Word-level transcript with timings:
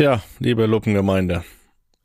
Tja, 0.00 0.22
liebe 0.38 0.64
Luppengemeinde. 0.64 1.44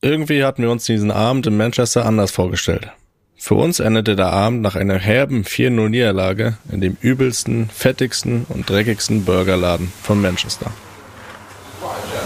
Irgendwie 0.01 0.43
hatten 0.43 0.63
wir 0.63 0.69
uns 0.69 0.83
diesen 0.83 1.11
Abend 1.11 1.47
in 1.47 1.55
Manchester 1.55 2.05
anders 2.05 2.29
vorgestellt. 2.29 2.89
Für 3.37 3.55
uns 3.55 3.79
endete 3.79 4.17
der 4.17 4.33
Abend 4.33 4.61
nach 4.61 4.75
einer 4.75 4.99
herben 4.99 5.45
4-0-Niederlage 5.45 6.57
in 6.69 6.81
dem 6.81 6.97
übelsten, 6.99 7.69
fettigsten 7.69 8.47
und 8.49 8.69
dreckigsten 8.69 9.23
Burgerladen 9.23 9.93
von 10.03 10.21
Manchester. 10.21 10.71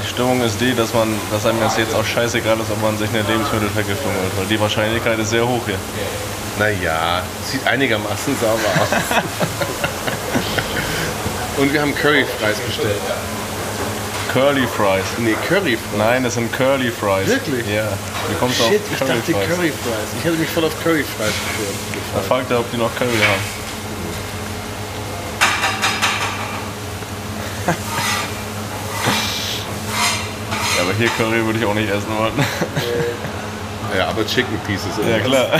Die 0.01 0.07
Stimmung 0.07 0.41
ist 0.41 0.59
die, 0.59 0.73
dass 0.73 0.91
man, 0.95 1.07
dass 1.29 1.45
einem 1.45 1.59
das 1.59 1.77
jetzt 1.77 1.93
auch 1.93 2.03
scheißegal 2.03 2.59
ist, 2.59 2.71
ob 2.71 2.81
man 2.81 2.97
sich 2.97 3.09
eine 3.09 3.21
Lebensmittelvergiftung 3.21 4.11
holt, 4.11 4.37
weil 4.39 4.47
die 4.47 4.59
Wahrscheinlichkeit 4.59 5.19
ist 5.19 5.29
sehr 5.29 5.47
hoch 5.47 5.61
hier. 5.67 5.77
Naja, 6.57 7.21
sieht 7.45 7.67
einigermaßen 7.67 8.35
sauber 8.41 8.81
aus. 8.81 8.89
Und 11.57 11.71
wir 11.71 11.79
haben 11.79 11.93
Curry-Fries 11.93 12.57
bestellt. 12.57 13.01
Curly 14.33 14.65
Fries. 14.67 15.03
Nee, 15.17 15.35
Curry-Fries. 15.47 15.97
Nein, 15.97 16.23
das 16.23 16.35
sind 16.35 16.51
Curly 16.53 16.91
Fries. 16.91 17.27
Wirklich? 17.27 17.65
Ja. 17.67 17.87
Wie 18.29 18.35
kommst 18.39 18.59
du 18.59 18.63
Shit, 18.65 18.81
auf 18.81 18.91
ich 18.91 18.99
Curly 18.99 19.11
dachte 19.19 19.31
Fries? 19.33 19.47
Curry-Fries. 19.47 20.09
Ich 20.19 20.23
hätte 20.23 20.37
mich 20.37 20.49
voll 20.49 20.65
auf 20.65 20.83
Curry-Fries 20.83 21.33
Da 22.13 22.21
fragt 22.21 22.51
er, 22.51 22.59
ob 22.59 22.69
die 22.71 22.77
noch 22.77 22.95
Curry 22.95 23.09
haben. 23.09 23.41
ja, 30.77 30.83
aber 30.83 30.93
hier 30.93 31.09
Curry 31.17 31.43
würde 31.45 31.57
ich 31.59 31.65
auch 31.65 31.73
nicht 31.73 31.89
essen 31.89 32.15
wollen. 32.15 32.33
Ja, 33.97 34.09
aber 34.09 34.25
Chicken 34.27 34.59
Pieces. 34.67 34.91
ja, 35.09 35.19
klar. 35.19 35.47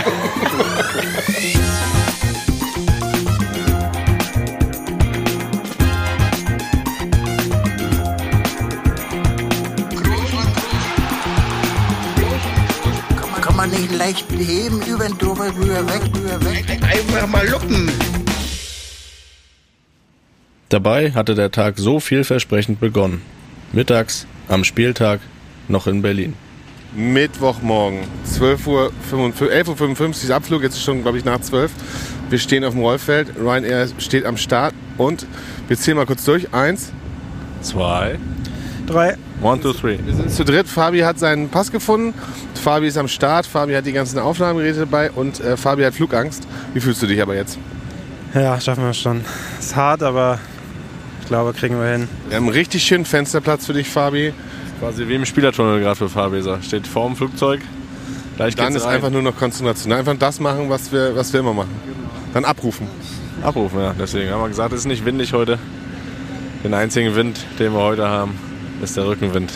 leicht 14.00 14.26
heben, 14.32 14.80
über 14.86 15.04
den 15.04 15.18
drüber, 15.18 15.54
rüber, 15.54 15.86
weg, 15.86 16.02
rüber, 16.14 16.44
weg. 16.46 16.64
Einfach 16.82 17.26
mal 17.26 17.46
luppen. 17.46 17.90
Dabei 20.70 21.12
hatte 21.12 21.34
der 21.34 21.50
Tag 21.50 21.78
so 21.78 22.00
vielversprechend 22.00 22.80
begonnen. 22.80 23.20
Mittags, 23.72 24.26
am 24.48 24.64
Spieltag, 24.64 25.20
noch 25.68 25.86
in 25.86 26.00
Berlin. 26.00 26.34
Mittwochmorgen, 26.96 28.00
12 28.24 28.66
Uhr, 28.66 28.92
11.55 29.12 30.00
Uhr 30.00 30.08
ist 30.10 30.30
Abflug, 30.30 30.62
jetzt 30.62 30.76
ist 30.76 30.82
schon, 30.82 31.02
glaube 31.02 31.18
ich, 31.18 31.24
nach 31.26 31.40
12. 31.40 31.70
Wir 32.30 32.38
stehen 32.38 32.64
auf 32.64 32.72
dem 32.72 32.82
Rollfeld, 32.82 33.34
Ryanair 33.38 33.88
steht 33.98 34.24
am 34.24 34.38
Start 34.38 34.74
und 34.96 35.26
wir 35.68 35.76
zählen 35.76 35.98
mal 35.98 36.06
kurz 36.06 36.24
durch. 36.24 36.54
Eins, 36.54 36.92
Zwei. 37.60 38.18
Drei. 38.86 39.16
One, 39.42 39.60
two, 39.60 39.72
three. 39.72 39.98
wir 40.04 40.14
sind 40.14 40.30
zu 40.30 40.44
dritt. 40.44 40.66
Fabi 40.66 41.00
hat 41.00 41.18
seinen 41.18 41.48
Pass 41.48 41.70
gefunden, 41.70 42.12
Fabi 42.60 42.86
ist 42.86 42.98
am 42.98 43.08
Start, 43.08 43.46
Fabi 43.46 43.74
hat 43.74 43.86
die 43.86 43.92
ganzen 43.92 44.18
Aufnahmegeräte 44.18 44.80
dabei 44.80 45.10
und 45.10 45.40
äh, 45.40 45.56
Fabi 45.56 45.82
hat 45.82 45.94
Flugangst. 45.94 46.46
Wie 46.74 46.80
fühlst 46.80 47.02
du 47.02 47.06
dich 47.06 47.20
aber 47.20 47.34
jetzt? 47.34 47.58
Ja, 48.34 48.60
schaffen 48.60 48.84
wir 48.84 48.92
schon. 48.94 49.22
Ist 49.58 49.74
hart, 49.74 50.02
aber 50.02 50.38
ich 51.22 51.26
glaube, 51.26 51.52
kriegen 51.52 51.80
wir 51.80 51.90
hin. 51.90 52.08
Wir 52.28 52.36
haben 52.36 52.44
einen 52.44 52.54
richtig 52.54 52.82
schönen 52.84 53.04
Fensterplatz 53.04 53.66
für 53.66 53.72
dich, 53.72 53.88
Fabi. 53.88 54.32
Quasi 54.78 55.08
wie 55.08 55.14
im 55.14 55.24
Spielertunnel 55.26 55.80
gerade 55.80 55.96
für 55.96 56.08
Fahrweser. 56.08 56.60
Steht 56.62 56.86
vorm 56.86 57.16
Flugzeug. 57.16 57.60
Gleich 58.36 58.54
Dann 58.54 58.74
ist 58.74 58.86
rein. 58.86 58.96
einfach 58.96 59.10
nur 59.10 59.22
noch 59.22 59.36
Konzentration. 59.36 59.92
Einfach 59.92 60.16
das 60.18 60.40
machen, 60.40 60.70
was 60.70 60.92
wir, 60.92 61.16
was 61.16 61.32
wir 61.32 61.40
immer 61.40 61.52
machen. 61.52 61.74
Dann 62.32 62.44
abrufen. 62.44 62.86
abrufen, 63.42 63.80
ja. 63.80 63.94
Deswegen 63.98 64.30
haben 64.30 64.40
wir 64.42 64.48
gesagt, 64.48 64.72
es 64.72 64.80
ist 64.80 64.86
nicht 64.86 65.04
windig 65.04 65.32
heute. 65.32 65.58
Den 66.64 66.74
einzigen 66.74 67.14
Wind, 67.16 67.38
den 67.58 67.72
wir 67.72 67.80
heute 67.80 68.06
haben, 68.08 68.38
ist 68.82 68.96
der 68.96 69.06
Rückenwind. 69.06 69.50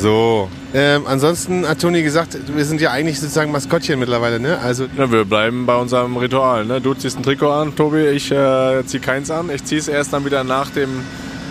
So. 0.00 0.48
Ähm, 0.74 1.02
ansonsten 1.06 1.66
hat 1.66 1.80
Toni 1.80 2.02
gesagt, 2.02 2.36
wir 2.54 2.64
sind 2.64 2.80
ja 2.80 2.92
eigentlich 2.92 3.18
sozusagen 3.18 3.50
Maskottchen 3.50 3.98
mittlerweile, 3.98 4.38
ne? 4.38 4.58
Also 4.58 4.86
Ja, 4.96 5.10
wir 5.10 5.24
bleiben 5.24 5.66
bei 5.66 5.74
unserem 5.74 6.16
Ritual. 6.16 6.64
Ne? 6.66 6.80
Du 6.80 6.94
ziehst 6.94 7.16
ein 7.16 7.22
Trikot 7.22 7.50
an, 7.50 7.74
Tobi, 7.74 8.06
ich 8.08 8.30
äh, 8.30 8.84
zieh 8.86 9.00
keins 9.00 9.30
an. 9.30 9.50
Ich 9.50 9.64
ziehe 9.64 9.80
es 9.80 9.88
erst 9.88 10.12
dann 10.12 10.24
wieder 10.24 10.44
nach 10.44 10.70
dem 10.70 11.02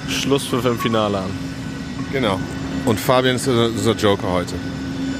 Schlusspfiff 0.08 0.64
im 0.66 0.80
Finale 0.80 1.18
an. 1.18 1.30
Genau. 2.14 2.40
Und 2.86 3.00
Fabian 3.00 3.36
ist 3.36 3.48
unser 3.48 3.94
Joker 3.94 4.32
heute. 4.32 4.54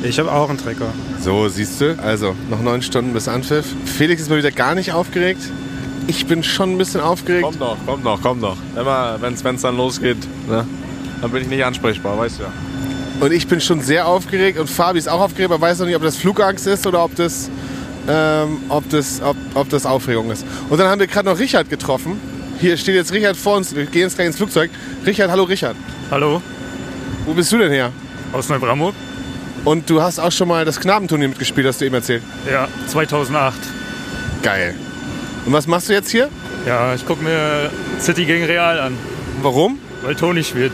Ich 0.04 0.20
habe 0.20 0.32
auch 0.32 0.50
ein 0.50 0.58
Trikot. 0.58 0.86
So, 1.20 1.50
siehst 1.50 1.82
du. 1.82 1.98
Also, 2.02 2.34
noch 2.50 2.62
neun 2.62 2.82
Stunden 2.82 3.14
bis 3.14 3.28
Anpfiff. 3.28 3.66
Felix 3.86 4.22
ist 4.22 4.30
mal 4.30 4.38
wieder 4.38 4.52
gar 4.52 4.76
nicht 4.76 4.94
aufgeregt. 4.94 5.42
Ich 6.06 6.28
bin 6.28 6.44
schon 6.44 6.74
ein 6.74 6.78
bisschen 6.78 7.02
aufgeregt. 7.02 7.44
Kommt 7.44 7.60
noch, 7.60 7.78
kommt 7.86 8.04
noch, 8.04 8.22
kommt 8.22 8.42
noch. 8.42 8.58
Immer, 8.80 9.18
wenn 9.20 9.34
es 9.34 9.62
dann 9.62 9.76
losgeht, 9.76 10.18
ne? 10.48 10.66
dann 11.22 11.32
bin 11.32 11.42
ich 11.42 11.50
nicht 11.50 11.66
ansprechbar, 11.66 12.18
weißt 12.18 12.40
du 12.40 12.44
ja. 12.44 12.50
Und 13.20 13.34
ich 13.34 13.48
bin 13.48 13.60
schon 13.62 13.82
sehr 13.82 14.08
aufgeregt. 14.08 14.60
Und 14.60 14.70
Fabi 14.70 15.00
ist 15.00 15.10
auch 15.10 15.22
aufgeregt, 15.22 15.52
aber 15.52 15.60
weiß 15.62 15.80
noch 15.80 15.86
nicht, 15.88 15.96
ob 15.96 16.04
das 16.04 16.18
Flugangst 16.18 16.68
ist 16.68 16.86
oder 16.86 17.04
ob 17.04 17.16
das, 17.16 17.50
ähm, 18.08 18.60
ob 18.70 18.88
das, 18.90 19.22
ob, 19.22 19.36
ob 19.56 19.70
das 19.70 19.86
Aufregung 19.86 20.30
ist. 20.32 20.46
Und 20.70 20.78
dann 20.78 20.88
haben 20.88 21.00
wir 21.00 21.08
gerade 21.08 21.28
noch 21.28 21.40
Richard 21.40 21.70
getroffen. 21.70 22.20
Hier 22.60 22.78
steht 22.78 22.96
jetzt 22.96 23.12
Richard 23.12 23.36
vor 23.36 23.58
uns. 23.58 23.76
Wir 23.76 23.86
gehen 23.86 24.04
jetzt 24.04 24.16
gleich 24.16 24.28
ins 24.28 24.38
Flugzeug. 24.38 24.70
Richard, 25.06 25.32
hallo 25.32 25.44
Richard. 25.44 25.76
Hallo, 26.12 26.42
Wo 27.26 27.34
bist 27.34 27.52
du 27.52 27.58
denn 27.58 27.72
her? 27.72 27.92
aus 28.34 28.50
Neubrandenburg? 28.50 28.94
Und 29.66 29.90
du 29.90 30.02
hast 30.02 30.20
auch 30.20 30.32
schon 30.32 30.48
mal 30.48 30.64
das 30.66 30.80
Knabenturnier 30.80 31.30
mitgespielt, 31.30 31.66
hast 31.68 31.82
du 31.82 31.86
eben 31.86 31.96
erzählt. 31.96 32.22
Ja, 32.50 32.68
2008. 32.88 33.56
Geil. 34.44 34.76
Und 35.46 35.54
was 35.54 35.66
machst 35.68 35.90
du 35.90 35.94
jetzt 35.94 36.10
hier? 36.10 36.30
Ja, 36.66 36.94
ich 36.94 37.06
gucke 37.06 37.24
mir 37.24 37.70
City 38.00 38.26
gegen 38.26 38.46
Real 38.46 38.80
an, 38.80 38.94
Warum? 39.42 39.80
Weil 40.02 40.16
Toni 40.16 40.44
spielt. 40.44 40.72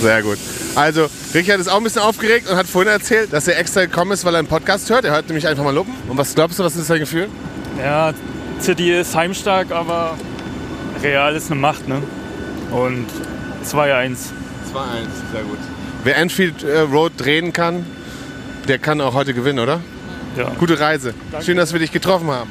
Sehr 0.00 0.22
gut. 0.22 0.38
Also, 0.74 1.08
Richard 1.34 1.60
ist 1.60 1.68
auch 1.68 1.76
ein 1.76 1.84
bisschen 1.84 2.02
aufgeregt 2.02 2.48
und 2.48 2.56
hat 2.56 2.66
vorhin 2.66 2.90
erzählt, 2.90 3.32
dass 3.32 3.46
er 3.48 3.58
extra 3.58 3.82
gekommen 3.82 4.12
ist, 4.12 4.24
weil 4.24 4.34
er 4.34 4.38
einen 4.38 4.48
Podcast 4.48 4.88
hört. 4.90 5.04
Er 5.04 5.12
hört 5.12 5.28
nämlich 5.28 5.46
einfach 5.46 5.64
mal 5.64 5.74
Luppen. 5.74 5.94
Und 6.08 6.16
was 6.16 6.34
glaubst 6.34 6.58
du, 6.58 6.64
was 6.64 6.76
ist 6.76 6.88
dein 6.88 7.00
Gefühl? 7.00 7.28
Ja, 7.78 8.12
City 8.60 8.92
ist 8.92 9.14
heimstark, 9.14 9.70
aber 9.70 10.16
Real 11.02 11.34
ist 11.36 11.50
eine 11.50 11.60
Macht, 11.60 11.88
ne? 11.88 12.02
Und 12.70 13.06
2-1. 13.64 14.10
2-1, 14.12 14.16
sehr 15.32 15.42
gut. 15.42 15.58
Wer 16.04 16.16
Enfield 16.16 16.62
äh, 16.62 16.80
Road 16.80 17.12
drehen 17.16 17.52
kann, 17.52 17.84
der 18.68 18.78
kann 18.78 19.00
auch 19.00 19.14
heute 19.14 19.34
gewinnen, 19.34 19.58
oder? 19.58 19.80
Ja. 20.36 20.50
Gute 20.58 20.80
Reise. 20.80 21.14
Schön, 21.44 21.56
dass 21.56 21.72
wir 21.72 21.80
dich 21.80 21.92
getroffen 21.92 22.30
haben. 22.30 22.50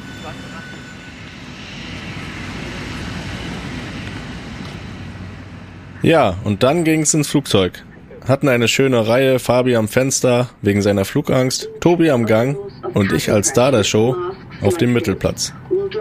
Ja, 6.02 6.34
und 6.42 6.64
dann 6.64 6.82
ging's 6.82 7.14
ins 7.14 7.28
Flugzeug. 7.28 7.84
Hatten 8.26 8.48
eine 8.48 8.66
schöne 8.66 9.06
Reihe, 9.06 9.38
Fabi 9.38 9.76
am 9.76 9.86
Fenster 9.86 10.48
wegen 10.60 10.82
seiner 10.82 11.04
Flugangst, 11.04 11.68
Tobi 11.80 12.10
am 12.10 12.26
Gang 12.26 12.56
und 12.94 13.12
ich 13.12 13.30
als 13.30 13.48
Star 13.48 13.70
der 13.70 13.84
Show 13.84 14.16
auf 14.62 14.76
dem 14.76 14.92
Mittelplatz. 14.92 15.52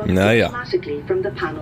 Naja, 0.06 0.52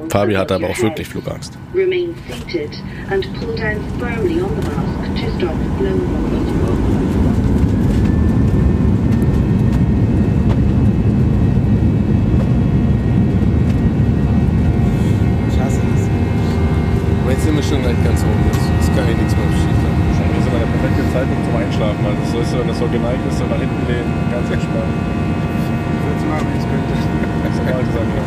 Fabi 0.10 0.36
hatte 0.36 0.56
aber 0.56 0.70
auch 0.70 0.82
wirklich 0.82 1.08
Flugangst. 1.08 1.58
Remain 1.74 2.14
seated 2.28 2.72
and 3.10 3.28
pull 3.40 3.56
down 3.56 3.78
firmly 4.00 4.42
on 4.42 4.50
the 4.56 4.68
mask 4.70 5.22
to 5.22 5.38
stop 5.38 5.56
blow 5.78 6.00
Ich 15.52 15.60
hasse 15.60 15.80
das. 15.80 16.10
Aber 17.24 17.32
jetzt 17.32 17.44
sind 17.44 17.56
wir 17.56 17.59
schon 17.70 17.86
gleich 17.86 18.02
ganz 18.04 18.26
oben. 18.26 18.42
Jetzt, 18.50 18.66
jetzt 18.66 18.90
kann 18.98 19.06
ich 19.06 19.18
nichts 19.22 19.36
mehr 19.38 19.46
schiefern. 19.54 19.94
Das 20.10 20.42
ist 20.42 20.48
immer 20.50 20.58
der 20.58 20.72
perfekte 20.74 21.06
Zeitpunkt 21.14 21.44
zum 21.46 21.56
Einschlafen, 21.56 22.02
weil 22.02 22.18
das 22.18 22.34
ist 22.34 22.50
so, 22.50 22.58
das 22.66 22.78
so 22.82 22.88
geneigt 22.90 23.22
ist, 23.30 23.38
so 23.38 23.46
nach 23.46 23.62
hinten 23.62 23.86
lehnen, 23.86 24.10
ganz 24.34 24.50
entspannt. 24.50 24.90
Ich 24.90 26.02
würde 26.02 26.18
es 26.18 26.26
machen, 26.26 26.46
wenn 26.50 26.58
ich 26.58 26.66
könnte. 26.66 26.90
Das 26.90 27.54
ist 27.54 27.62
normal 27.62 27.86
gesagt, 27.86 28.10
ja. 28.10 28.26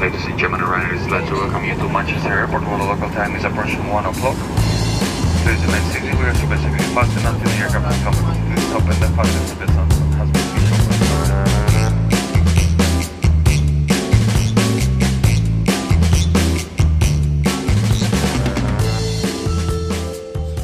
Ladies 0.00 0.24
and 0.26 0.36
gentlemen, 0.40 0.64
Ryanair 0.66 0.98
glad 1.06 1.28
to 1.28 1.34
welcome 1.36 1.64
you 1.68 1.76
to 1.76 1.86
Manchester 1.86 2.32
Airport 2.32 2.64
where 2.64 2.78
the 2.80 2.88
local 2.88 3.10
time 3.12 3.36
is 3.36 3.44
approaching 3.44 3.84
1 3.92 4.06
o'clock. 4.08 4.36
Please 5.44 5.60
remain 5.68 5.84
seated. 5.92 6.16
We 6.18 6.24
are 6.26 6.32
to 6.32 6.46
be 6.48 6.56
fasten 6.96 7.22
until 7.22 7.50
the 7.52 7.60
aircraft 7.60 7.86
has 7.92 8.00
come 8.02 8.16
to 8.16 8.24
the 8.24 8.66
top 8.72 8.82
and 8.88 8.98
the 8.98 9.08
fasten 9.14 9.42
to 9.46 9.54
the 9.60 9.68
sun 9.72 10.01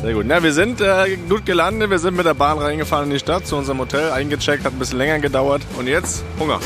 Sehr 0.09 0.15
gut. 0.15 0.25
Na, 0.27 0.43
wir 0.43 0.55
sind 0.55 0.81
äh, 0.81 1.19
gut 1.29 1.45
gelandet. 1.45 1.91
Wir 1.91 1.99
sind 1.99 2.17
mit 2.17 2.25
der 2.25 2.33
Bahn 2.33 2.57
reingefahren 2.57 3.09
in 3.09 3.11
die 3.11 3.19
Stadt 3.19 3.47
zu 3.47 3.57
unserem 3.57 3.79
Hotel, 3.79 4.11
eingecheckt, 4.11 4.65
hat 4.65 4.73
ein 4.73 4.79
bisschen 4.79 4.97
länger 4.97 5.19
gedauert. 5.19 5.61
Und 5.77 5.87
jetzt 5.87 6.25
Hunger. 6.39 6.61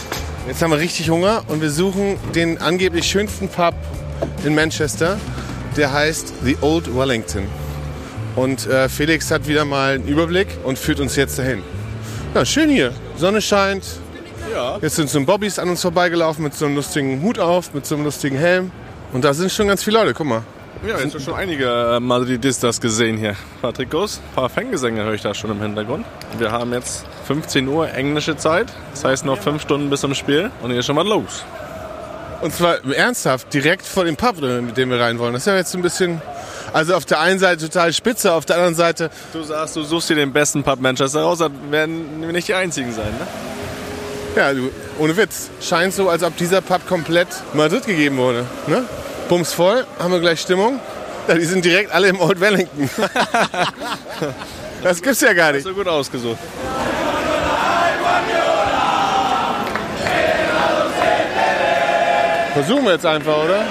Jetzt 0.47 0.62
haben 0.62 0.71
wir 0.71 0.79
richtig 0.79 1.11
Hunger 1.11 1.43
und 1.49 1.61
wir 1.61 1.73
suchen 1.73 2.19
den 2.37 2.59
angeblich 2.59 3.05
schönsten 3.05 3.49
Pub 3.49 3.75
in 4.44 4.55
Manchester. 4.55 5.19
Der 5.77 5.93
heißt 5.93 6.33
The 6.44 6.56
Old 6.61 6.97
Wellington. 6.97 7.49
Und 8.37 8.69
äh, 8.69 8.89
Felix 8.89 9.29
hat 9.33 9.49
wieder 9.49 9.65
mal 9.65 9.94
einen 9.94 10.06
Überblick 10.06 10.47
und 10.62 10.79
führt 10.79 11.00
uns 11.00 11.17
jetzt 11.17 11.37
dahin. 11.37 11.65
Ja, 12.37 12.44
schön 12.44 12.71
hier. 12.71 12.93
Sonne 13.17 13.43
scheint. 13.43 13.83
Ja. 14.55 14.79
Jetzt 14.81 14.94
sind 14.94 15.11
so 15.11 15.19
ein 15.19 15.27
Bobbys 15.27 15.59
an 15.59 15.69
uns 15.69 15.83
vorbeigelaufen 15.83 16.44
mit 16.44 16.55
so 16.55 16.67
einem 16.67 16.77
lustigen 16.77 17.21
Hut 17.23 17.41
auf, 17.41 17.75
mit 17.75 17.87
so 17.87 17.97
einem 17.97 18.05
lustigen 18.05 18.37
Helm. 18.37 18.71
Und 19.12 19.25
da 19.25 19.35
sind 19.35 19.50
schon 19.50 19.67
ganz 19.67 19.83
viele 19.83 19.99
Leute, 19.99 20.15
guck 20.15 20.29
mal. 20.29 20.44
Ja, 20.87 20.99
jetzt 20.99 21.23
schon 21.23 21.34
einige 21.34 21.67
äh, 21.67 22.00
Madridistas 22.00 22.81
gesehen 22.81 23.17
hier. 23.17 23.31
Ein 23.31 23.61
paar 23.61 23.73
Trikots, 23.73 24.19
ein 24.19 24.34
paar 24.34 24.49
Fangesänge 24.49 25.05
höre 25.05 25.14
ich 25.14 25.23
da 25.23 25.32
schon 25.32 25.50
im 25.52 25.62
Hintergrund. 25.62 26.05
Wir 26.38 26.50
haben 26.50 26.73
jetzt 26.73 27.05
15 27.29 27.69
Uhr 27.69 27.88
englische 27.93 28.37
Zeit. 28.37 28.67
Das 28.90 29.05
heißt 29.05 29.25
noch 29.25 29.38
fünf 29.38 29.62
Stunden 29.62 29.90
bis 29.90 30.00
zum 30.00 30.14
Spiel. 30.14 30.50
Und 30.61 30.70
hier 30.70 30.81
ist 30.81 30.87
schon 30.87 30.96
mal 30.96 31.06
los. 31.06 31.44
Und 32.40 32.52
zwar 32.52 32.84
ernsthaft, 32.84 33.55
direkt 33.55 33.87
vor 33.87 34.05
dem 34.05 34.17
Pub, 34.17 34.40
mit 34.40 34.76
dem 34.76 34.90
wir 34.90 34.99
rein 34.99 35.20
wollen. 35.20 35.32
Das 35.32 35.43
ist 35.43 35.46
ja 35.46 35.56
jetzt 35.56 35.73
ein 35.76 35.82
bisschen, 35.82 36.20
also 36.73 36.96
auf 36.96 37.05
der 37.05 37.20
einen 37.20 37.38
Seite 37.38 37.69
total 37.69 37.93
spitze, 37.93 38.32
auf 38.32 38.44
der 38.44 38.56
anderen 38.56 38.75
Seite, 38.75 39.11
Du 39.32 39.44
sagst, 39.44 39.76
du 39.76 39.84
suchst 39.84 40.11
dir 40.11 40.17
den 40.17 40.32
besten 40.32 40.64
Pub 40.64 40.81
Manchester 40.81 41.23
raus, 41.23 41.38
dann 41.38 41.52
werden 41.70 42.20
wir 42.20 42.32
nicht 42.32 42.49
die 42.49 42.55
einzigen 42.55 42.93
sein, 42.93 43.12
ne? 43.12 43.26
ja, 44.34 44.52
du, 44.52 44.70
ohne 44.99 45.17
Witz, 45.17 45.50
scheint 45.61 45.94
so, 45.94 46.08
als 46.08 46.25
ob 46.25 46.37
dieser 46.37 46.61
Pub 46.61 46.84
komplett 46.88 47.29
Madrid 47.55 47.87
gegeben 47.87 48.17
wurde. 48.17 48.44
Ne? 48.67 48.84
Bums 49.28 49.52
voll, 49.52 49.86
haben 49.98 50.12
wir 50.12 50.20
gleich 50.20 50.40
Stimmung. 50.40 50.80
Ja, 51.28 51.34
die 51.34 51.44
sind 51.44 51.64
direkt 51.64 51.92
alle 51.92 52.08
im 52.08 52.20
Old 52.20 52.40
Wellington. 52.40 52.90
das 54.82 55.00
gibt's 55.00 55.20
ja 55.20 55.32
gar 55.32 55.52
nicht. 55.52 55.64
So 55.64 55.72
gut 55.72 55.86
ausgesucht. 55.86 56.38
Versuchen 62.52 62.84
wir 62.84 62.92
jetzt 62.92 63.06
einfach, 63.06 63.44
oder? 63.44 63.64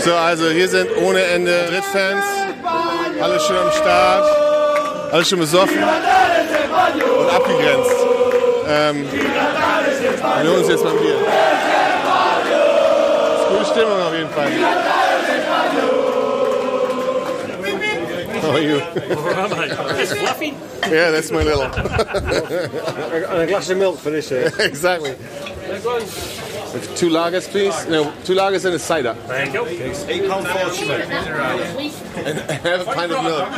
So, 0.00 0.14
also 0.14 0.48
hier 0.48 0.68
sind 0.68 0.88
ohne 0.96 1.22
Ende 1.22 1.66
Drittfans. 1.68 2.24
Alle 3.20 3.38
schön 3.38 3.58
am 3.58 3.70
Start. 3.70 4.24
Alle 5.12 5.24
schon 5.24 5.40
besoffen 5.40 5.76
und 5.78 7.30
abgegrenzt. 7.30 7.96
Ähm, 8.68 9.06
wir 10.42 10.50
holen 10.50 10.58
uns 10.60 10.68
jetzt 10.68 10.84
mal 10.84 10.92
ein 10.92 10.98
Bier. 10.98 11.16
Ist 13.70 13.76
gute 13.76 13.86
Stimmung 13.86 14.00
auf 14.00 14.14
jeden 14.14 14.30
Fall. 14.30 14.50
How 18.42 18.50
are 18.52 18.60
you? 18.60 18.80
It's 20.00 20.12
fluffy. 20.14 20.54
Yeah, 20.90 21.10
that's 21.10 21.30
my 21.30 21.42
little. 21.42 21.62
And 21.64 23.42
a 23.42 23.46
glass 23.46 23.70
of 23.70 23.78
milk 23.78 23.98
for 23.98 24.10
this 24.10 24.28
here. 24.30 24.50
Uh, 24.58 24.62
exactly. 24.62 25.14
Two 26.96 27.10
lagers, 27.10 27.48
please. 27.48 27.86
No, 27.88 28.12
two 28.24 28.34
lagers 28.34 28.64
and 28.64 28.74
a 28.74 28.78
cider. 28.78 29.14
Thank 29.26 29.54
you. 29.54 29.66
Eight 29.66 30.28
pound 30.28 30.46
for 30.46 30.58
And 32.20 32.38
have 32.38 32.80
a 32.80 32.84
pint 32.84 33.12
of 33.12 33.22
milk. 33.24 33.48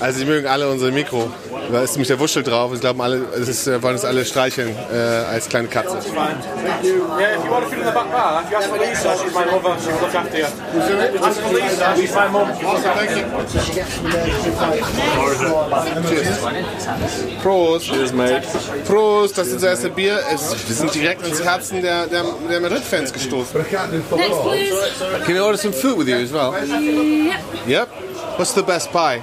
Also, 0.00 0.18
sie 0.18 0.24
mögen 0.24 0.46
alle 0.46 0.68
unser 0.68 0.90
Mikro. 0.90 1.30
Da 1.70 1.82
ist 1.82 1.92
nämlich 1.92 2.08
der 2.08 2.20
Wuschel 2.20 2.42
drauf. 2.42 2.72
Sie 2.74 2.80
glauben 2.80 3.00
alle, 3.00 3.22
es 3.34 3.48
ist, 3.48 3.66
wollen 3.82 3.94
uns 3.94 4.04
alle 4.04 4.24
streicheln 4.24 4.74
äh, 4.92 4.96
als 4.96 5.48
kleine 5.48 5.68
Katze. 5.68 5.98
Prost. 17.42 17.86
Cheers, 17.86 18.12
mate. 18.12 18.42
Prost, 18.86 19.38
das 19.38 19.48
ist 19.48 19.54
unser 19.54 19.70
erstes 19.70 19.90
Bier. 19.90 20.18
Es, 20.32 20.54
wir 20.68 20.74
sind 20.74 20.94
direkt 20.94 21.26
ins 21.26 21.42
Herzen 21.42 21.82
der, 21.82 22.06
der, 22.06 22.24
der 22.48 22.60
Madrid-Fans 22.60 23.12
gestoßen. 23.12 23.60
Next, 23.60 24.42
please. 24.42 24.74
Can 25.24 25.34
we 25.34 25.40
order 25.40 25.58
some 25.58 25.72
food 25.72 25.98
with 25.98 26.08
you 26.08 26.16
as 26.16 26.32
well? 26.32 26.54
Yep. 27.66 27.66
Yep. 27.66 27.88
What's 28.36 28.52
the 28.54 28.62
best 28.62 28.92
pie? 28.92 29.22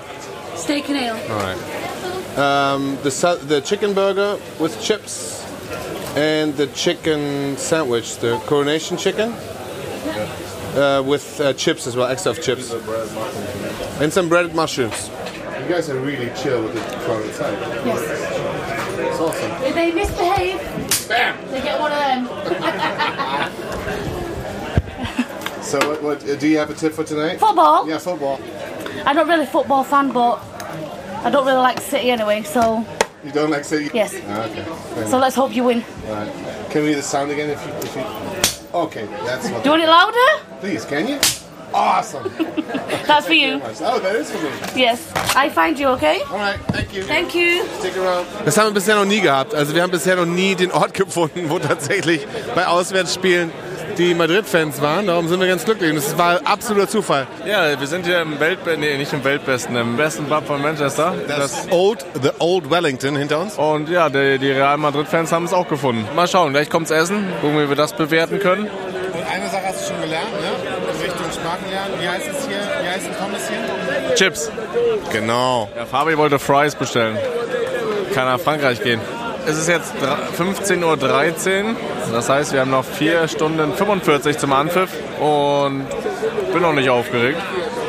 Steak 0.64 0.88
and 0.88 0.98
ale. 0.98 1.16
All 1.30 1.40
right. 1.40 2.38
Um, 2.38 2.96
the 3.04 3.40
the 3.46 3.60
chicken 3.60 3.94
burger 3.94 4.40
with 4.62 4.82
chips 4.82 5.44
and 6.16 6.56
the 6.56 6.68
chicken 6.68 7.58
sandwich, 7.58 8.18
the 8.20 8.38
coronation 8.46 8.96
chicken, 8.96 9.34
uh, 9.34 11.04
with 11.06 11.42
uh, 11.42 11.52
chips 11.52 11.86
as 11.86 11.98
well, 11.98 12.08
extra 12.08 12.32
of 12.32 12.42
chips, 12.42 12.72
and 14.00 14.14
some 14.14 14.30
breaded 14.30 14.56
mushrooms. 14.56 15.10
You 15.60 15.68
guys 15.68 15.90
are 15.90 16.00
really 16.00 16.32
chill 16.42 16.64
with 16.64 16.76
the 16.76 16.82
current 17.06 17.34
side. 17.34 17.58
Yes. 17.86 18.02
It's 19.00 19.20
awesome. 19.20 19.52
If 19.64 19.76
they 19.76 19.92
misbehave, 19.92 20.60
Bam! 21.10 21.52
they 21.52 21.62
get 21.62 21.78
one 21.78 21.92
of 21.92 22.00
them. 22.00 22.30
So, 25.64 25.80
what, 25.90 26.04
what, 26.04 26.30
uh, 26.30 26.36
do 26.36 26.48
you 26.48 26.58
have 26.60 26.70
a 26.70 26.76
tip 26.76 26.94
for 26.94 27.04
tonight? 27.04 27.40
Football? 27.40 27.90
Yeah, 27.90 27.98
football. 27.98 28.40
I'm 29.08 29.16
not 29.16 29.26
really 29.26 29.46
a 29.46 29.48
football 29.48 29.84
fan, 29.84 30.12
but 30.12 30.36
I 31.26 31.30
don't 31.30 31.46
really 31.46 31.58
like 31.58 31.80
City 31.82 32.12
anyway, 32.12 32.44
so 32.44 32.86
You 33.24 33.32
don't 33.32 33.50
like 33.50 33.64
City? 33.64 33.90
Yes. 33.94 34.14
Ah, 34.28 34.44
okay. 34.48 35.10
So 35.10 35.18
let's 35.18 35.36
hope 35.36 35.56
you 35.56 35.64
win. 35.64 35.84
All 36.08 36.16
right. 36.16 36.32
Can 36.70 36.82
we 36.82 36.88
hear 36.90 36.98
the 36.98 37.02
sound 37.04 37.32
again 37.32 37.50
if 37.50 37.66
you, 37.66 37.74
if 37.74 37.96
you... 37.96 38.78
Okay, 38.78 39.06
that's 39.26 39.50
what... 39.50 39.64
Do 39.64 39.70
you 39.70 39.72
want 39.72 39.84
it 39.84 39.88
louder? 39.88 40.60
Please, 40.60 40.84
can 40.84 41.08
you? 41.08 41.20
Awesome. 41.74 42.32
That's 43.08 43.26
for 43.26 43.34
you. 43.34 43.60
Oh, 43.64 44.00
that 44.00 44.16
is 44.16 44.30
for 44.30 44.38
me. 44.38 44.52
Yes. 44.80 45.12
I 45.36 45.50
find 45.50 45.80
you, 45.80 45.88
okay? 45.90 46.22
Alright, 46.30 46.60
thank 46.68 46.94
you. 46.94 47.04
Thank 47.04 47.34
you. 47.34 47.66
Stick 47.80 47.98
around. 47.98 48.28
Das 48.46 48.58
haben 48.58 48.68
wir 48.68 48.74
bisher 48.76 48.96
noch 48.96 49.06
nie 49.06 49.22
gehabt. 49.22 49.56
Also 49.56 49.74
wir 49.74 49.82
haben 49.82 49.92
bisher 49.92 50.16
noch 50.16 50.26
nie 50.28 50.54
den 50.54 50.72
Ort 50.72 50.94
gefunden, 50.94 51.50
wo 51.50 51.58
tatsächlich 51.58 52.28
bei 52.54 52.68
Auswärtsspielen 52.68 53.52
die 53.98 54.14
Madrid-Fans 54.14 54.82
waren. 54.82 55.08
Darum 55.08 55.28
sind 55.28 55.40
wir 55.40 55.48
ganz 55.48 55.66
glücklich. 55.66 55.90
Und 55.90 55.98
das 55.98 56.18
war 56.18 56.40
absoluter 56.46 56.88
Zufall. 56.88 57.28
Ja, 57.46 57.80
wir 57.80 57.88
sind 57.88 58.06
hier 58.06 58.22
im 58.22 58.40
Weltbesten, 58.40 58.82
nee, 58.82 58.98
nicht 58.98 59.14
im 59.14 59.24
Weltbesten, 59.24 59.76
im 59.76 59.98
besten 59.98 60.26
Pub 60.26 60.46
von 60.46 60.62
Manchester. 60.62 61.14
Das 61.28 61.68
Old, 61.70 62.06
the 62.22 62.30
Old 62.40 62.70
Wellington 62.70 63.16
hinter 63.16 63.40
uns. 63.40 63.58
Und 63.58 63.90
ja, 63.90 64.10
die, 64.10 64.40
die 64.40 64.52
Real 64.52 64.78
Madrid-Fans 64.78 65.32
haben 65.32 65.46
es 65.46 65.54
auch 65.54 65.68
gefunden. 65.68 66.08
Mal 66.16 66.28
schauen, 66.28 66.54
gleich 66.54 66.70
kommt's 66.70 66.92
Essen, 66.92 67.28
gucken, 67.42 67.60
wie 67.60 67.70
wir 67.70 67.76
das 67.76 67.94
bewerten 67.94 68.40
können. 68.40 68.64
Und 69.14 69.32
eine 69.32 69.50
Sache 69.50 69.64
hast 69.68 69.82
du 69.82 69.94
schon 69.94 70.02
gelernt, 70.02 70.32
ne? 70.42 70.72
In 70.92 71.02
Richtung 71.02 71.26
Sprachenlernen. 71.32 72.00
Wie 72.00 72.08
heißt 72.08 72.28
es 72.28 72.48
hier? 72.48 72.58
Wie 72.82 72.90
heißt 72.90 73.06
ein 73.06 73.16
Pommes 73.16 73.42
hier? 73.48 74.16
Chips. 74.16 74.52
Genau. 75.12 75.70
Ja, 75.76 75.86
Fabi 75.86 76.18
wollte 76.18 76.40
Fries 76.40 76.76
bestellen. 76.76 77.18
Kann 78.14 78.26
nach 78.26 78.40
Frankreich 78.40 78.82
gehen. 78.82 79.00
Es 79.46 79.58
ist 79.58 79.68
jetzt 79.68 79.94
15.13 80.38 81.64
Uhr. 81.64 81.76
Das 82.12 82.30
heißt, 82.30 82.54
wir 82.54 82.62
haben 82.62 82.72
noch 82.72 82.86
4 82.86 83.28
Stunden 83.28 83.74
45 83.74 84.38
zum 84.38 84.54
Anpfiff. 84.54 84.90
Und 85.20 85.86
bin 86.54 86.62
noch 86.62 86.74
nicht 86.74 86.90
aufgeregt. 86.90 87.40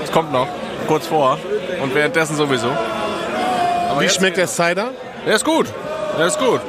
Es 0.03 0.11
kommt 0.11 0.33
noch, 0.33 0.49
kurz 0.89 1.07
vor. 1.07 1.39
Und 1.83 1.95
währenddessen 1.95 2.37
sowieso. 2.37 2.69
Aber 3.91 4.01
Wie 4.01 4.09
schmeckt 4.09 4.37
der 4.37 4.49
Cider? 4.49 4.91
Der 5.27 5.37
ist 5.37 5.45
gut. 5.45 5.67
Der 6.19 6.27
ist 6.27 6.39
gut. 6.39 6.61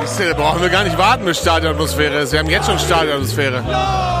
Siehst 0.00 0.20
du, 0.20 0.24
da 0.28 0.34
brauchen 0.34 0.62
wir 0.62 0.68
gar 0.68 0.84
nicht 0.84 0.98
warten, 0.98 1.24
bis 1.24 1.38
Stadionatmosphäre 1.38 2.20
ist. 2.20 2.32
Wir 2.32 2.40
haben 2.40 2.50
jetzt 2.50 2.66
schon 2.66 2.78
Stadionatmosphäre. 2.78 4.13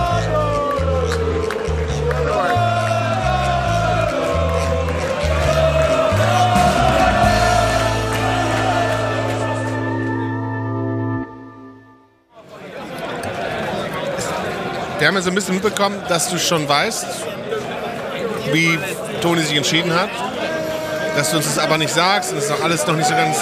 Wir 15.04 15.08
haben 15.08 15.16
ja 15.16 15.20
so 15.20 15.28
ein 15.28 15.34
bisschen 15.34 15.52
mitbekommen, 15.52 16.02
dass 16.08 16.30
du 16.30 16.38
schon 16.38 16.66
weißt, 16.66 17.04
wie 18.52 18.78
Toni 19.20 19.42
sich 19.42 19.54
entschieden 19.54 19.94
hat. 19.94 20.08
Dass 21.14 21.30
du 21.30 21.36
uns 21.36 21.44
das 21.44 21.58
aber 21.58 21.76
nicht 21.76 21.92
sagst. 21.92 22.30
Und 22.30 22.38
das 22.38 22.46
ist 22.46 22.50
noch 22.50 22.62
alles 22.62 22.86
noch 22.86 22.96
nicht 22.96 23.08
so 23.08 23.14
ganz. 23.14 23.36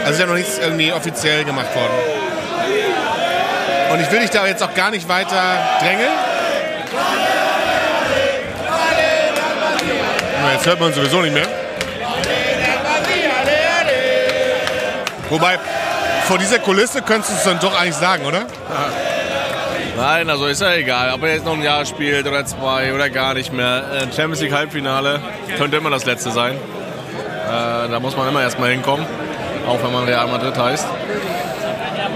Also 0.00 0.10
ist 0.10 0.20
ja 0.20 0.26
noch 0.26 0.34
nichts 0.34 0.58
irgendwie 0.58 0.92
offiziell 0.92 1.44
gemacht 1.44 1.74
worden. 1.74 1.94
Und 3.92 4.00
ich 4.02 4.12
will 4.12 4.20
dich 4.20 4.28
da 4.28 4.46
jetzt 4.46 4.62
auch 4.62 4.74
gar 4.74 4.90
nicht 4.90 5.08
weiter 5.08 5.58
drängeln. 5.80 6.12
Na, 10.42 10.52
jetzt 10.52 10.66
hört 10.66 10.80
man 10.80 10.92
sowieso 10.92 11.22
nicht 11.22 11.32
mehr. 11.32 11.48
Wobei, 15.30 15.58
vor 16.28 16.36
dieser 16.36 16.58
Kulisse 16.58 17.00
könntest 17.00 17.32
du 17.32 17.36
es 17.36 17.44
dann 17.44 17.58
doch 17.58 17.74
eigentlich 17.80 17.96
sagen, 17.96 18.26
oder? 18.26 18.44
Nein, 20.00 20.30
also 20.30 20.46
ist 20.46 20.62
ja 20.62 20.72
egal, 20.76 21.12
ob 21.12 21.22
er 21.24 21.34
jetzt 21.34 21.44
noch 21.44 21.52
ein 21.52 21.62
Jahr 21.62 21.84
spielt 21.84 22.26
oder 22.26 22.46
zwei 22.46 22.94
oder 22.94 23.10
gar 23.10 23.34
nicht 23.34 23.52
mehr. 23.52 23.82
Äh, 23.92 24.00
Champions 24.04 24.40
League 24.40 24.54
Halbfinale 24.54 25.20
könnte 25.58 25.76
immer 25.76 25.90
das 25.90 26.06
letzte 26.06 26.30
sein. 26.30 26.54
Äh, 26.54 27.90
da 27.90 28.00
muss 28.00 28.16
man 28.16 28.26
immer 28.26 28.40
erstmal 28.40 28.70
hinkommen, 28.70 29.04
auch 29.68 29.82
wenn 29.84 29.92
man 29.92 30.04
Real 30.04 30.26
Madrid 30.26 30.56
heißt. 30.56 30.86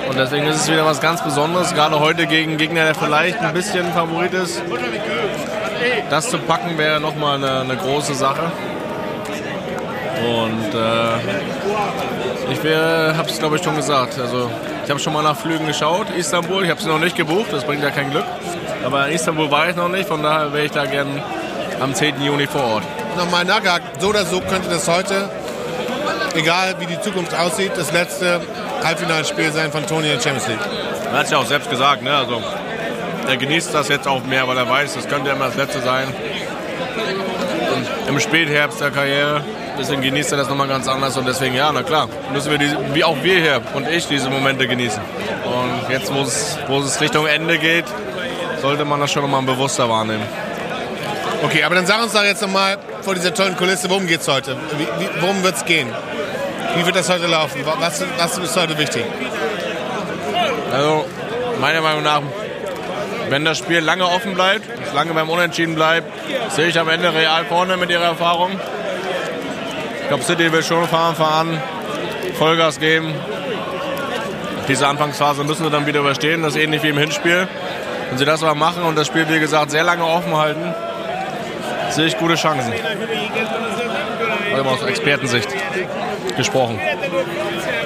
Und 0.09 0.17
deswegen 0.17 0.47
ist 0.47 0.63
es 0.63 0.71
wieder 0.71 0.87
was 0.87 1.03
ganz 1.03 1.23
Besonderes, 1.23 1.75
gerade 1.75 2.01
heute 2.01 2.27
gegen 2.27 2.53
einen 2.53 2.59
Gegner, 2.59 2.85
der 2.85 2.95
vielleicht 2.95 3.41
ein 3.41 3.53
bisschen 3.53 3.93
Favorit 3.93 4.33
ist. 4.33 4.63
Das 6.09 6.31
zu 6.31 6.39
packen 6.39 6.79
wäre 6.79 7.01
nochmal 7.01 7.37
eine, 7.37 7.61
eine 7.61 7.77
große 7.77 8.15
Sache. 8.15 8.51
Und 10.25 10.75
äh, 10.75 11.19
ich 12.51 12.61
habe 13.15 13.29
es 13.29 13.39
glaube 13.39 13.57
ich 13.57 13.63
schon 13.63 13.77
gesagt. 13.77 14.19
Also 14.19 14.51
ich 14.85 14.91
habe 14.91 15.01
schon 15.01 15.15
mal 15.15 15.23
nach 15.23 15.37
Flügen 15.37 15.67
geschaut, 15.67 16.07
Istanbul. 16.17 16.65
Ich 16.65 16.71
habe 16.71 16.81
sie 16.81 16.89
noch 16.89 16.99
nicht 16.99 17.17
gebucht, 17.17 17.53
das 17.53 17.65
bringt 17.65 17.83
ja 17.83 17.91
kein 17.91 18.11
Glück. 18.11 18.25
Aber 18.85 19.09
in 19.09 19.15
Istanbul 19.15 19.51
war 19.51 19.71
ich 19.71 19.77
noch 19.77 19.89
nicht, 19.89 20.07
von 20.07 20.23
daher 20.23 20.53
wäre 20.53 20.67
ich 20.67 20.73
da 20.73 20.85
gern 20.85 21.23
am 21.81 21.95
10. 21.95 22.23
Juni 22.23 22.47
vor 22.47 22.63
Ort. 22.63 22.85
Nochmal 23.17 23.45
nachgehakt, 23.45 24.01
so 24.01 24.09
oder 24.09 24.27
so 24.27 24.41
könnte 24.41 24.69
das 24.69 24.87
heute, 24.87 25.31
egal 26.35 26.75
wie 26.81 26.87
die 26.87 27.01
Zukunft 27.01 27.35
aussieht, 27.35 27.73
das 27.77 27.93
letzte 27.93 28.41
Halbfinalspiel 28.83 29.53
sein 29.53 29.73
von 29.73 29.87
Toni 29.87 30.09
in 30.09 30.17
der 30.17 30.21
Champions 30.21 30.49
League. 30.49 30.59
Er 31.11 31.19
hat 31.19 31.25
es 31.25 31.31
ja 31.31 31.39
auch 31.39 31.47
selbst 31.47 31.71
gesagt, 31.71 32.03
ne? 32.03 32.15
Also, 32.15 32.43
er 33.27 33.37
genießt 33.39 33.73
das 33.73 33.89
jetzt 33.89 34.07
auch 34.07 34.23
mehr, 34.25 34.47
weil 34.47 34.59
er 34.59 34.69
weiß, 34.69 34.95
das 34.95 35.09
könnte 35.09 35.31
immer 35.31 35.47
das 35.47 35.57
letzte 35.57 35.81
sein. 35.81 36.09
Und 37.75 38.09
Im 38.09 38.21
Spätherbst 38.21 38.81
der 38.81 38.91
Karriere, 38.91 39.43
deswegen 39.79 40.03
genießt 40.03 40.33
er 40.33 40.39
das 40.39 40.49
nochmal 40.49 40.69
ganz 40.69 40.89
anders 40.89 41.17
und 41.17 41.27
deswegen, 41.27 41.55
ja, 41.55 41.71
na 41.73 41.83
klar, 41.83 42.09
müssen 42.33 42.51
wir, 42.51 42.59
diese, 42.59 42.77
wie 42.95 43.05
auch 43.05 43.17
wir 43.23 43.41
hier 43.41 43.61
und 43.75 43.89
ich, 43.89 44.07
diese 44.07 44.31
Momente 44.31 44.67
genießen. 44.67 45.03
Und 45.45 45.91
jetzt, 45.91 46.13
wo 46.13 46.23
es, 46.23 46.59
wo 46.69 46.81
es 46.81 47.01
Richtung 47.01 47.27
Ende 47.27 47.59
geht, 47.59 47.85
sollte 48.61 48.85
man 48.85 49.01
das 49.01 49.13
schon 49.13 49.23
nochmal 49.23 49.43
bewusster 49.43 49.89
wahrnehmen. 49.89 50.27
Okay, 51.43 51.63
aber 51.65 51.75
dann 51.75 51.87
sag 51.87 52.03
uns 52.03 52.13
doch 52.13 52.25
jetzt 52.25 52.41
nochmal 52.41 52.79
vor 53.03 53.15
dieser 53.15 53.35
tollen 53.35 53.57
Kulisse, 53.57 53.91
worum 53.91 54.07
geht's 54.07 54.27
heute? 54.29 54.57
Wie, 54.79 55.09
worum 55.21 55.43
wird's 55.43 55.65
gehen? 55.65 55.89
Wie 56.77 56.87
wird 56.87 56.97
das 56.97 57.09
heute 57.11 57.27
laufen? 57.27 57.61
Was, 57.79 58.03
was 58.17 58.39
ist 58.39 58.57
heute 58.57 58.79
wichtig? 58.79 59.05
Also, 60.73 61.05
meiner 61.61 61.83
Meinung 61.83 62.03
nach, 62.03 62.23
wenn 63.29 63.45
das 63.45 63.59
Spiel 63.59 63.81
lange 63.81 64.07
offen 64.07 64.35
bleibt, 64.35 64.65
es 64.87 64.93
lange 64.93 65.13
beim 65.13 65.29
Unentschieden 65.29 65.75
bleibt, 65.75 66.11
sehe 66.51 66.69
ich 66.69 66.79
am 66.79 66.89
Ende 66.89 67.13
Real 67.13 67.45
vorne 67.45 67.77
mit 67.77 67.91
ihrer 67.91 68.05
Erfahrung. 68.05 68.59
Ich 70.05 70.09
glaube, 70.09 70.23
City 70.23 70.53
will 70.53 70.63
schon 70.63 70.87
fahren, 70.87 71.17
fahren, 71.17 71.63
Vollgas 72.39 72.79
geben. 72.79 73.15
Diese 74.69 74.87
Anfangsphase 74.87 75.45
müssen 75.45 75.65
sie 75.65 75.71
dann 75.71 75.87
wieder 75.87 76.01
überstehen, 76.01 76.43
das 76.43 76.55
ist 76.55 76.63
ähnlich 76.63 76.83
wie 76.83 76.91
im 76.91 76.99
Hinspiel. 76.99 77.49
Wenn 78.11 78.19
sie 78.19 78.27
das 78.27 78.43
aber 78.43 78.55
machen 78.55 78.83
und 78.83 78.97
das 78.97 79.07
Spiel, 79.07 79.27
wie 79.29 79.41
gesagt, 79.41 79.71
sehr 79.71 79.83
lange 79.83 80.05
offen 80.05 80.37
halten, 80.37 80.75
sehe 81.89 82.05
ich 82.07 82.19
gute 82.19 82.35
Chancen. 82.35 82.73
Also 84.55 84.69
aus 84.69 84.83
Expertensicht 84.83 85.49
gesprochen. 86.37 86.79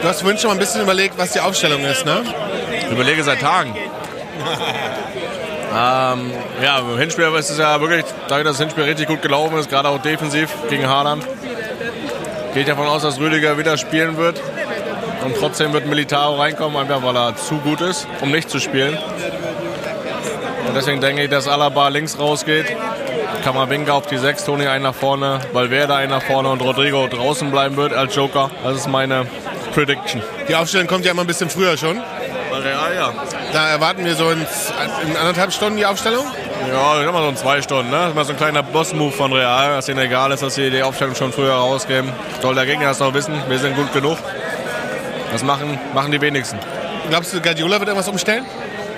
Du 0.02 0.08
hast 0.08 0.20
vorhin 0.20 0.38
schon 0.38 0.48
mal 0.48 0.54
ein 0.54 0.60
bisschen 0.60 0.82
überlegt, 0.82 1.16
was 1.18 1.32
die 1.32 1.40
Aufstellung 1.40 1.84
ist, 1.84 2.04
ne? 2.04 2.22
Ich 2.80 2.90
überlege 2.90 3.22
seit 3.22 3.40
Tagen. 3.40 3.76
ähm, 5.72 6.32
ja, 6.62 6.78
im 6.78 6.98
Hinspiel 6.98 7.32
ist 7.37 7.50
es 7.50 7.58
ja 7.58 7.80
wirklich, 7.80 8.04
da 8.28 8.42
das 8.42 8.58
Hinspiel 8.58 8.84
richtig 8.84 9.06
gut 9.06 9.22
gelaufen 9.22 9.56
ist, 9.56 9.70
gerade 9.70 9.88
auch 9.88 10.02
defensiv 10.02 10.50
gegen 10.68 10.88
Haaland. 10.88 11.25
Gehe 12.52 12.62
ich 12.62 12.69
davon 12.69 12.87
aus, 12.87 13.02
dass 13.02 13.19
Rüdiger 13.21 13.59
wieder 13.59 13.76
spielen 13.76 14.17
wird. 14.17 14.40
Und 15.25 15.37
trotzdem 15.37 15.73
wird 15.73 15.87
Militao 15.87 16.37
reinkommen, 16.37 16.78
einfach 16.78 17.02
weil 17.02 17.17
er 17.17 17.37
zu 17.37 17.59
gut 17.59 17.81
ist, 17.81 18.07
um 18.21 18.31
nicht 18.31 18.49
zu 18.49 18.59
spielen. 18.59 18.97
Und 20.67 20.75
deswegen 20.75 21.00
denke 21.00 21.25
ich, 21.25 21.31
dass 21.31 21.49
Alaba 21.49 21.88
links 21.88 22.19
rausgeht. 22.19 22.67
Kamavinga 23.45 23.93
auf 23.93 24.07
die 24.07 24.19
6, 24.19 24.45
Toni 24.45 24.67
einen 24.67 24.85
nach 24.85 24.95
vorne, 24.95 25.40
Valverde 25.52 25.95
einen 25.95 26.11
nach 26.11 26.23
vorne 26.23 26.50
und 26.50 26.61
Rodrigo 26.61 27.07
draußen 27.07 27.50
bleiben 27.50 27.76
wird 27.76 27.93
als 27.93 28.14
Joker. 28.14 28.50
Das 28.64 28.76
ist 28.76 28.88
meine 28.88 29.26
Prediction. 29.73 30.23
Die 30.49 30.55
Aufstellung 30.55 30.87
kommt 30.87 31.05
ja 31.05 31.12
immer 31.12 31.23
ein 31.23 31.26
bisschen 31.26 31.50
früher 31.50 31.76
schon. 31.76 32.00
Bei 32.50 32.59
Real, 32.59 32.95
ja. 32.95 33.12
Da 33.52 33.69
erwarten 33.69 34.05
wir 34.05 34.14
so 34.14 34.31
in, 34.31 34.40
in 35.07 35.17
anderthalb 35.17 35.52
Stunden 35.52 35.76
die 35.76 35.87
Aufstellung. 35.87 36.26
Ja, 36.68 37.02
immer 37.02 37.22
so 37.22 37.28
in 37.30 37.37
zwei 37.37 37.62
Stunden. 37.62 37.90
Ne? 37.90 37.96
Das 37.96 38.08
ist 38.10 38.14
mal 38.14 38.25
so 38.25 38.32
ein 38.32 38.37
kleiner 38.37 38.62
Boss-Move 38.62 39.12
von 39.12 39.32
Real, 39.32 39.70
dass 39.70 39.88
ihnen 39.88 40.00
egal 40.00 40.32
ist, 40.32 40.42
dass 40.42 40.54
sie 40.54 40.70
die 40.70 40.82
Aufstellung 40.82 41.14
schon 41.14 41.32
früher 41.32 41.54
rausgeben. 41.54 42.12
Soll 42.42 42.54
der 42.54 42.66
Gegner 42.66 42.87
das 42.87 43.00
noch 43.00 43.14
wissen, 43.14 43.34
wir 43.48 43.58
sind 43.58 43.75
gut 43.75 43.92
genug. 43.92 44.18
Das 45.32 45.42
machen, 45.42 45.78
machen 45.94 46.12
die 46.12 46.20
wenigsten. 46.20 46.58
Glaubst 47.08 47.32
du, 47.32 47.40
Guardiola 47.40 47.78
wird 47.78 47.88
irgendwas 47.88 48.08
umstellen? 48.08 48.44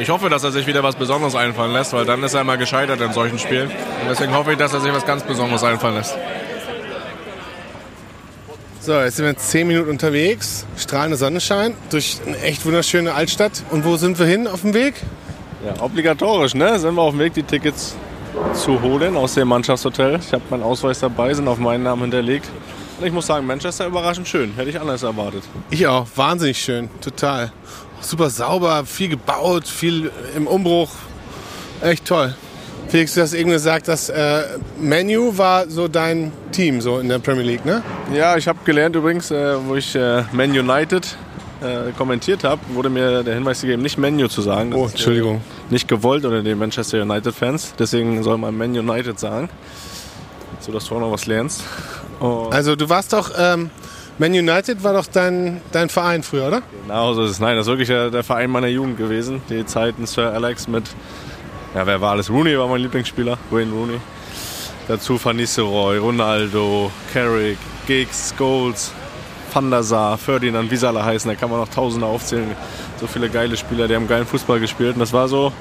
Ich 0.01 0.09
hoffe, 0.09 0.29
dass 0.31 0.43
er 0.43 0.51
sich 0.51 0.67
wieder 0.67 0.83
was 0.83 0.97
Besonderes 0.97 1.35
einfallen 1.37 1.73
lässt, 1.73 1.93
weil 1.93 2.05
dann 2.05 2.23
ist 2.25 2.35
er 2.35 2.41
immer 2.41 2.57
gescheitert 2.57 3.01
in 3.01 3.13
solchen 3.13 3.39
Spielen. 3.39 3.69
Und 3.69 4.09
deswegen 4.09 4.35
hoffe 4.35 4.53
ich, 4.53 4.59
dass 4.59 4.73
er 4.73 4.81
sich 4.81 4.93
was 4.93 5.07
ganz 5.07 5.23
Besonderes 5.23 5.63
einfallen 5.63 5.95
lässt. 5.95 6.17
So, 8.81 8.99
jetzt 8.99 9.17
sind 9.17 9.27
wir 9.27 9.37
zehn 9.37 9.69
Minuten 9.69 9.91
unterwegs, 9.91 10.65
strahlender 10.79 11.19
Sonnenschein 11.19 11.75
durch 11.91 12.19
eine 12.27 12.41
echt 12.41 12.65
wunderschöne 12.65 13.15
Altstadt. 13.15 13.63
Und 13.71 13.85
wo 13.85 13.97
sind 13.97 14.19
wir 14.19 14.27
hin 14.27 14.49
auf 14.49 14.63
dem 14.63 14.73
Weg? 14.73 14.95
Ja, 15.65 15.83
obligatorisch, 15.83 16.55
ne? 16.55 16.79
Sind 16.79 16.95
wir 16.95 17.03
auf 17.03 17.11
dem 17.11 17.21
Weg, 17.21 17.35
die 17.35 17.43
Tickets 17.43 17.97
zu 18.55 18.81
holen 18.81 19.17
aus 19.17 19.35
dem 19.35 19.49
Mannschaftshotel. 19.49 20.19
Ich 20.21 20.33
habe 20.33 20.43
meinen 20.51 20.63
Ausweis 20.63 21.01
dabei, 21.01 21.35
sind 21.35 21.49
auf 21.49 21.59
meinen 21.59 21.83
Namen 21.83 22.03
hinterlegt. 22.03 22.49
Und 22.99 23.07
ich 23.07 23.13
muss 23.13 23.27
sagen, 23.27 23.47
Manchester 23.47 23.87
überraschend 23.87 24.29
schön. 24.29 24.53
Hätte 24.57 24.71
ich 24.71 24.81
anders 24.81 25.03
erwartet. 25.03 25.43
Ich 25.71 25.87
auch. 25.87 26.07
Wahnsinnig 26.17 26.59
schön. 26.59 26.89
Total. 27.01 27.53
Super 28.01 28.31
sauber, 28.31 28.85
viel 28.87 29.09
gebaut, 29.09 29.67
viel 29.67 30.11
im 30.37 30.47
Umbruch. 30.47 30.91
Echt 31.83 32.07
toll. 32.07 32.35
Felix, 32.89 33.15
du 33.15 33.23
hast 33.23 33.35
eben 33.35 33.51
gesagt, 33.51 33.89
das 33.89 34.09
äh, 34.09 34.43
Menu 34.79 35.37
war 35.39 35.69
so 35.69 35.87
dein 35.87 36.33
Team 36.51 36.81
so 36.81 36.99
in 36.99 37.09
der 37.09 37.21
Premier 37.21 37.45
League, 37.45 37.65
ne? 37.65 37.83
Ja, 38.13 38.37
ich 38.37 38.49
habe 38.49 38.59
gelernt 38.65 38.97
übrigens, 38.97 39.31
äh, 39.31 39.57
wo 39.65 39.77
ich 39.77 39.95
äh, 39.95 40.25
Man 40.33 40.51
United 40.51 41.17
äh, 41.63 41.93
kommentiert 41.97 42.45
habe, 42.45 42.61
wurde 42.75 42.89
mir 42.91 43.23
der 43.23 43.35
Hinweis 43.35 43.61
gegeben, 43.61 43.83
nicht 43.83 43.99
Menu 43.99 44.29
zu 44.29 44.43
sagen. 44.43 44.71
Das 44.71 44.81
Oh, 44.81 44.87
äh, 44.87 44.91
Entschuldigung. 44.91 45.41
nicht 45.71 45.89
gewollt 45.89 46.25
unter 46.25 46.43
den 46.43 46.59
Manchester 46.59 47.03
United 47.03 47.35
Fans. 47.35 47.75
Deswegen 47.79 48.23
soll 48.23 48.39
man 48.39 48.57
Man 48.57 48.71
United 48.77 49.19
sagen. 49.19 49.49
So 50.61 50.73
dass 50.73 50.87
du 50.87 50.97
auch 50.97 51.01
noch 51.01 51.13
was 51.13 51.27
lernst. 51.27 51.63
Und 52.19 52.53
Also 52.53 52.77
du 52.77 52.89
warst 52.89 53.13
doch, 53.13 53.31
ähm, 53.39 53.71
Man 54.19 54.33
United 54.33 54.83
war 54.85 54.93
doch 54.93 55.07
dein, 55.07 55.63
dein 55.73 55.89
Verein 55.89 56.23
früher, 56.23 56.49
oder? 56.49 56.63
Genau 56.87 57.15
so 57.15 57.25
ist 57.25 57.31
es. 57.31 57.41
Nein, 57.41 57.57
das 57.57 57.67
ist 57.67 57.71
wirklich 57.71 57.89
der, 57.89 58.11
der 58.11 58.23
Verein 58.23 58.51
meiner 58.51 58.67
Jugend 58.69 58.99
gewesen. 58.99 59.41
Die 59.49 59.65
Zeiten 59.65 60.07
Sir 60.07 60.33
Alex 60.35 60.69
mit, 60.69 60.85
ja, 61.75 61.87
wer 61.87 62.01
war 62.03 62.11
alles? 62.13 62.29
Rooney 62.29 62.59
war 62.59 62.69
mein 62.69 62.83
Lieblingsspieler, 62.83 63.39
Wayne 63.51 63.73
Rooney. 63.73 63.99
Dazu 64.89 65.19
Van 65.23 65.37
Nistelrooy, 65.37 65.99
Ronaldo, 65.99 66.91
Carrick, 67.15 67.57
Giggs, 67.87 68.35
Scholes, 68.37 68.93
Van 69.53 69.71
der 69.71 69.83
Sar, 69.83 70.17
Ferdinand, 70.19 70.71
wie 70.71 70.77
sie 70.77 70.87
alle 70.87 71.05
heißen. 71.05 71.29
Da 71.31 71.35
kann 71.35 71.51
man 71.51 71.61
noch 71.61 71.69
Tausende 71.69 72.07
aufzählen. 72.07 72.55
So 73.01 73.07
viele 73.07 73.29
geile 73.29 73.57
Spieler, 73.57 73.89
die 73.89 73.95
haben 73.95 74.09
geilen 74.09 74.27
Fußball 74.27 74.61
gespielt. 74.61 74.95
Und 74.95 75.01
das 75.01 75.13
war 75.13 75.29
so 75.29 75.53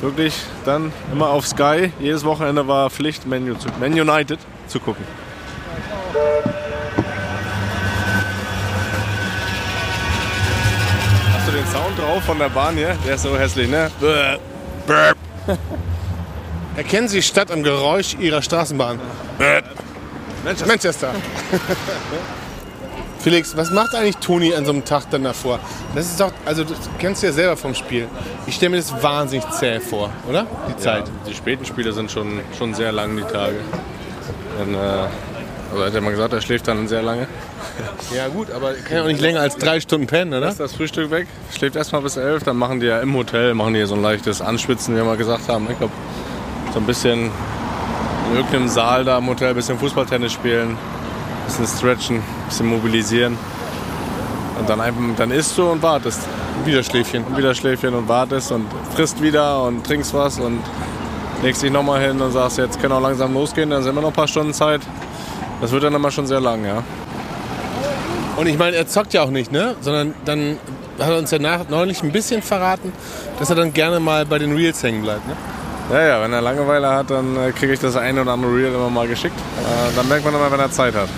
wirklich 0.00 0.34
dann 0.64 0.92
immer 1.12 1.28
auf 1.28 1.46
Sky. 1.46 1.92
Jedes 2.00 2.24
Wochenende 2.24 2.66
war 2.66 2.90
Pflicht, 2.90 3.26
Man, 3.26 3.56
Man 3.78 3.92
United 3.92 4.38
zu 4.66 4.80
gucken. 4.80 5.04
Hast 11.34 11.48
du 11.48 11.52
den 11.52 11.66
Sound 11.66 11.98
drauf 11.98 12.22
von 12.24 12.38
der 12.38 12.48
Bahn 12.48 12.76
hier? 12.76 12.96
Der 13.06 13.14
ist 13.14 13.22
so 13.22 13.36
hässlich, 13.36 13.68
ne? 13.68 13.90
Erkennen 16.76 17.08
Sie 17.08 17.16
die 17.16 17.22
Stadt 17.22 17.50
am 17.50 17.62
Geräusch 17.62 18.14
Ihrer 18.18 18.42
Straßenbahn? 18.42 19.00
Manchester. 20.44 20.66
Manchester. 20.66 21.14
Felix, 23.20 23.54
was 23.54 23.70
macht 23.70 23.94
eigentlich 23.94 24.16
Toni 24.16 24.54
an 24.54 24.64
so 24.64 24.72
einem 24.72 24.84
Tag 24.84 25.10
dann 25.10 25.24
davor? 25.24 25.60
Das 25.94 26.06
ist 26.06 26.18
doch, 26.18 26.32
also 26.46 26.64
das 26.64 26.78
kennst 26.98 27.22
du 27.22 27.26
ja 27.26 27.32
selber 27.32 27.56
vom 27.56 27.74
Spiel. 27.74 28.08
Ich 28.46 28.54
stelle 28.54 28.70
mir 28.70 28.76
das 28.78 29.02
wahnsinnig 29.02 29.48
zäh 29.50 29.78
vor, 29.78 30.10
oder? 30.26 30.46
Die 30.68 30.76
Zeit. 30.78 31.06
Ja, 31.06 31.12
die 31.28 31.34
späten 31.34 31.66
Spiele 31.66 31.92
sind 31.92 32.10
schon, 32.10 32.40
schon 32.56 32.72
sehr 32.72 32.92
lang, 32.92 33.14
die 33.16 33.22
Tage. 33.22 33.56
Dann, 34.58 34.74
äh, 34.74 34.78
also 35.70 35.84
hat 35.84 35.94
er 35.94 36.00
mal 36.00 36.10
gesagt, 36.10 36.32
er 36.32 36.40
schläft 36.40 36.66
dann 36.68 36.88
sehr 36.88 37.02
lange. 37.02 37.26
Ja 38.14 38.28
gut, 38.28 38.50
aber 38.50 38.74
kann 38.74 38.96
ja 38.96 39.02
auch 39.04 39.06
nicht 39.06 39.20
länger 39.20 39.40
als 39.40 39.56
drei 39.56 39.78
Stunden 39.80 40.06
pennen, 40.06 40.34
oder? 40.34 40.46
Lässt 40.46 40.58
das 40.58 40.74
Frühstück 40.74 41.10
weg, 41.10 41.28
schläft 41.56 41.76
erstmal 41.76 42.02
bis 42.02 42.16
elf, 42.16 42.42
dann 42.42 42.56
machen 42.56 42.80
die 42.80 42.86
ja 42.86 43.00
im 43.00 43.14
Hotel, 43.14 43.54
machen 43.54 43.74
die 43.74 43.80
ja 43.80 43.86
so 43.86 43.94
ein 43.94 44.02
leichtes 44.02 44.42
Anschwitzen, 44.42 44.94
wie 44.94 44.98
wir 44.98 45.04
mal 45.04 45.16
gesagt 45.16 45.48
haben. 45.48 45.68
Ich 45.70 45.78
glaube, 45.78 45.92
so 46.74 46.80
ein 46.80 46.86
bisschen 46.86 47.30
in 48.30 48.36
irgendeinem 48.36 48.68
Saal 48.68 49.04
da 49.04 49.18
im 49.18 49.28
Hotel 49.28 49.50
ein 49.50 49.54
bisschen 49.54 49.78
Fußballtennis 49.78 50.32
spielen, 50.32 50.76
bisschen 51.50 51.78
stretchen, 51.78 52.16
ein 52.16 52.22
bisschen 52.48 52.66
mobilisieren. 52.66 53.38
Und 54.58 54.68
dann, 54.68 54.80
einfach, 54.80 55.00
dann 55.16 55.30
isst 55.30 55.56
du 55.56 55.70
und 55.70 55.82
wartest. 55.82 56.20
Wieder 56.64 56.82
Schläfchen. 56.82 57.24
Wieder 57.36 57.54
Schläfchen 57.54 57.94
und 57.94 58.08
wartest 58.08 58.52
und 58.52 58.66
frisst 58.94 59.22
wieder 59.22 59.62
und 59.62 59.84
trinkst 59.86 60.12
was 60.12 60.38
und 60.38 60.60
legst 61.42 61.62
dich 61.62 61.70
nochmal 61.70 62.00
hin 62.00 62.20
und 62.20 62.32
sagst, 62.32 62.58
jetzt 62.58 62.80
können 62.80 62.92
wir 62.92 62.98
auch 62.98 63.02
langsam 63.02 63.32
losgehen, 63.32 63.70
dann 63.70 63.82
sind 63.82 63.94
wir 63.94 64.02
noch 64.02 64.08
ein 64.08 64.14
paar 64.14 64.28
Stunden 64.28 64.52
Zeit. 64.52 64.82
Das 65.60 65.72
wird 65.72 65.84
dann 65.84 65.94
immer 65.94 66.10
schon 66.10 66.26
sehr 66.26 66.40
lang, 66.40 66.64
ja. 66.64 66.82
Und 68.36 68.46
ich 68.46 68.58
meine, 68.58 68.76
er 68.76 68.86
zockt 68.86 69.12
ja 69.12 69.22
auch 69.22 69.30
nicht, 69.30 69.52
ne? 69.52 69.74
Sondern 69.80 70.14
dann 70.24 70.58
hat 70.98 71.10
er 71.10 71.18
uns 71.18 71.30
ja 71.30 71.38
nach, 71.38 71.68
neulich 71.68 72.02
ein 72.02 72.12
bisschen 72.12 72.42
verraten, 72.42 72.92
dass 73.38 73.50
er 73.50 73.56
dann 73.56 73.72
gerne 73.72 74.00
mal 74.00 74.26
bei 74.26 74.38
den 74.38 74.54
Reels 74.54 74.82
hängen 74.82 75.02
bleibt, 75.02 75.26
ne? 75.26 75.34
Ja, 75.90 76.06
ja, 76.06 76.22
wenn 76.22 76.32
er 76.32 76.40
Langeweile 76.40 76.88
hat, 76.88 77.10
dann 77.10 77.36
äh, 77.36 77.50
kriege 77.50 77.72
ich 77.72 77.80
das 77.80 77.96
eine 77.96 78.22
oder 78.22 78.32
andere 78.32 78.54
Reel 78.54 78.72
immer 78.72 78.90
mal 78.90 79.08
geschickt. 79.08 79.38
Äh, 79.38 79.96
dann 79.96 80.08
merkt 80.08 80.24
man 80.24 80.34
immer, 80.34 80.50
wenn 80.52 80.60
er 80.60 80.70
Zeit 80.70 80.94
hat. 80.94 81.08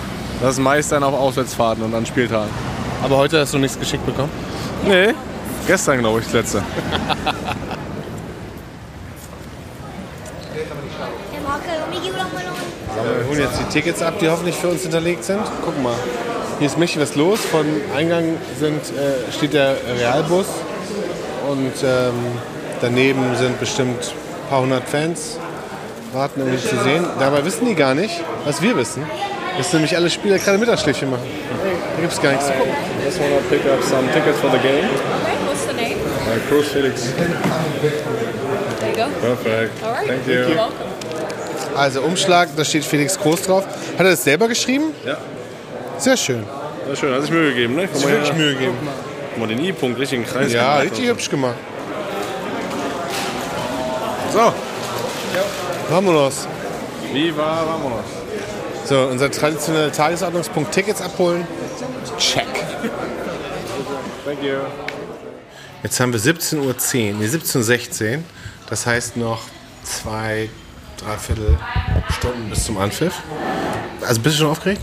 Das 0.41 0.53
ist 0.53 0.59
meist 0.59 0.91
dann 0.91 1.03
auf 1.03 1.13
Auswärtsfahrten 1.13 1.83
und 1.83 1.93
an 1.93 2.05
Spieltagen. 2.05 2.51
Aber 3.03 3.17
heute 3.17 3.39
hast 3.39 3.53
du 3.53 3.57
nichts 3.57 3.79
geschickt 3.79 4.05
bekommen? 4.05 4.29
Nee, 4.85 5.13
gestern 5.67 5.99
glaube 5.99 6.19
ich 6.19 6.25
das 6.25 6.33
letzte. 6.33 6.63
Wir 13.03 13.27
holen 13.27 13.39
jetzt 13.39 13.59
die 13.59 13.73
Tickets 13.73 14.01
ab, 14.01 14.15
die 14.19 14.29
hoffentlich 14.29 14.55
für 14.55 14.69
uns 14.69 14.83
hinterlegt 14.83 15.23
sind. 15.23 15.41
Guck 15.65 15.81
mal. 15.81 15.95
Hier 16.59 16.67
ist 16.67 16.77
mächtig 16.77 17.01
was 17.01 17.15
los. 17.15 17.39
Von 17.39 17.65
Eingang 17.95 18.37
sind, 18.59 18.81
äh, 18.81 19.31
steht 19.31 19.53
der 19.53 19.75
Realbus 19.99 20.45
und 21.49 21.73
ähm, 21.83 22.13
daneben 22.81 23.35
sind 23.35 23.59
bestimmt 23.59 23.99
ein 24.01 24.49
paar 24.49 24.61
hundert 24.61 24.87
Fans, 24.87 25.37
warten 26.13 26.41
irgendwie 26.41 26.67
zu 26.67 26.77
sehen. 26.83 27.05
Dabei 27.19 27.43
wissen 27.43 27.65
die 27.65 27.75
gar 27.75 27.95
nicht, 27.95 28.23
was 28.45 28.61
wir 28.61 28.77
wissen. 28.77 29.03
Dass 29.57 29.71
nämlich 29.73 29.95
alle 29.95 30.09
Spieler 30.09 30.39
gerade 30.39 30.57
Mittagsschläfchen 30.57 31.09
machen. 31.11 31.23
Hey, 31.25 32.01
gibt's 32.01 32.19
gar 32.21 32.31
nichts 32.31 32.47
zu 32.47 32.53
gucken. 32.53 32.73
Just 33.05 33.19
wanna 33.19 33.35
pick 33.49 33.61
up 33.71 33.83
some 33.83 34.11
tickets 34.11 34.39
for 34.39 34.49
the 34.49 34.57
game. 34.57 34.85
Okay, 34.85 35.37
what's 35.45 35.65
the 35.67 35.73
name? 35.73 35.97
Uh, 36.25 36.39
Cruz 36.49 36.67
Felix. 36.69 37.13
There 37.13 38.89
you 38.89 38.95
go. 38.95 39.05
Perfect. 39.21 39.83
All 39.83 39.91
right. 39.93 40.07
Thank 40.07 40.27
you. 40.27 40.33
You're 40.33 40.55
welcome. 40.55 41.77
Also 41.77 42.01
Umschlag, 42.01 42.49
da 42.55 42.63
steht 42.65 42.83
Felix 42.85 43.17
Groß 43.17 43.43
drauf. 43.43 43.65
Hat 43.65 44.05
er 44.05 44.11
das 44.11 44.23
selber 44.23 44.47
geschrieben? 44.47 44.93
Ja. 45.05 45.17
Sehr 45.97 46.17
schön. 46.17 46.43
Ja, 46.89 46.95
schön, 46.95 47.13
hat 47.13 47.21
sich 47.21 47.31
Mühe 47.31 47.49
gegeben, 47.49 47.75
ne? 47.75 47.83
Hat 47.83 47.93
mal 47.93 47.99
sich 47.99 48.09
wirklich. 48.09 48.33
Mühe 48.33 48.53
gegeben. 48.53 48.77
Guck 49.31 49.39
mal, 49.39 49.47
den 49.47 49.63
I-Punkt 49.63 49.99
richtig 49.99 50.19
in 50.19 50.25
den 50.25 50.31
Kreis 50.31 50.51
Ja, 50.53 50.73
gemacht. 50.79 50.91
richtig 50.91 51.09
hübsch 51.09 51.29
gemacht. 51.29 51.55
So, 54.31 54.51
Vamonos. 55.89 56.47
viva, 57.11 57.63
vámonos. 57.65 58.22
So, 58.85 59.07
unser 59.07 59.31
traditioneller 59.31 59.91
Tagesordnungspunkt 59.91 60.71
Tickets 60.73 61.01
abholen. 61.01 61.47
Check. 62.17 62.47
Thank 64.25 64.43
you. 64.43 64.57
Jetzt 65.83 65.99
haben 65.99 66.13
wir 66.13 66.19
17.10 66.19 66.59
Uhr, 66.59 67.19
nee, 67.19 67.25
17.16 67.25 68.17
Uhr. 68.17 68.23
Das 68.69 68.85
heißt 68.85 69.17
noch 69.17 69.41
zwei, 69.83 70.49
dreiviertel 70.97 71.57
Stunden 72.09 72.49
bis 72.49 72.65
zum 72.65 72.77
Anpfiff. 72.77 73.21
Also 74.01 74.21
bist 74.21 74.35
du 74.35 74.39
schon 74.41 74.51
aufgeregt? 74.51 74.81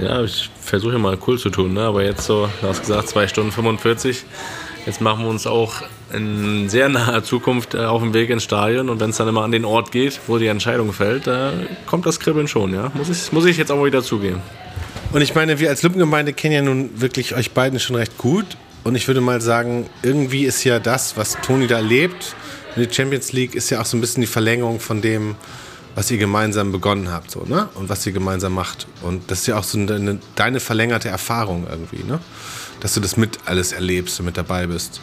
Ja, 0.00 0.22
ich 0.22 0.50
versuche 0.60 0.98
mal 0.98 1.18
cool 1.26 1.38
zu 1.38 1.50
tun, 1.50 1.74
ne? 1.74 1.82
aber 1.82 2.04
jetzt 2.04 2.24
so, 2.24 2.48
du 2.60 2.68
hast 2.68 2.80
gesagt, 2.80 3.08
2 3.08 3.28
Stunden 3.28 3.52
45. 3.52 4.24
Jetzt 4.86 5.00
machen 5.00 5.24
wir 5.24 5.30
uns 5.30 5.46
auch 5.46 5.82
in 6.12 6.68
sehr 6.68 6.88
naher 6.88 7.22
Zukunft 7.22 7.74
äh, 7.74 7.84
auf 7.84 8.02
den 8.02 8.14
Weg 8.14 8.30
ins 8.30 8.44
Stadion 8.44 8.88
und 8.88 8.98
wenn 9.00 9.10
es 9.10 9.16
dann 9.18 9.28
immer 9.28 9.42
an 9.42 9.52
den 9.52 9.64
Ort 9.64 9.92
geht, 9.92 10.20
wo 10.26 10.38
die 10.38 10.46
Entscheidung 10.46 10.92
fällt, 10.92 11.26
da 11.26 11.52
kommt 11.86 12.06
das 12.06 12.18
Kribbeln 12.18 12.48
schon, 12.48 12.72
ja. 12.72 12.90
Muss 12.94 13.08
ich, 13.08 13.30
muss 13.32 13.44
ich 13.44 13.56
jetzt 13.56 13.70
auch 13.70 13.76
mal 13.76 13.84
wieder 13.84 14.02
zugeben. 14.02 14.40
Und 15.12 15.20
ich 15.20 15.34
meine, 15.34 15.58
wir 15.58 15.68
als 15.68 15.82
Luppengemeinde 15.82 16.32
kennen 16.32 16.54
ja 16.54 16.62
nun 16.62 17.00
wirklich 17.00 17.34
euch 17.34 17.50
beiden 17.50 17.80
schon 17.80 17.96
recht 17.96 18.16
gut. 18.16 18.46
Und 18.84 18.94
ich 18.94 19.06
würde 19.06 19.20
mal 19.20 19.40
sagen, 19.40 19.90
irgendwie 20.02 20.44
ist 20.44 20.64
ja 20.64 20.78
das, 20.78 21.16
was 21.16 21.36
Toni 21.42 21.66
da 21.66 21.76
erlebt, 21.76 22.34
in 22.76 22.82
der 22.82 22.90
Champions 22.90 23.32
League, 23.32 23.54
ist 23.54 23.70
ja 23.70 23.80
auch 23.80 23.84
so 23.84 23.96
ein 23.96 24.00
bisschen 24.00 24.22
die 24.22 24.26
Verlängerung 24.26 24.80
von 24.80 25.02
dem, 25.02 25.34
was 25.94 26.10
ihr 26.10 26.18
gemeinsam 26.18 26.72
begonnen 26.72 27.10
habt, 27.10 27.30
so, 27.30 27.44
ne? 27.44 27.68
Und 27.74 27.88
was 27.88 28.06
ihr 28.06 28.12
gemeinsam 28.12 28.54
macht. 28.54 28.86
Und 29.02 29.30
das 29.30 29.40
ist 29.40 29.48
ja 29.48 29.58
auch 29.58 29.64
so 29.64 29.78
eine, 29.78 30.18
deine 30.36 30.60
verlängerte 30.60 31.08
Erfahrung 31.08 31.66
irgendwie, 31.68 32.04
ne? 32.04 32.20
Dass 32.80 32.94
du 32.94 33.00
das 33.00 33.16
mit 33.16 33.38
alles 33.46 33.72
erlebst 33.72 34.18
und 34.20 34.26
mit 34.26 34.36
dabei 34.36 34.66
bist. 34.66 35.00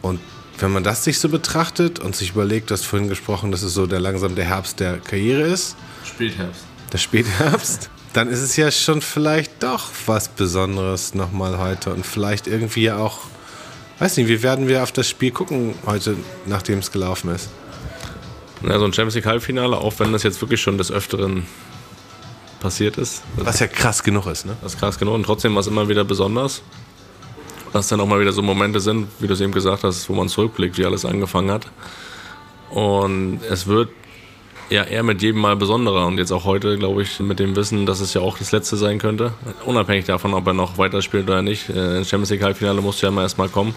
Und 0.00 0.20
wenn 0.58 0.72
man 0.72 0.84
das 0.84 1.04
sich 1.04 1.18
so 1.18 1.28
betrachtet 1.28 1.98
und 1.98 2.16
sich 2.16 2.30
überlegt, 2.30 2.70
du 2.70 2.74
hast 2.74 2.84
vorhin 2.84 3.08
gesprochen, 3.08 3.52
dass 3.52 3.62
es 3.62 3.74
so 3.74 3.86
der 3.86 4.00
langsam 4.00 4.34
der 4.34 4.44
Herbst 4.44 4.80
der 4.80 4.98
Karriere 4.98 5.42
ist, 5.42 5.76
Spätherbst. 6.04 6.62
der 6.92 6.98
Spätherbst, 6.98 7.90
dann 8.12 8.28
ist 8.28 8.40
es 8.40 8.56
ja 8.56 8.70
schon 8.70 9.00
vielleicht 9.00 9.62
doch 9.62 9.90
was 10.06 10.28
Besonderes 10.28 11.14
nochmal 11.14 11.58
heute 11.58 11.92
und 11.92 12.06
vielleicht 12.06 12.46
irgendwie 12.46 12.90
auch, 12.90 13.18
weiß 13.98 14.16
nicht, 14.18 14.28
wie 14.28 14.42
werden 14.42 14.68
wir 14.68 14.82
auf 14.82 14.92
das 14.92 15.08
Spiel 15.08 15.30
gucken 15.30 15.74
heute, 15.86 16.16
nachdem 16.46 16.78
es 16.78 16.92
gelaufen 16.92 17.30
ist? 17.34 17.48
Ja, 18.62 18.78
so 18.78 18.84
ein 18.84 18.92
Champions 18.92 19.16
League 19.16 19.26
Halbfinale, 19.26 19.76
auch 19.76 19.94
wenn 19.98 20.12
das 20.12 20.22
jetzt 20.22 20.40
wirklich 20.40 20.60
schon 20.60 20.78
des 20.78 20.92
Öfteren 20.92 21.46
passiert 22.60 22.96
ist. 22.96 23.22
Was 23.36 23.58
ja 23.58 23.66
krass 23.66 24.04
genug 24.04 24.26
ist, 24.26 24.46
ne? 24.46 24.56
Das 24.62 24.74
ist 24.74 24.78
krass 24.78 24.98
genug 24.98 25.14
und 25.14 25.24
trotzdem 25.24 25.54
war 25.54 25.60
es 25.60 25.66
immer 25.66 25.88
wieder 25.88 26.04
besonders. 26.04 26.62
Dass 27.72 27.88
dann 27.88 28.00
auch 28.00 28.06
mal 28.06 28.20
wieder 28.20 28.32
so 28.32 28.42
Momente 28.42 28.80
sind, 28.80 29.08
wie 29.18 29.26
du 29.26 29.32
es 29.32 29.40
eben 29.40 29.52
gesagt 29.52 29.84
hast, 29.84 30.08
wo 30.08 30.14
man 30.14 30.28
zurückblickt, 30.28 30.78
wie 30.78 30.84
alles 30.84 31.04
angefangen 31.04 31.50
hat. 31.50 31.66
Und 32.70 33.40
es 33.48 33.66
wird 33.66 33.88
ja 34.70 34.84
eher 34.84 35.02
mit 35.02 35.22
jedem 35.22 35.40
Mal 35.40 35.56
besonderer. 35.56 36.06
Und 36.06 36.18
jetzt 36.18 36.32
auch 36.32 36.44
heute, 36.44 36.78
glaube 36.78 37.02
ich, 37.02 37.20
mit 37.20 37.38
dem 37.38 37.54
Wissen, 37.56 37.86
dass 37.86 38.00
es 38.00 38.14
ja 38.14 38.20
auch 38.20 38.38
das 38.38 38.52
letzte 38.52 38.76
sein 38.76 38.98
könnte. 38.98 39.32
Unabhängig 39.64 40.06
davon, 40.06 40.34
ob 40.34 40.46
er 40.46 40.54
noch 40.54 40.78
weiterspielt 40.78 41.24
oder 41.24 41.42
nicht. 41.42 41.68
Äh, 41.68 41.98
Ins 41.98 42.08
Champions 42.08 42.30
League 42.30 42.42
Halbfinale 42.42 42.80
musst 42.80 43.02
du 43.02 43.06
ja 43.06 43.12
immer 43.12 43.22
erstmal 43.22 43.48
kommen. 43.48 43.74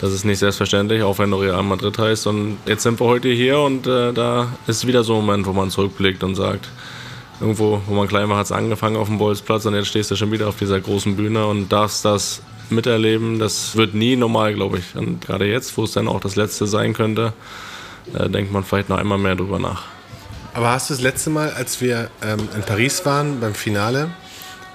Das 0.00 0.12
ist 0.12 0.24
nicht 0.24 0.40
selbstverständlich, 0.40 1.04
auch 1.04 1.18
wenn 1.20 1.30
du 1.30 1.36
Real 1.36 1.62
Madrid 1.62 1.96
heißt. 1.96 2.26
Und 2.26 2.58
jetzt 2.66 2.82
sind 2.82 2.98
wir 2.98 3.06
heute 3.06 3.28
hier 3.28 3.60
und 3.60 3.86
äh, 3.86 4.12
da 4.12 4.48
ist 4.66 4.84
wieder 4.86 5.04
so 5.04 5.14
ein 5.14 5.24
Moment, 5.24 5.46
wo 5.46 5.52
man 5.52 5.70
zurückblickt 5.70 6.24
und 6.24 6.34
sagt, 6.34 6.68
irgendwo, 7.40 7.80
wo 7.86 7.94
man 7.94 8.08
klein 8.08 8.28
war, 8.28 8.38
hat 8.38 8.46
es 8.46 8.52
angefangen 8.52 8.96
auf 8.96 9.06
dem 9.06 9.18
Bolzplatz 9.18 9.64
und 9.64 9.74
jetzt 9.74 9.86
stehst 9.86 10.10
du 10.10 10.16
schon 10.16 10.32
wieder 10.32 10.48
auf 10.48 10.56
dieser 10.56 10.80
großen 10.80 11.14
Bühne 11.14 11.46
und 11.46 11.70
darfst 11.70 12.04
das 12.04 12.42
miterleben. 12.72 13.38
Das 13.38 13.76
wird 13.76 13.94
nie 13.94 14.16
normal, 14.16 14.54
glaube 14.54 14.78
ich. 14.78 14.96
Und 14.96 15.20
gerade 15.20 15.46
jetzt, 15.46 15.76
wo 15.76 15.84
es 15.84 15.92
dann 15.92 16.08
auch 16.08 16.20
das 16.20 16.36
letzte 16.36 16.66
sein 16.66 16.92
könnte, 16.92 17.32
äh, 18.14 18.28
denkt 18.28 18.52
man 18.52 18.64
vielleicht 18.64 18.88
noch 18.88 18.98
einmal 18.98 19.18
mehr 19.18 19.36
drüber 19.36 19.58
nach. 19.58 19.84
Aber 20.54 20.70
hast 20.70 20.90
du 20.90 20.94
das 20.94 21.02
letzte 21.02 21.30
Mal, 21.30 21.50
als 21.50 21.80
wir 21.80 22.10
ähm, 22.22 22.48
in 22.54 22.62
Paris 22.62 23.04
waren 23.06 23.40
beim 23.40 23.54
Finale, 23.54 24.10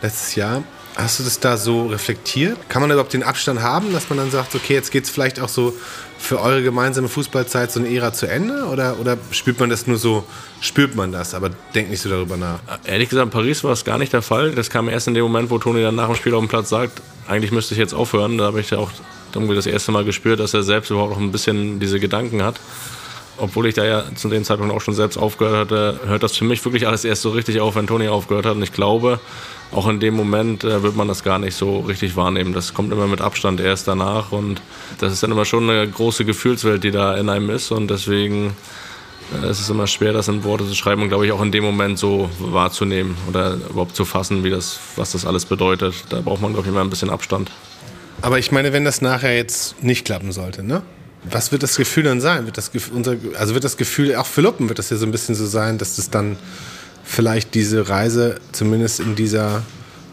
letztes 0.01 0.35
Jahr, 0.35 0.63
hast 0.97 1.19
du 1.19 1.23
das 1.23 1.39
da 1.39 1.57
so 1.57 1.87
reflektiert? 1.87 2.57
Kann 2.69 2.81
man 2.81 2.89
überhaupt 2.89 3.13
den 3.13 3.23
Abstand 3.23 3.61
haben, 3.61 3.93
dass 3.93 4.09
man 4.09 4.17
dann 4.17 4.31
sagt, 4.31 4.55
okay, 4.55 4.73
jetzt 4.73 4.91
geht 4.91 5.03
es 5.03 5.09
vielleicht 5.09 5.39
auch 5.39 5.49
so 5.49 5.73
für 6.17 6.41
eure 6.41 6.63
gemeinsame 6.63 7.07
Fußballzeit 7.07 7.71
so 7.71 7.79
eine 7.79 7.93
Ära 7.95 8.11
zu 8.11 8.25
Ende? 8.25 8.65
Oder, 8.65 8.99
oder 8.99 9.17
spürt 9.31 9.59
man 9.59 9.69
das 9.69 9.85
nur 9.85 9.97
so, 9.97 10.25
spürt 10.59 10.95
man 10.95 11.11
das, 11.11 11.35
aber 11.35 11.51
denkt 11.75 11.91
nicht 11.91 12.01
so 12.01 12.09
darüber 12.09 12.35
nach? 12.35 12.59
Ehrlich 12.83 13.09
gesagt, 13.09 13.25
in 13.25 13.31
Paris 13.31 13.63
war 13.63 13.71
es 13.71 13.85
gar 13.85 13.99
nicht 13.99 14.11
der 14.11 14.23
Fall. 14.23 14.51
Das 14.51 14.69
kam 14.71 14.89
erst 14.89 15.07
in 15.07 15.13
dem 15.13 15.23
Moment, 15.23 15.51
wo 15.51 15.59
Toni 15.59 15.81
dann 15.81 15.95
nach 15.95 16.07
dem 16.07 16.15
Spiel 16.15 16.33
auf 16.33 16.41
dem 16.41 16.49
Platz 16.49 16.69
sagt, 16.69 17.01
eigentlich 17.27 17.51
müsste 17.51 17.75
ich 17.75 17.79
jetzt 17.79 17.93
aufhören. 17.93 18.37
Da 18.39 18.45
habe 18.45 18.59
ich 18.59 18.71
ja 18.71 18.79
auch 18.79 18.91
irgendwie 19.33 19.55
das 19.55 19.67
erste 19.67 19.91
Mal 19.91 20.03
gespürt, 20.03 20.39
dass 20.39 20.55
er 20.55 20.63
selbst 20.63 20.89
überhaupt 20.89 21.11
noch 21.11 21.19
ein 21.19 21.31
bisschen 21.31 21.79
diese 21.79 21.99
Gedanken 21.99 22.41
hat. 22.43 22.55
Obwohl 23.37 23.67
ich 23.67 23.75
da 23.75 23.85
ja 23.85 24.03
zu 24.15 24.29
dem 24.29 24.43
Zeitpunkt 24.43 24.73
auch 24.73 24.81
schon 24.81 24.93
selbst 24.93 25.17
aufgehört 25.17 25.71
hatte, 25.71 25.99
hört 26.05 26.23
das 26.23 26.35
für 26.35 26.45
mich 26.45 26.63
wirklich 26.65 26.87
alles 26.87 27.05
erst 27.05 27.21
so 27.21 27.29
richtig 27.29 27.59
auf, 27.59 27.75
wenn 27.75 27.87
Toni 27.87 28.07
aufgehört 28.07 28.45
hat. 28.45 28.55
Und 28.55 28.63
ich 28.63 28.73
glaube, 28.73 29.19
auch 29.71 29.87
in 29.87 29.99
dem 29.99 30.15
Moment 30.15 30.63
äh, 30.63 30.83
wird 30.83 30.95
man 30.95 31.07
das 31.07 31.23
gar 31.23 31.39
nicht 31.39 31.55
so 31.55 31.79
richtig 31.79 32.15
wahrnehmen. 32.15 32.53
Das 32.53 32.73
kommt 32.73 32.91
immer 32.91 33.07
mit 33.07 33.21
Abstand 33.21 33.59
erst 33.59 33.87
danach. 33.87 34.31
Und 34.31 34.61
das 34.99 35.13
ist 35.13 35.23
dann 35.23 35.31
immer 35.31 35.45
schon 35.45 35.69
eine 35.69 35.87
große 35.87 36.25
Gefühlswelt, 36.25 36.83
die 36.83 36.91
da 36.91 37.15
in 37.15 37.29
einem 37.29 37.49
ist. 37.49 37.71
Und 37.71 37.89
deswegen 37.89 38.55
äh, 39.33 39.45
es 39.45 39.59
ist 39.59 39.69
immer 39.69 39.87
schwer, 39.87 40.13
das 40.13 40.27
in 40.27 40.43
Worte 40.43 40.67
zu 40.67 40.75
schreiben 40.75 41.01
und 41.01 41.09
glaube 41.09 41.25
ich 41.25 41.31
auch 41.31 41.41
in 41.41 41.51
dem 41.51 41.63
Moment 41.63 41.99
so 41.99 42.29
wahrzunehmen 42.39 43.15
oder 43.27 43.55
überhaupt 43.69 43.95
zu 43.95 44.05
fassen, 44.05 44.43
wie 44.43 44.49
das, 44.49 44.79
was 44.95 45.11
das 45.11 45.25
alles 45.25 45.45
bedeutet. 45.45 45.95
Da 46.09 46.21
braucht 46.21 46.41
man, 46.41 46.53
glaube 46.53 46.67
ich, 46.67 46.71
immer 46.71 46.81
ein 46.81 46.89
bisschen 46.89 47.09
Abstand. 47.09 47.51
Aber 48.21 48.39
ich 48.39 48.51
meine, 48.51 48.73
wenn 48.73 48.83
das 48.83 49.01
nachher 49.01 49.35
jetzt 49.35 49.83
nicht 49.83 50.05
klappen 50.05 50.31
sollte, 50.31 50.63
ne? 50.63 50.81
Was 51.31 51.51
wird 51.51 51.63
das 51.63 51.75
Gefühl 51.77 52.03
dann 52.03 52.21
sein? 52.21 52.45
Wird 52.45 52.57
das, 52.57 52.71
unser, 52.93 53.15
also 53.37 53.53
wird 53.53 53.63
das 53.63 53.77
Gefühl, 53.77 54.15
auch 54.15 54.25
für 54.25 54.41
Luppen 54.41 54.69
wird 54.69 54.79
das 54.79 54.89
ja 54.89 54.97
so 54.97 55.05
ein 55.05 55.11
bisschen 55.11 55.35
so 55.35 55.45
sein, 55.45 55.77
dass 55.77 55.95
das 55.95 56.09
dann 56.09 56.37
vielleicht 57.03 57.55
diese 57.55 57.89
Reise 57.89 58.39
zumindest 58.51 58.99
in 58.99 59.15
dieser, 59.15 59.63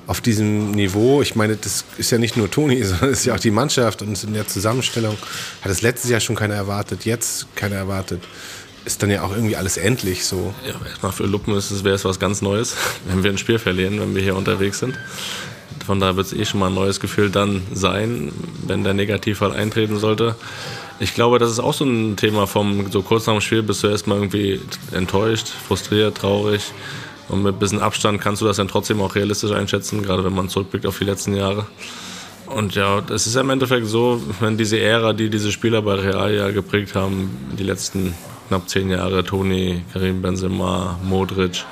auf 0.06 0.20
diesem 0.20 0.70
Niveau, 0.70 1.22
ich 1.22 1.34
meine, 1.34 1.56
das 1.56 1.84
ist 1.98 2.10
ja 2.10 2.18
nicht 2.18 2.36
nur 2.36 2.50
Toni, 2.50 2.82
sondern 2.84 3.10
es 3.10 3.20
ist 3.20 3.24
ja 3.26 3.34
auch 3.34 3.40
die 3.40 3.50
Mannschaft 3.50 4.02
und 4.02 4.22
in 4.22 4.34
der 4.34 4.46
Zusammenstellung 4.46 5.16
hat 5.62 5.70
es 5.70 5.82
letztes 5.82 6.10
Jahr 6.10 6.20
schon 6.20 6.36
keiner 6.36 6.54
erwartet, 6.54 7.04
jetzt 7.04 7.54
keiner 7.56 7.76
erwartet. 7.76 8.22
Ist 8.84 9.02
dann 9.02 9.10
ja 9.10 9.22
auch 9.22 9.32
irgendwie 9.32 9.56
alles 9.56 9.78
endlich 9.78 10.26
so. 10.26 10.54
Ja, 10.66 10.74
erstmal 10.86 11.12
für 11.12 11.24
Luppen 11.24 11.54
wäre 11.54 11.94
es 11.94 12.04
was 12.04 12.20
ganz 12.20 12.42
Neues, 12.42 12.74
wenn 13.08 13.24
wir 13.24 13.30
ein 13.30 13.38
Spiel 13.38 13.58
verlieren, 13.58 13.98
wenn 13.98 14.14
wir 14.14 14.22
hier 14.22 14.36
unterwegs 14.36 14.78
sind. 14.78 14.94
Von 15.86 16.00
daher 16.00 16.16
wird 16.16 16.26
es 16.26 16.32
eh 16.32 16.44
schon 16.44 16.60
mal 16.60 16.68
ein 16.68 16.74
neues 16.74 17.00
Gefühl 17.00 17.30
dann 17.30 17.62
sein, 17.72 18.32
wenn 18.66 18.84
der 18.84 18.94
Negativfall 18.94 19.52
eintreten 19.52 19.98
sollte. 19.98 20.36
Ich 21.00 21.14
glaube, 21.14 21.38
das 21.38 21.50
ist 21.50 21.58
auch 21.58 21.74
so 21.74 21.84
ein 21.84 22.16
Thema 22.16 22.46
vom, 22.46 22.90
so 22.90 23.02
kurz 23.02 23.26
nach 23.26 23.34
dem 23.34 23.40
Spiel 23.40 23.62
bist 23.62 23.82
du 23.82 23.88
erstmal 23.88 24.18
irgendwie 24.18 24.60
enttäuscht, 24.92 25.48
frustriert, 25.48 26.16
traurig. 26.18 26.62
Und 27.28 27.42
mit 27.42 27.56
ein 27.56 27.58
bisschen 27.58 27.80
Abstand 27.80 28.20
kannst 28.20 28.42
du 28.42 28.46
das 28.46 28.58
dann 28.58 28.68
trotzdem 28.68 29.00
auch 29.00 29.14
realistisch 29.14 29.50
einschätzen, 29.50 30.02
gerade 30.02 30.24
wenn 30.24 30.34
man 30.34 30.48
zurückblickt 30.48 30.86
auf 30.86 30.98
die 30.98 31.04
letzten 31.04 31.34
Jahre. 31.34 31.66
Und 32.46 32.74
ja, 32.74 33.00
das 33.00 33.26
ist 33.26 33.36
im 33.36 33.50
Endeffekt 33.50 33.86
so, 33.86 34.20
wenn 34.40 34.56
diese 34.56 34.78
Ära, 34.78 35.12
die 35.12 35.30
diese 35.30 35.50
Spieler 35.50 35.82
bei 35.82 35.94
Real 35.94 36.32
ja 36.32 36.50
geprägt 36.50 36.94
haben, 36.94 37.30
die 37.58 37.64
letzten 37.64 38.14
knapp 38.48 38.68
zehn 38.68 38.90
Jahre, 38.90 39.24
Toni, 39.24 39.82
Karim 39.92 40.20
Benzema, 40.20 40.98
Modric, 41.02 41.64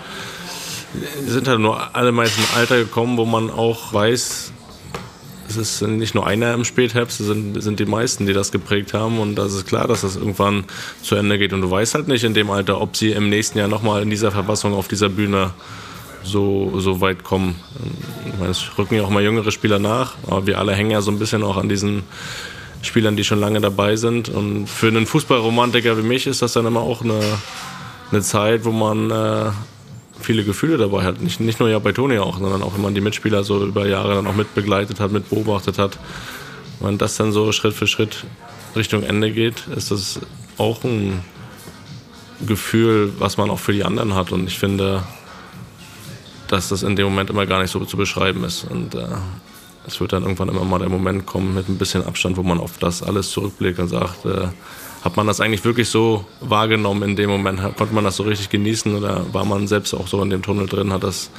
sind 1.26 1.48
halt 1.48 1.60
nur 1.60 1.94
alle 1.94 2.12
meist 2.12 2.38
in 2.38 2.44
ein 2.44 2.60
Alter 2.60 2.78
gekommen, 2.78 3.16
wo 3.16 3.24
man 3.24 3.50
auch 3.50 3.92
weiß, 3.92 4.51
es 5.48 5.56
ist 5.56 5.82
nicht 5.82 6.14
nur 6.14 6.26
einer 6.26 6.54
im 6.54 6.64
Spätherbst, 6.64 7.20
es 7.20 7.26
sind, 7.26 7.62
sind 7.62 7.80
die 7.80 7.84
meisten, 7.84 8.26
die 8.26 8.32
das 8.32 8.52
geprägt 8.52 8.94
haben. 8.94 9.18
Und 9.18 9.36
das 9.36 9.52
ist 9.54 9.66
klar, 9.66 9.86
dass 9.88 10.02
das 10.02 10.16
irgendwann 10.16 10.64
zu 11.02 11.14
Ende 11.14 11.38
geht. 11.38 11.52
Und 11.52 11.60
du 11.62 11.70
weißt 11.70 11.94
halt 11.94 12.08
nicht 12.08 12.24
in 12.24 12.34
dem 12.34 12.50
Alter, 12.50 12.80
ob 12.80 12.96
sie 12.96 13.10
im 13.10 13.28
nächsten 13.28 13.58
Jahr 13.58 13.68
nochmal 13.68 14.02
in 14.02 14.10
dieser 14.10 14.30
Verfassung 14.30 14.74
auf 14.74 14.88
dieser 14.88 15.08
Bühne 15.08 15.50
so, 16.22 16.78
so 16.78 17.00
weit 17.00 17.24
kommen. 17.24 17.56
Ich 18.26 18.38
meine, 18.38 18.50
es 18.50 18.78
rücken 18.78 18.94
ja 18.94 19.02
auch 19.02 19.10
mal 19.10 19.22
jüngere 19.22 19.50
Spieler 19.50 19.78
nach, 19.78 20.14
aber 20.26 20.46
wir 20.46 20.58
alle 20.58 20.74
hängen 20.74 20.90
ja 20.90 21.00
so 21.00 21.10
ein 21.10 21.18
bisschen 21.18 21.42
auch 21.42 21.56
an 21.56 21.68
diesen 21.68 22.04
Spielern, 22.82 23.16
die 23.16 23.24
schon 23.24 23.40
lange 23.40 23.60
dabei 23.60 23.96
sind. 23.96 24.28
Und 24.28 24.68
für 24.68 24.88
einen 24.88 25.06
Fußballromantiker 25.06 25.98
wie 25.98 26.02
mich 26.02 26.26
ist 26.26 26.42
das 26.42 26.52
dann 26.52 26.66
immer 26.66 26.80
auch 26.80 27.02
eine, 27.02 27.20
eine 28.10 28.22
Zeit, 28.22 28.64
wo 28.64 28.70
man 28.70 29.10
äh, 29.10 29.50
viele 30.22 30.44
Gefühle 30.44 30.78
dabei 30.78 31.04
hat. 31.04 31.20
Nicht, 31.20 31.40
nicht 31.40 31.60
nur 31.60 31.68
ja 31.68 31.78
bei 31.78 31.92
Toni 31.92 32.18
auch, 32.18 32.38
sondern 32.38 32.62
auch 32.62 32.74
wenn 32.74 32.82
man 32.82 32.94
die 32.94 33.00
Mitspieler 33.00 33.44
so 33.44 33.64
über 33.64 33.86
Jahre 33.86 34.14
dann 34.14 34.26
auch 34.26 34.34
mit 34.34 34.54
begleitet 34.54 35.00
hat, 35.00 35.12
mit 35.12 35.28
beobachtet 35.30 35.78
hat. 35.78 35.98
Wenn 36.80 36.98
das 36.98 37.16
dann 37.16 37.32
so 37.32 37.52
Schritt 37.52 37.74
für 37.74 37.86
Schritt 37.86 38.24
Richtung 38.74 39.02
Ende 39.02 39.30
geht, 39.30 39.66
ist 39.76 39.90
das 39.90 40.20
auch 40.58 40.82
ein 40.84 41.22
Gefühl, 42.46 43.12
was 43.18 43.36
man 43.36 43.50
auch 43.50 43.58
für 43.58 43.72
die 43.72 43.84
anderen 43.84 44.14
hat. 44.14 44.32
Und 44.32 44.46
ich 44.46 44.58
finde, 44.58 45.02
dass 46.48 46.68
das 46.68 46.82
in 46.82 46.96
dem 46.96 47.06
Moment 47.06 47.30
immer 47.30 47.46
gar 47.46 47.60
nicht 47.62 47.70
so 47.70 47.84
zu 47.84 47.96
beschreiben 47.96 48.44
ist. 48.44 48.64
Und 48.64 48.94
äh, 48.94 49.06
es 49.86 50.00
wird 50.00 50.12
dann 50.12 50.22
irgendwann 50.22 50.48
immer 50.48 50.64
mal 50.64 50.78
der 50.78 50.88
Moment 50.88 51.26
kommen 51.26 51.54
mit 51.54 51.68
ein 51.68 51.78
bisschen 51.78 52.04
Abstand, 52.04 52.36
wo 52.36 52.42
man 52.42 52.58
auf 52.58 52.78
das 52.78 53.02
alles 53.02 53.30
zurückblickt 53.30 53.78
und 53.78 53.88
sagt, 53.88 54.24
äh, 54.26 54.48
hat 55.02 55.16
man 55.16 55.26
das 55.26 55.40
eigentlich 55.40 55.64
wirklich 55.64 55.88
so 55.88 56.24
wahrgenommen 56.40 57.02
in 57.10 57.16
dem 57.16 57.30
Moment? 57.30 57.60
Konnte 57.76 57.94
man 57.94 58.04
das 58.04 58.16
so 58.16 58.22
richtig 58.22 58.50
genießen 58.50 58.94
oder 58.94 59.26
war 59.32 59.44
man 59.44 59.66
selbst 59.66 59.94
auch 59.94 60.06
so 60.06 60.22
in 60.22 60.30
dem 60.30 60.42
Tunnel 60.42 60.66
drin? 60.66 60.92
Hat 60.92 61.02
das 61.02 61.30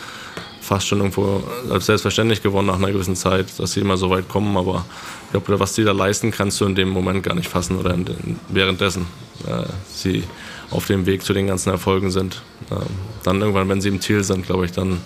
fast 0.63 0.87
schon 0.87 0.99
irgendwo 0.99 1.43
als 1.69 1.85
selbstverständlich 1.85 2.41
gewonnen 2.41 2.67
nach 2.67 2.75
einer 2.75 2.91
gewissen 2.91 3.15
Zeit, 3.15 3.47
dass 3.59 3.73
sie 3.73 3.81
immer 3.81 3.97
so 3.97 4.09
weit 4.09 4.27
kommen. 4.29 4.55
Aber 4.57 4.85
ich 5.25 5.31
glaube, 5.31 5.59
was 5.59 5.73
die 5.73 5.83
da 5.83 5.91
leisten, 5.91 6.31
kannst 6.31 6.59
du 6.61 6.65
in 6.65 6.75
dem 6.75 6.89
Moment 6.89 7.23
gar 7.23 7.35
nicht 7.35 7.49
fassen 7.49 7.77
oder 7.77 7.93
in, 7.93 8.39
währenddessen 8.49 9.05
äh, 9.47 9.65
sie 9.93 10.23
auf 10.71 10.87
dem 10.87 11.05
Weg 11.05 11.23
zu 11.23 11.33
den 11.33 11.47
ganzen 11.47 11.69
Erfolgen 11.69 12.11
sind. 12.11 12.41
Ähm, 12.71 12.79
dann 13.23 13.41
irgendwann, 13.41 13.69
wenn 13.69 13.81
sie 13.81 13.89
im 13.89 14.01
Ziel 14.01 14.23
sind, 14.23 14.45
glaube 14.45 14.65
ich, 14.65 14.71
dann 14.71 14.99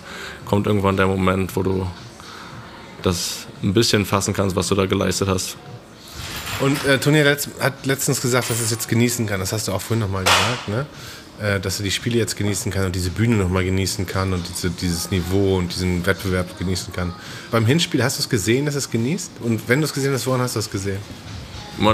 kommt 0.46 0.66
irgendwann 0.66 0.96
der 0.96 1.06
Moment, 1.06 1.54
wo 1.56 1.62
du 1.62 1.86
das 3.02 3.46
ein 3.62 3.74
bisschen 3.74 4.04
fassen 4.04 4.34
kannst, 4.34 4.56
was 4.56 4.68
du 4.68 4.74
da 4.74 4.86
geleistet 4.86 5.28
hast. 5.28 5.56
Und 6.60 6.84
äh, 6.84 6.98
Toni 6.98 7.22
hat 7.22 7.86
letztens 7.86 8.20
gesagt, 8.20 8.50
dass 8.50 8.60
es 8.60 8.70
jetzt 8.70 8.88
genießen 8.88 9.26
kann. 9.26 9.40
Das 9.40 9.52
hast 9.52 9.68
du 9.68 9.72
auch 9.72 9.80
vorhin 9.80 10.00
nochmal 10.00 10.24
gesagt, 10.24 10.68
ne? 10.68 10.86
Äh, 11.40 11.60
dass 11.60 11.78
er 11.78 11.84
die 11.84 11.92
Spiele 11.92 12.18
jetzt 12.18 12.36
genießen 12.36 12.72
kann 12.72 12.86
und 12.86 12.96
diese 12.96 13.10
Bühne 13.10 13.36
nochmal 13.36 13.64
genießen 13.64 14.06
kann 14.06 14.32
und 14.32 14.42
diese, 14.48 14.70
dieses 14.70 15.12
Niveau 15.12 15.56
und 15.56 15.72
diesen 15.72 16.04
Wettbewerb 16.04 16.58
genießen 16.58 16.92
kann. 16.92 17.12
Beim 17.52 17.64
Hinspiel 17.64 18.02
hast 18.02 18.18
du 18.18 18.22
es 18.22 18.28
gesehen, 18.28 18.66
dass 18.66 18.74
es 18.74 18.90
genießt? 18.90 19.30
Und 19.40 19.68
wenn 19.68 19.80
du 19.80 19.84
es 19.84 19.94
gesehen 19.94 20.12
hast, 20.12 20.26
woran 20.26 20.40
hast 20.40 20.56
du 20.56 20.58
es 20.58 20.68
gesehen? 20.68 20.98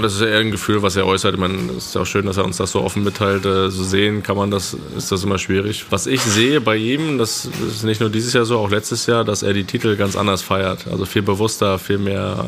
Das 0.01 0.15
ist 0.15 0.21
ja 0.21 0.27
eher 0.27 0.39
ein 0.39 0.49
Gefühl, 0.49 0.81
was 0.81 0.95
er 0.95 1.05
äußert. 1.05 1.35
Ich 1.35 1.39
meine, 1.39 1.57
es 1.77 1.87
ist 1.87 1.97
auch 1.97 2.07
schön, 2.07 2.25
dass 2.25 2.37
er 2.37 2.45
uns 2.45 2.57
das 2.57 2.71
so 2.71 2.81
offen 2.81 3.03
mitteilt. 3.03 3.45
Äh, 3.45 3.69
so 3.69 3.83
sehen 3.83 4.23
kann 4.23 4.35
man 4.35 4.49
das, 4.49 4.75
ist 4.97 5.11
das 5.11 5.23
immer 5.23 5.37
schwierig. 5.37 5.85
Was 5.91 6.07
ich 6.07 6.21
sehe 6.21 6.59
bei 6.59 6.75
ihm, 6.75 7.19
das 7.19 7.47
ist 7.67 7.83
nicht 7.83 8.01
nur 8.01 8.09
dieses 8.09 8.33
Jahr 8.33 8.45
so, 8.45 8.57
auch 8.57 8.71
letztes 8.71 9.05
Jahr, 9.05 9.23
dass 9.23 9.43
er 9.43 9.53
die 9.53 9.65
Titel 9.65 9.95
ganz 9.95 10.15
anders 10.15 10.41
feiert. 10.41 10.87
Also 10.87 11.05
viel 11.05 11.21
bewusster, 11.21 11.77
viel 11.77 11.99
mehr 11.99 12.47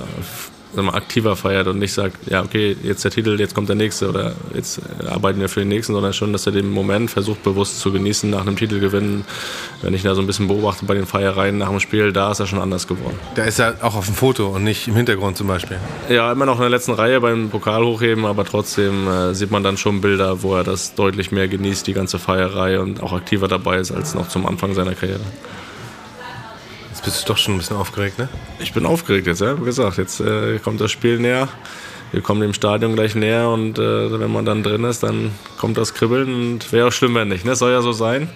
mal, 0.84 0.96
aktiver 0.96 1.36
feiert 1.36 1.68
und 1.68 1.80
nicht 1.80 1.94
sagt, 1.94 2.16
ja, 2.30 2.44
okay, 2.44 2.76
jetzt 2.84 3.04
der 3.04 3.12
Titel, 3.12 3.40
jetzt 3.40 3.56
kommt 3.56 3.70
der 3.70 3.76
nächste 3.76 4.10
oder 4.10 4.34
jetzt 4.54 4.82
arbeiten 5.08 5.40
wir 5.40 5.50
für 5.50 5.62
den 5.62 5.70
nächsten, 5.70 5.94
sondern 5.94 6.14
schon, 6.14 6.32
dass 6.32 6.46
er 6.46 6.52
den 6.52 6.70
Moment 6.70 7.12
versucht 7.12 7.44
bewusst 7.44 7.80
zu 7.80 7.92
genießen 7.92 8.30
nach 8.30 8.42
einem 8.42 8.56
Titelgewinn. 8.56 9.26
Wenn 9.82 9.94
ich 9.94 10.04
da 10.04 10.16
so 10.16 10.22
ein 10.22 10.28
bisschen 10.28 10.48
beobachte 10.48 10.86
bei 10.86 10.94
den 10.94 11.06
Feiereien 11.06 11.58
nach 11.58 11.70
dem 11.70 11.80
Spiel, 11.80 12.12
da 12.12 12.32
ist 12.32 12.40
er 12.40 12.48
schon 12.48 12.60
anders 12.60 12.88
geworden. 12.88 13.18
Da 13.36 13.44
ist 13.44 13.60
er 13.60 13.76
auch 13.82 13.96
auf 13.96 14.06
dem 14.06 14.16
Foto 14.16 14.48
und 14.48 14.64
nicht 14.64 14.88
im 14.88 14.96
Hintergrund 14.96 15.38
zum 15.38 15.48
Beispiel. 15.48 15.78
Ja, 16.10 16.32
immer 16.32 16.46
noch 16.46 16.56
in 16.56 16.62
der 16.62 16.70
letzten 16.70 16.94
Reihe 16.94 17.22
beim 17.22 17.50
Pokal 17.50 17.84
hochheben, 17.84 18.26
aber 18.26 18.46
trotzdem 18.46 19.08
äh, 19.08 19.34
sieht 19.34 19.52
man 19.52 19.64
dann 19.64 19.78
schon 19.78 20.02
Bilder, 20.02 20.42
wo 20.44 20.56
er 20.56 20.64
das 20.64 20.96
deutlich 20.96 21.32
mehr 21.32 21.48
genießt, 21.48 21.88
die 21.88 21.94
ganze 21.94 22.20
Feierei 22.20 22.80
und 22.80 23.02
auch 23.02 23.14
aktiver 23.14 23.48
dabei 23.48 23.78
ist 23.78 23.92
als 23.92 24.16
noch 24.16 24.28
zum 24.28 24.46
Anfang 24.46 24.74
seiner 24.74 24.96
Karriere. 24.96 25.22
Jetzt 26.98 27.06
bist 27.06 27.22
du 27.22 27.28
doch 27.28 27.38
schon 27.38 27.54
ein 27.54 27.58
bisschen 27.60 27.78
aufgeregt, 27.78 28.18
ne? 28.18 28.28
Ich 28.58 28.74
bin 28.74 28.84
aufgeregt 28.84 29.28
jetzt, 29.28 29.40
ja. 29.40 29.56
Wie 29.62 29.66
gesagt, 29.66 29.98
jetzt 30.00 30.20
äh, 30.20 30.58
kommt 30.58 30.82
das 30.82 30.90
Spiel 30.90 31.20
näher. 31.20 31.48
Wir 32.12 32.22
kommen 32.22 32.42
dem 32.42 32.56
Stadion 32.56 32.96
gleich 32.96 33.14
näher 33.14 33.50
und 33.50 33.78
äh, 33.78 34.20
wenn 34.20 34.32
man 34.32 34.46
dann 34.46 34.64
drin 34.64 34.84
ist, 34.84 35.04
dann 35.04 35.30
kommt 35.60 35.78
das 35.78 35.94
Kribbeln 35.94 36.34
und 36.34 36.72
wäre 36.74 36.88
auch 36.88 36.92
schlimm, 36.92 37.14
wenn 37.14 37.28
nicht. 37.28 37.46
Ne? 37.46 37.56
Soll 37.56 37.72
ja 37.72 37.84
so 37.84 37.92
sein. 37.92 38.30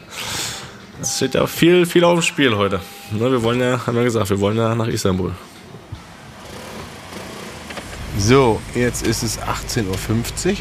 Es 1.01 1.17
steht 1.17 1.33
ja 1.33 1.47
viel, 1.47 1.87
viel 1.87 2.03
auf 2.03 2.19
dem 2.19 2.21
Spiel 2.21 2.55
heute. 2.55 2.81
Ne? 3.09 3.31
Wir 3.31 3.41
wollen 3.41 3.59
ja, 3.59 3.83
haben 3.87 3.97
wir 3.97 4.03
gesagt, 4.03 4.29
wir 4.29 4.39
wollen 4.39 4.57
ja 4.57 4.75
nach 4.75 4.87
Istanbul. 4.87 5.31
So, 8.19 8.61
jetzt 8.75 9.07
ist 9.07 9.23
es 9.23 9.39
18.50 9.39 9.85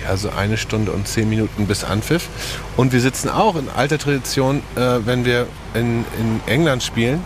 Uhr, 0.04 0.08
also 0.08 0.30
eine 0.30 0.56
Stunde 0.56 0.92
und 0.92 1.06
zehn 1.06 1.28
Minuten 1.28 1.66
bis 1.66 1.84
Anpfiff. 1.84 2.30
Und 2.78 2.94
wir 2.94 3.00
sitzen 3.02 3.28
auch 3.28 3.56
in 3.56 3.68
alter 3.68 3.98
Tradition, 3.98 4.62
äh, 4.76 5.00
wenn 5.04 5.26
wir 5.26 5.46
in, 5.74 6.06
in 6.18 6.40
England 6.46 6.82
spielen, 6.82 7.22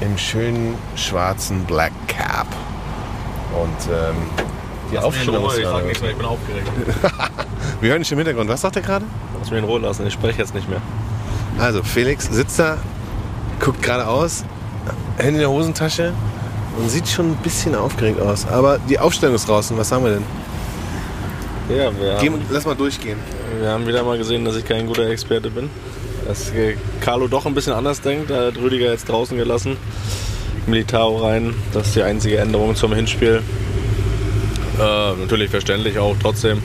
im 0.00 0.16
schönen 0.18 0.76
schwarzen 0.96 1.64
Black 1.64 1.92
Cap. 2.08 2.46
Und 3.52 3.92
ähm, 3.92 4.16
die 4.92 4.98
Aufstellung 4.98 5.46
ist 5.48 5.58
Ich 5.58 5.64
sag 5.64 5.84
nichts 5.84 6.00
mehr, 6.00 6.10
ich 6.10 6.16
bin 6.16 6.26
aufgeregt. 6.26 6.68
Wir 7.80 7.90
hören 7.90 8.00
nicht 8.00 8.12
im 8.12 8.18
Hintergrund. 8.18 8.48
Was 8.48 8.60
sagt 8.60 8.76
er 8.76 8.82
gerade? 8.82 9.04
Lass 9.38 9.50
mich 9.50 9.58
in 9.58 9.64
Ruhe 9.64 9.80
lassen, 9.80 10.06
ich 10.06 10.12
spreche 10.12 10.38
jetzt 10.38 10.54
nicht 10.54 10.68
mehr. 10.68 10.80
Also, 11.58 11.82
Felix 11.82 12.26
sitzt 12.30 12.58
da, 12.58 12.78
guckt 13.58 13.82
geradeaus, 13.82 14.44
Hände 15.16 15.34
in 15.34 15.38
der 15.38 15.50
Hosentasche 15.50 16.12
und 16.78 16.88
sieht 16.88 17.08
schon 17.08 17.32
ein 17.32 17.36
bisschen 17.36 17.74
aufgeregt 17.74 18.20
aus. 18.20 18.46
Aber 18.46 18.78
die 18.78 18.98
Aufstellung 18.98 19.34
ist 19.34 19.48
draußen. 19.48 19.76
Was 19.76 19.92
haben 19.92 20.04
wir 20.04 20.12
denn? 20.14 20.24
Ja, 21.68 21.90
wir 21.96 22.16
haben, 22.18 22.42
lass 22.50 22.64
mal 22.64 22.74
durchgehen. 22.74 23.18
wir 23.60 23.70
haben 23.70 23.86
wieder 23.86 24.02
mal 24.02 24.18
gesehen, 24.18 24.44
dass 24.44 24.56
ich 24.56 24.64
kein 24.64 24.86
guter 24.86 25.06
Experte 25.08 25.50
bin. 25.50 25.70
Dass 26.30 26.52
äh, 26.52 26.76
Carlo 27.00 27.26
doch 27.26 27.44
ein 27.44 27.54
bisschen 27.54 27.72
anders 27.72 28.02
denkt. 28.02 28.30
Er 28.30 28.46
hat 28.46 28.56
Rüdiger 28.56 28.92
jetzt 28.92 29.08
draußen 29.08 29.36
gelassen. 29.36 29.76
Militaro 30.68 31.26
rein. 31.26 31.54
Das 31.72 31.88
ist 31.88 31.96
die 31.96 32.04
einzige 32.04 32.38
Änderung 32.38 32.76
zum 32.76 32.94
Hinspiel. 32.94 33.42
Äh, 34.78 35.12
natürlich 35.20 35.50
verständlich 35.50 35.98
auch 35.98 36.14
trotzdem. 36.22 36.62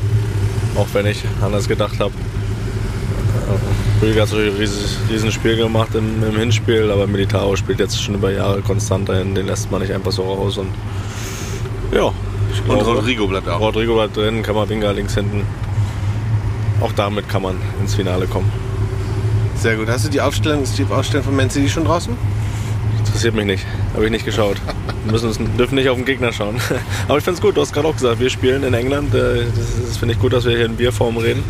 Auch 0.75 0.85
wenn 0.93 1.07
ich 1.07 1.23
anders 1.41 1.67
gedacht 1.67 1.99
habe. 1.99 2.13
Äh, 2.13 4.05
Rüdiger 4.05 4.21
hat 4.21 4.29
natürlich 4.29 4.53
ein 4.53 4.59
riesiges, 4.59 4.99
riesen 5.09 5.31
Spiel 5.31 5.57
gemacht 5.57 5.95
im, 5.95 6.23
im 6.23 6.37
Hinspiel, 6.37 6.91
aber 6.91 7.07
Militaro 7.07 7.55
spielt 7.55 7.79
jetzt 7.79 7.99
schon 7.99 8.13
über 8.13 8.31
Jahre 8.31 8.61
konstant 8.61 9.09
dahin. 9.09 9.33
Den 9.33 9.47
lässt 9.47 9.71
man 9.71 9.81
nicht 9.81 9.93
einfach 9.93 10.11
so 10.11 10.31
raus. 10.31 10.59
Und 10.59 10.69
ja, 11.91 12.03
Und 12.03 12.13
glaube, 12.65 12.83
Rodrigo 12.83 13.25
bleibt 13.25 13.49
auch. 13.49 13.59
Rodrigo 13.59 13.95
bleibt 13.95 14.15
drin, 14.15 14.43
Kammerwinger 14.43 14.93
links 14.93 15.15
hinten. 15.15 15.41
Auch 16.81 16.91
damit 16.91 17.27
kann 17.27 17.41
man 17.41 17.55
ins 17.81 17.95
Finale 17.95 18.27
kommen. 18.27 18.64
Sehr 19.65 19.77
gut. 19.77 19.89
Hast 19.89 20.05
du 20.05 20.09
die 20.09 20.21
Aufstellung, 20.21 20.61
ist 20.61 20.77
die 20.77 20.85
Aufstellung 20.85 21.25
von 21.25 21.35
Man 21.35 21.49
City 21.49 21.67
schon 21.67 21.85
draußen? 21.85 22.15
Interessiert 22.99 23.33
mich 23.33 23.45
nicht. 23.45 23.65
Habe 23.95 24.05
ich 24.05 24.11
nicht 24.11 24.23
geschaut. 24.23 24.57
Wir 25.05 25.11
müssen 25.11 25.27
uns, 25.27 25.39
dürfen 25.57 25.73
nicht 25.73 25.89
auf 25.89 25.95
den 25.95 26.05
Gegner 26.05 26.31
schauen. 26.31 26.61
Aber 27.07 27.17
ich 27.17 27.23
finde 27.23 27.39
es 27.39 27.41
gut, 27.41 27.57
du 27.57 27.61
hast 27.61 27.73
gerade 27.73 27.87
auch 27.87 27.93
gesagt, 27.93 28.19
wir 28.19 28.29
spielen 28.29 28.61
in 28.61 28.75
England. 28.75 29.15
Äh, 29.15 29.45
Das, 29.87 29.97
finde 29.97 30.13
ich 30.13 30.19
gut, 30.19 30.33
dass 30.33 30.45
wir 30.45 30.55
hier 30.55 30.67
in 30.67 30.75
Bierform 30.75 31.17
reden. 31.17 31.43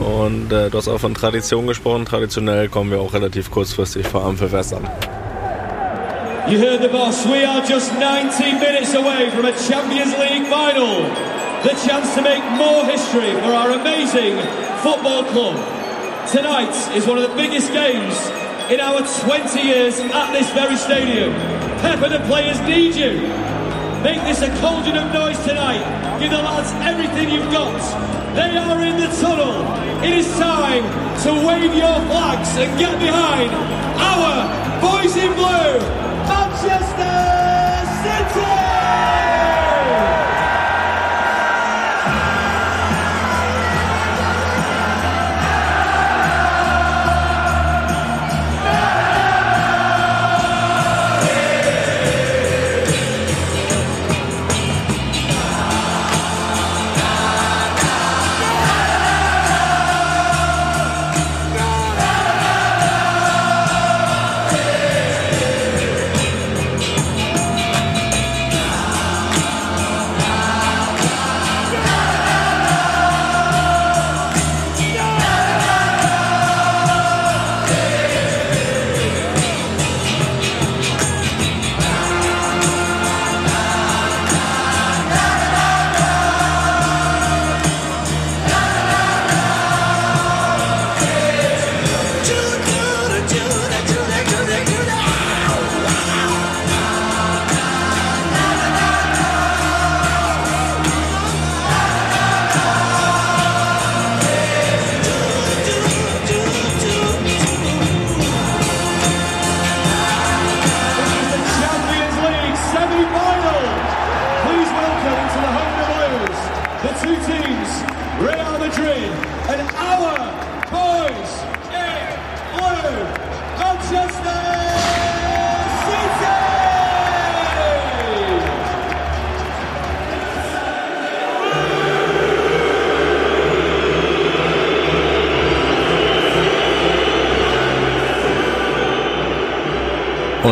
Und 0.00 0.52
äh, 0.52 0.68
du 0.68 0.78
hast 0.78 0.88
auch 0.88 0.98
von 0.98 1.14
Tradition 1.14 1.68
gesprochen. 1.68 2.06
Traditionell 2.06 2.68
kommen 2.68 2.90
wir 2.90 3.00
auch 3.00 3.14
relativ 3.14 3.52
kurzfristig 3.52 4.04
vor 4.08 4.24
Ampelfest 4.24 4.74
an. 4.74 4.88
You 6.50 6.58
heard 6.58 6.82
the 6.82 6.88
boss. 6.88 7.24
We 7.24 7.48
are 7.48 7.60
just 7.60 7.92
19 8.00 8.58
minutes 8.58 8.96
away 8.96 9.30
from 9.30 9.44
a 9.44 9.52
Champions 9.52 10.12
League 10.18 10.48
final. 10.48 11.06
The 11.62 11.76
chance 11.86 12.16
to 12.16 12.20
make 12.20 12.42
more 12.56 12.84
history 12.84 13.30
for 13.44 13.52
our 13.52 13.78
amazing 13.78 14.34
football 14.82 15.22
club. 15.22 15.77
Tonight 16.32 16.94
is 16.94 17.06
one 17.06 17.16
of 17.16 17.30
the 17.30 17.34
biggest 17.36 17.72
games 17.72 18.14
in 18.70 18.80
our 18.80 19.00
20 19.00 19.62
years 19.62 19.98
at 19.98 20.30
this 20.30 20.50
very 20.52 20.76
stadium. 20.76 21.32
Pep 21.80 22.02
and 22.02 22.12
the 22.12 22.20
players 22.28 22.60
need 22.68 22.94
you. 22.94 23.22
Make 24.04 24.20
this 24.28 24.42
a 24.42 24.54
cauldron 24.60 24.98
of 24.98 25.10
noise 25.10 25.42
tonight. 25.46 25.80
Give 26.20 26.30
the 26.30 26.36
lads 26.36 26.70
everything 26.84 27.30
you've 27.30 27.50
got. 27.50 27.80
They 28.36 28.58
are 28.58 28.82
in 28.82 28.98
the 28.98 29.08
tunnel. 29.16 29.64
It 30.04 30.18
is 30.18 30.28
time 30.36 30.84
to 31.24 31.32
wave 31.46 31.72
your 31.74 31.96
flags 32.12 32.50
and 32.58 32.78
get 32.78 33.00
behind 33.00 33.50
our 33.96 34.80
boys 34.82 35.16
in 35.16 35.32
blue, 35.32 35.80
Manchester 36.28 37.38
City! 38.04 39.57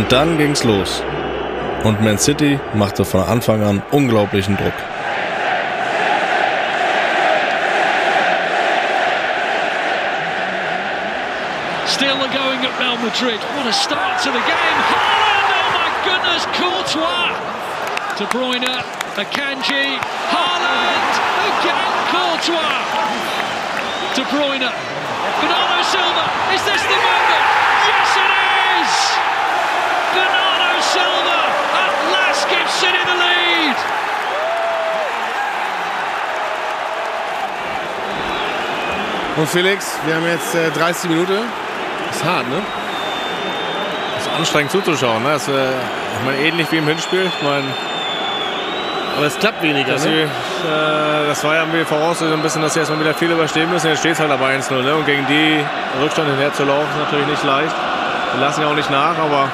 Und 0.07 0.13
dann 0.13 0.39
ging's 0.39 0.63
los. 0.63 1.03
Und 1.83 2.01
Man 2.01 2.17
City 2.17 2.61
machte 2.75 3.05
von 3.05 3.25
Anfang 3.25 3.65
an 3.65 3.83
unglaublichen 3.91 4.57
Druck. 4.57 4.73
Still 11.89 12.15
going 12.31 12.63
at 12.63 12.79
Real 12.79 12.97
Madrid. 13.03 13.41
What 13.57 13.67
a 13.67 13.73
start 13.73 14.23
to 14.23 14.31
the 14.31 14.39
game. 14.47 14.79
Haaland, 14.95 15.51
oh 15.59 15.71
my 15.75 15.91
goodness, 16.07 16.47
Courtois. 16.55 17.35
De 18.17 18.27
Bruyne, 18.27 18.79
Akanji, 19.19 19.99
Haaland, 20.31 21.13
again 21.51 21.91
Courtois. 22.15 22.79
De 24.15 24.23
Bruyne, 24.31 24.71
Bernardo 25.41 25.83
Silva, 25.83 26.25
is 26.55 26.63
this 26.63 26.83
the 26.83 26.95
moment? 26.95 27.45
Yes 27.91 28.17
it 28.23 28.31
is! 28.79 29.17
Bernardo 30.17 30.81
Silva 30.81 31.41
at 31.77 31.93
last 32.09 32.49
gives 32.49 32.66
City 32.81 33.03
the 33.05 33.17
lead. 33.25 33.77
Und 39.37 39.49
Felix, 39.49 39.99
wir 40.07 40.15
haben 40.15 40.27
jetzt 40.27 40.55
äh, 40.55 40.71
30 40.71 41.11
Minuten. 41.11 41.39
Ist 42.11 42.25
hart, 42.25 42.49
ne? 42.49 42.63
ist 44.19 44.31
anstrengend 44.37 44.73
zuzuschauen. 44.73 45.23
Ne? 45.23 45.31
Das, 45.33 45.49
äh, 45.49 45.53
ich 45.53 46.25
meine, 46.25 46.39
ähnlich 46.39 46.71
wie 46.73 46.79
im 46.79 46.87
Hinspiel. 46.87 47.25
Ich 47.27 47.43
meine, 47.43 47.67
Aber 49.17 49.27
es 49.27 49.39
klappt 49.39 49.63
weniger, 49.63 49.93
dass 49.93 50.05
ne? 50.05 50.11
sie, 50.11 50.69
äh, 50.69 51.27
das 51.29 51.45
war 51.45 51.55
ja 51.55 51.61
irgendwie 51.61 51.85
Voraussetzung 51.85 52.35
ein 52.35 52.43
bisschen, 52.43 52.63
dass 52.63 52.75
sie 52.75 52.81
erstmal 52.81 53.01
wieder 53.01 53.15
viel 53.15 53.31
überstehen 53.31 53.71
müssen. 53.71 53.89
Jetzt 53.89 54.01
steht 54.01 54.13
es 54.13 54.21
halt 54.21 54.31
aber 54.31 54.47
1-0. 54.47 54.83
Ne? 54.83 54.95
Und 54.95 55.07
gegen 55.07 55.27
die 55.27 55.65
Rückstand 56.03 56.29
hinterher 56.29 56.53
zu 56.53 56.65
laufen, 56.65 56.89
ist 56.93 57.05
natürlich 57.05 57.27
nicht 57.27 57.45
leicht. 57.45 57.75
Wir 58.33 58.41
lassen 58.41 58.63
ja 58.63 58.69
auch 58.69 58.75
nicht 58.75 58.91
nach, 58.91 59.19
aber 59.19 59.49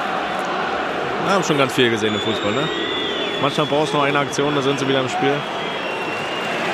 wir 1.25 1.33
haben 1.33 1.43
schon 1.43 1.57
ganz 1.57 1.73
viel 1.73 1.89
gesehen 1.89 2.13
im 2.13 2.21
Fußball. 2.21 2.51
Ne? 2.51 2.67
Manchmal 3.43 3.65
brauchst 3.65 3.91
du 3.91 3.97
noch 3.97 4.05
eine 4.05 4.19
Aktion, 4.19 4.55
da 4.55 4.61
sind 4.61 4.79
sie 4.79 4.87
wieder 4.87 5.01
im 5.01 5.09
Spiel. 5.09 5.35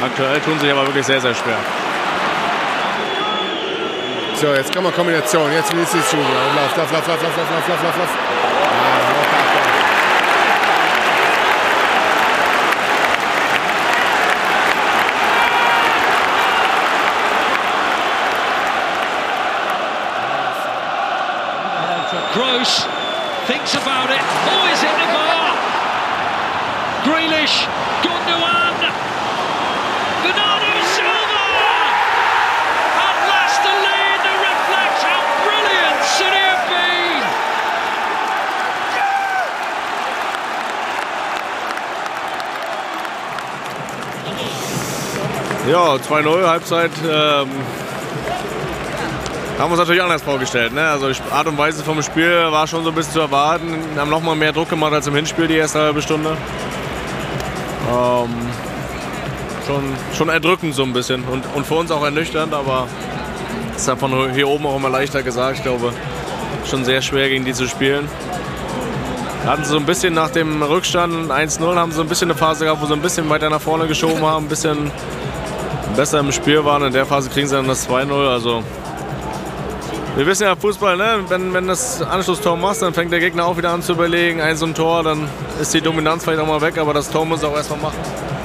Aktuell 0.05 0.39
tun 0.39 0.59
sich 0.59 0.71
aber 0.71 0.85
wirklich 0.85 1.03
sehr, 1.03 1.19
sehr 1.19 1.33
schwer. 1.33 1.57
So, 4.35 4.53
jetzt 4.53 4.71
kommen 4.71 4.85
wir 4.85 4.91
Kombination. 4.91 5.51
Jetzt 5.51 5.73
will 5.75 5.81
ich 5.81 5.89
schon. 5.89 6.19
Lauf, 6.19 6.77
lauf, 6.77 6.91
lauf, 6.91 7.07
lauf, 7.07 7.23
lauf, 7.23 7.35
lauf, 7.37 7.49
lauf, 7.49 7.67
lauf, 7.69 7.83
lauf, 7.83 7.97
lauf. 7.97 8.09
Ja, 8.69 9.09
locker, 9.17 9.41
locker. 9.55 9.79
Gross 22.35 22.87
thinks 23.47 23.73
about 23.73 24.11
it. 24.13 24.21
Oh, 24.21 24.67
is 24.71 24.83
it 24.83 24.95
the 24.99 25.07
bar? 25.11 25.39
Grealish, 27.29 27.67
Gundogan, 28.01 28.73
Bernardo 30.23 30.71
Silva! 30.95 31.45
At 33.05 33.17
last 33.29 33.61
the 33.61 33.73
lead 33.85 34.19
that 34.25 34.37
reflects 34.49 35.01
how 35.05 35.21
brilliant 35.45 35.99
City 36.17 36.41
have 36.49 36.65
been! 36.73 37.21
Ja, 45.69 45.97
2-0, 45.97 46.47
Halbzeit. 46.47 46.91
Ähm, 47.03 47.49
haben 49.59 49.59
wir 49.59 49.65
uns 49.65 49.77
natürlich 49.77 50.01
anders 50.01 50.23
vorgestellt. 50.23 50.73
Ne? 50.73 50.89
Also 50.89 51.11
die 51.11 51.21
Art 51.31 51.45
und 51.45 51.59
Weise 51.59 51.83
vom 51.83 52.01
Spiel 52.01 52.51
war 52.51 52.65
schon 52.65 52.83
so 52.83 52.89
ein 52.89 52.95
bisschen 52.95 53.13
zu 53.13 53.19
erwarten. 53.19 53.77
Haben 53.97 54.09
nochmal 54.09 54.35
mehr 54.35 54.51
Druck 54.51 54.69
gemacht 54.69 54.93
als 54.93 55.05
im 55.05 55.13
Hinspiel 55.13 55.47
die 55.47 55.57
erste 55.57 55.79
halbe 55.79 56.01
Stunde. 56.01 56.35
Ähm, 57.89 58.29
schon, 59.65 59.83
schon 60.15 60.29
erdrückend 60.29 60.75
so 60.75 60.83
ein 60.83 60.93
bisschen 60.93 61.23
und, 61.23 61.43
und 61.55 61.65
für 61.65 61.75
uns 61.75 61.91
auch 61.91 62.03
ernüchternd, 62.03 62.53
aber 62.53 62.87
das 63.73 63.81
ist 63.81 63.87
ja 63.87 63.95
von 63.95 64.31
hier 64.33 64.47
oben 64.47 64.65
auch 64.65 64.75
immer 64.75 64.89
leichter 64.89 65.23
gesagt. 65.23 65.57
Ich 65.57 65.63
glaube, 65.63 65.93
schon 66.69 66.85
sehr 66.85 67.01
schwer 67.01 67.29
gegen 67.29 67.45
die 67.45 67.53
zu 67.53 67.67
spielen. 67.67 68.07
Hatten 69.45 69.63
sie 69.63 69.71
so 69.71 69.77
ein 69.77 69.85
bisschen 69.85 70.13
nach 70.13 70.29
dem 70.29 70.61
Rückstand 70.61 71.31
1-0, 71.31 71.75
haben 71.75 71.91
sie 71.91 71.97
so 71.97 72.03
ein 72.03 72.09
bisschen 72.09 72.29
eine 72.29 72.37
Phase 72.37 72.65
gehabt, 72.65 72.81
wo 72.81 72.85
sie 72.85 72.93
ein 72.93 73.01
bisschen 73.01 73.29
weiter 73.29 73.49
nach 73.49 73.61
vorne 73.61 73.87
geschoben 73.87 74.21
haben, 74.23 74.45
ein 74.45 74.49
bisschen 74.49 74.91
besser 75.95 76.19
im 76.19 76.31
Spiel 76.31 76.63
waren. 76.65 76.83
In 76.83 76.93
der 76.93 77.05
Phase 77.05 77.29
kriegen 77.29 77.47
sie 77.47 77.55
dann 77.55 77.67
das 77.67 77.89
2-0. 77.89 78.11
Also 78.29 78.63
wir 80.19 80.25
wissen 80.25 80.43
ja 80.43 80.53
Fußball, 80.53 80.97
ne? 80.97 81.23
wenn, 81.29 81.53
wenn 81.53 81.67
das 81.67 82.01
Anschlusstor 82.01 82.57
machst, 82.57 82.81
dann 82.81 82.93
fängt 82.93 83.09
der 83.13 83.21
Gegner 83.21 83.45
auch 83.45 83.55
wieder 83.55 83.69
an 83.69 83.81
zu 83.81 83.93
überlegen. 83.93 84.41
Ein 84.41 84.57
so 84.57 84.65
ein 84.65 84.73
Tor, 84.73 85.01
dann 85.01 85.29
ist 85.61 85.73
die 85.73 85.79
Dominanz 85.79 86.25
vielleicht 86.25 86.41
auch 86.41 86.45
mal 86.45 86.59
weg, 86.59 86.77
aber 86.77 86.93
das 86.93 87.09
Tor 87.09 87.25
muss 87.25 87.41
er 87.41 87.47
auch 87.47 87.55
erstmal 87.55 87.79
machen. 87.79 87.99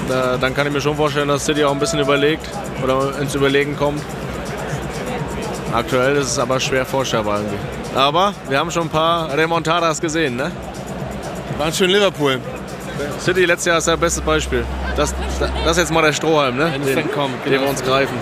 Da, 0.08 0.36
dann 0.36 0.54
kann 0.54 0.68
ich 0.68 0.72
mir 0.72 0.80
schon 0.80 0.94
vorstellen, 0.94 1.26
dass 1.26 1.44
City 1.44 1.64
auch 1.64 1.72
ein 1.72 1.80
bisschen 1.80 1.98
überlegt 1.98 2.48
oder 2.80 3.18
ins 3.18 3.34
Überlegen 3.34 3.76
kommt. 3.76 4.00
Aktuell 5.72 6.14
ist 6.14 6.28
es 6.28 6.38
aber 6.38 6.60
schwer 6.60 6.86
vorstellbar 6.86 7.38
irgendwie. 7.38 7.58
Aber 7.96 8.34
wir 8.48 8.56
haben 8.56 8.70
schon 8.70 8.84
ein 8.84 8.90
paar 8.90 9.36
Remontadas 9.36 10.00
gesehen, 10.00 10.36
ne? 10.36 10.52
War 11.58 11.72
schön 11.72 11.90
Liverpool. 11.90 12.38
City 13.18 13.46
letztes 13.46 13.66
Jahr 13.66 13.78
ist 13.78 13.88
das 13.88 13.98
beste 13.98 14.22
Beispiel. 14.22 14.64
Das, 14.94 15.12
das 15.40 15.72
ist 15.72 15.78
jetzt 15.78 15.92
mal 15.92 16.02
der 16.02 16.12
Strohhalm, 16.12 16.56
ne? 16.56 16.70
den, 16.70 16.84
den 16.84 17.08
genau. 17.08 17.28
wir 17.44 17.68
uns 17.68 17.82
greifen. 17.82 18.16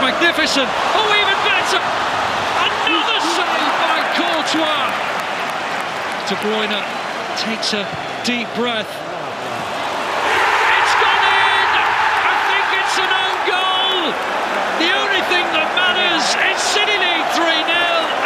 Magnificent. 0.00 0.68
Oh, 0.96 1.20
even 1.20 1.38
better. 1.44 1.80
Another 2.88 3.20
save 3.36 3.74
by 3.84 3.98
Courtois. 4.16 4.88
De 6.28 6.34
Bruyne 6.40 6.80
takes 7.36 7.72
a 7.74 7.84
deep 8.24 8.48
breath. 8.56 8.88
It's 10.76 10.94
gone 11.04 11.24
in. 11.24 11.68
I 12.32 12.36
think 12.48 12.66
it's 12.80 12.96
an 12.96 13.12
own 13.12 13.38
goal. 13.44 14.00
The 14.80 14.90
only 14.96 15.22
thing 15.28 15.46
that 15.52 15.68
matters 15.76 16.24
is 16.48 16.56
City 16.60 16.96
lead 16.96 17.24
3 17.36 17.44
0, 17.44 17.76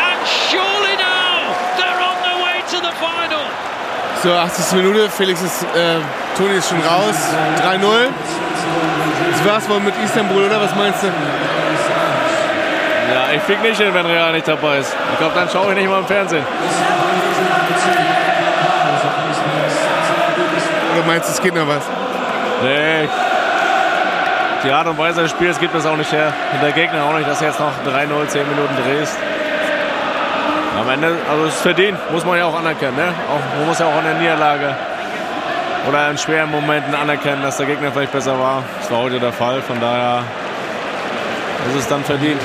and 0.08 0.18
surely 0.26 0.94
now 0.94 1.50
they're 1.74 2.02
on 2.02 2.16
their 2.22 2.38
way 2.38 2.62
to 2.70 2.78
the 2.82 2.94
final. 3.02 3.44
So, 4.22 4.30
80. 4.32 4.82
Minute. 4.92 5.10
Felix 5.10 5.42
ist, 5.42 5.62
äh, 5.74 6.00
Toni 6.36 6.56
ist 6.56 6.68
schon 6.68 6.80
raus. 6.80 7.16
3-0. 7.60 8.12
Das 9.32 9.48
war's 9.48 9.68
wohl 9.68 9.80
mit 9.80 9.94
Istanbul, 10.04 10.44
oder? 10.44 10.60
Was 10.60 10.74
meinst 10.74 11.02
du? 11.02 11.06
Ja, 11.06 11.12
ich 13.34 13.44
krieg 13.44 13.62
nicht 13.62 13.80
hin, 13.80 13.92
wenn 13.92 14.06
Real 14.06 14.32
nicht 14.32 14.48
dabei 14.48 14.78
ist. 14.78 14.94
Ich 15.12 15.18
glaube, 15.18 15.34
dann 15.34 15.48
schaue 15.48 15.72
ich 15.72 15.78
nicht 15.78 15.88
mal 15.88 16.00
im 16.00 16.06
Fernsehen. 16.06 16.44
Oder 20.94 21.06
meinst 21.06 21.28
du, 21.28 21.32
es 21.32 21.42
geht 21.42 21.54
noch 21.54 21.68
was? 21.68 21.84
Nee. 22.62 23.08
Die 24.64 24.70
Art 24.70 24.86
und 24.86 24.96
Weise 24.96 25.22
des 25.22 25.30
Spiels 25.30 25.58
gibt 25.58 25.74
es 25.74 25.84
auch 25.84 25.96
nicht 25.96 26.10
her. 26.10 26.32
Und 26.52 26.62
der 26.62 26.72
Gegner 26.72 27.04
auch 27.04 27.12
nicht, 27.12 27.28
dass 27.28 27.38
du 27.38 27.44
jetzt 27.44 27.60
noch 27.60 27.72
3-0, 27.86 28.28
10 28.28 28.48
Minuten 28.48 28.76
drehst. 28.82 29.18
Am 30.80 30.88
Ende, 30.88 31.16
also 31.30 31.44
es 31.44 31.54
ist 31.54 31.62
verdient, 31.62 31.98
muss 32.10 32.24
man 32.24 32.38
ja 32.38 32.46
auch 32.46 32.58
anerkennen. 32.58 32.96
Ne? 32.96 33.12
Auch, 33.28 33.58
man 33.58 33.68
muss 33.68 33.78
ja 33.78 33.86
auch 33.86 33.98
in 33.98 34.04
der 34.04 34.14
Niederlage 34.14 34.74
oder 35.88 36.10
in 36.10 36.18
schweren 36.18 36.50
Momenten 36.50 36.94
anerkennen, 36.94 37.42
dass 37.42 37.56
der 37.56 37.66
Gegner 37.66 37.92
vielleicht 37.92 38.12
besser 38.12 38.38
war. 38.38 38.62
Das 38.80 38.90
war 38.90 38.98
heute 38.98 39.20
der 39.20 39.32
Fall, 39.32 39.60
von 39.62 39.80
daher 39.80 40.22
ist 41.70 41.80
es 41.80 41.88
dann 41.88 42.04
verdient. 42.04 42.40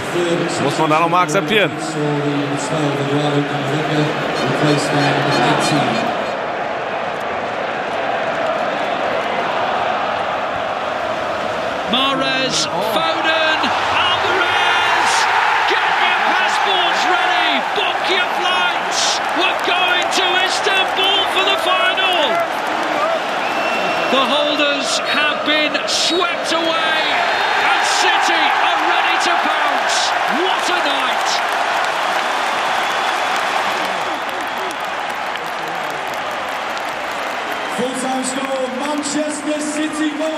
Muss 0.63 0.77
man 0.77 0.89
dann 0.89 1.03
auch 1.03 1.09
mal 1.09 1.23
akzeptieren. 1.23 1.71
Score 38.29 38.67
Manchester 38.77 39.59
City 39.59 40.09
4, 40.13 40.29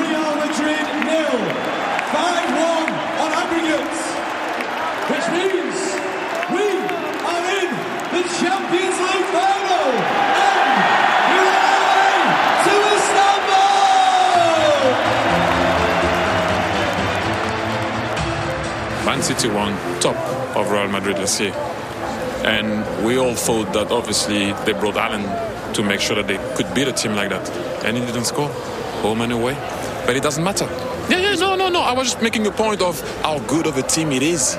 Real 0.00 0.30
Madrid 0.42 0.86
nil. 1.08 1.38
5 2.12 2.46
1 2.54 2.92
on 3.22 3.30
aggregate. 3.42 3.96
Which 5.10 5.26
means 5.36 5.76
we 6.54 6.66
are 7.32 7.46
in 7.60 7.70
the 8.14 8.22
Champions 8.40 8.98
League 9.06 9.28
final. 9.36 9.88
And 10.52 11.48
on 11.80 12.20
to 12.64 12.74
Istanbul! 12.96 13.66
Man 19.06 19.20
City 19.22 19.48
won 19.48 19.72
top 20.00 20.18
of 20.56 20.70
Real 20.70 20.88
Madrid 20.88 21.16
this 21.16 21.40
year. 21.40 21.54
And 22.44 22.84
we 23.06 23.18
all 23.18 23.34
thought 23.34 23.72
that 23.72 23.90
obviously 23.90 24.52
they 24.64 24.72
brought 24.72 24.96
Allen 24.96 25.24
to 25.76 25.82
make 25.82 26.00
sure 26.00 26.16
that 26.16 26.26
they 26.26 26.38
could 26.56 26.72
beat 26.74 26.88
a 26.88 26.92
team 26.92 27.14
like 27.14 27.30
that. 27.30 27.48
And 27.84 27.96
he 27.96 28.04
didn't 28.04 28.24
score, 28.24 28.48
home 29.02 29.20
and 29.20 29.32
away. 29.32 29.54
But 30.06 30.16
it 30.16 30.22
doesn't 30.22 30.42
matter. 30.42 30.66
Yeah, 31.08 31.18
yeah, 31.20 31.34
no, 31.36 31.54
no, 31.56 31.68
no. 31.68 31.80
I 31.80 31.92
was 31.92 32.08
just 32.10 32.22
making 32.22 32.46
a 32.46 32.50
point 32.50 32.82
of 32.82 33.00
how 33.22 33.38
good 33.40 33.66
of 33.66 33.76
a 33.76 33.82
team 33.82 34.10
it 34.12 34.22
is. 34.22 34.56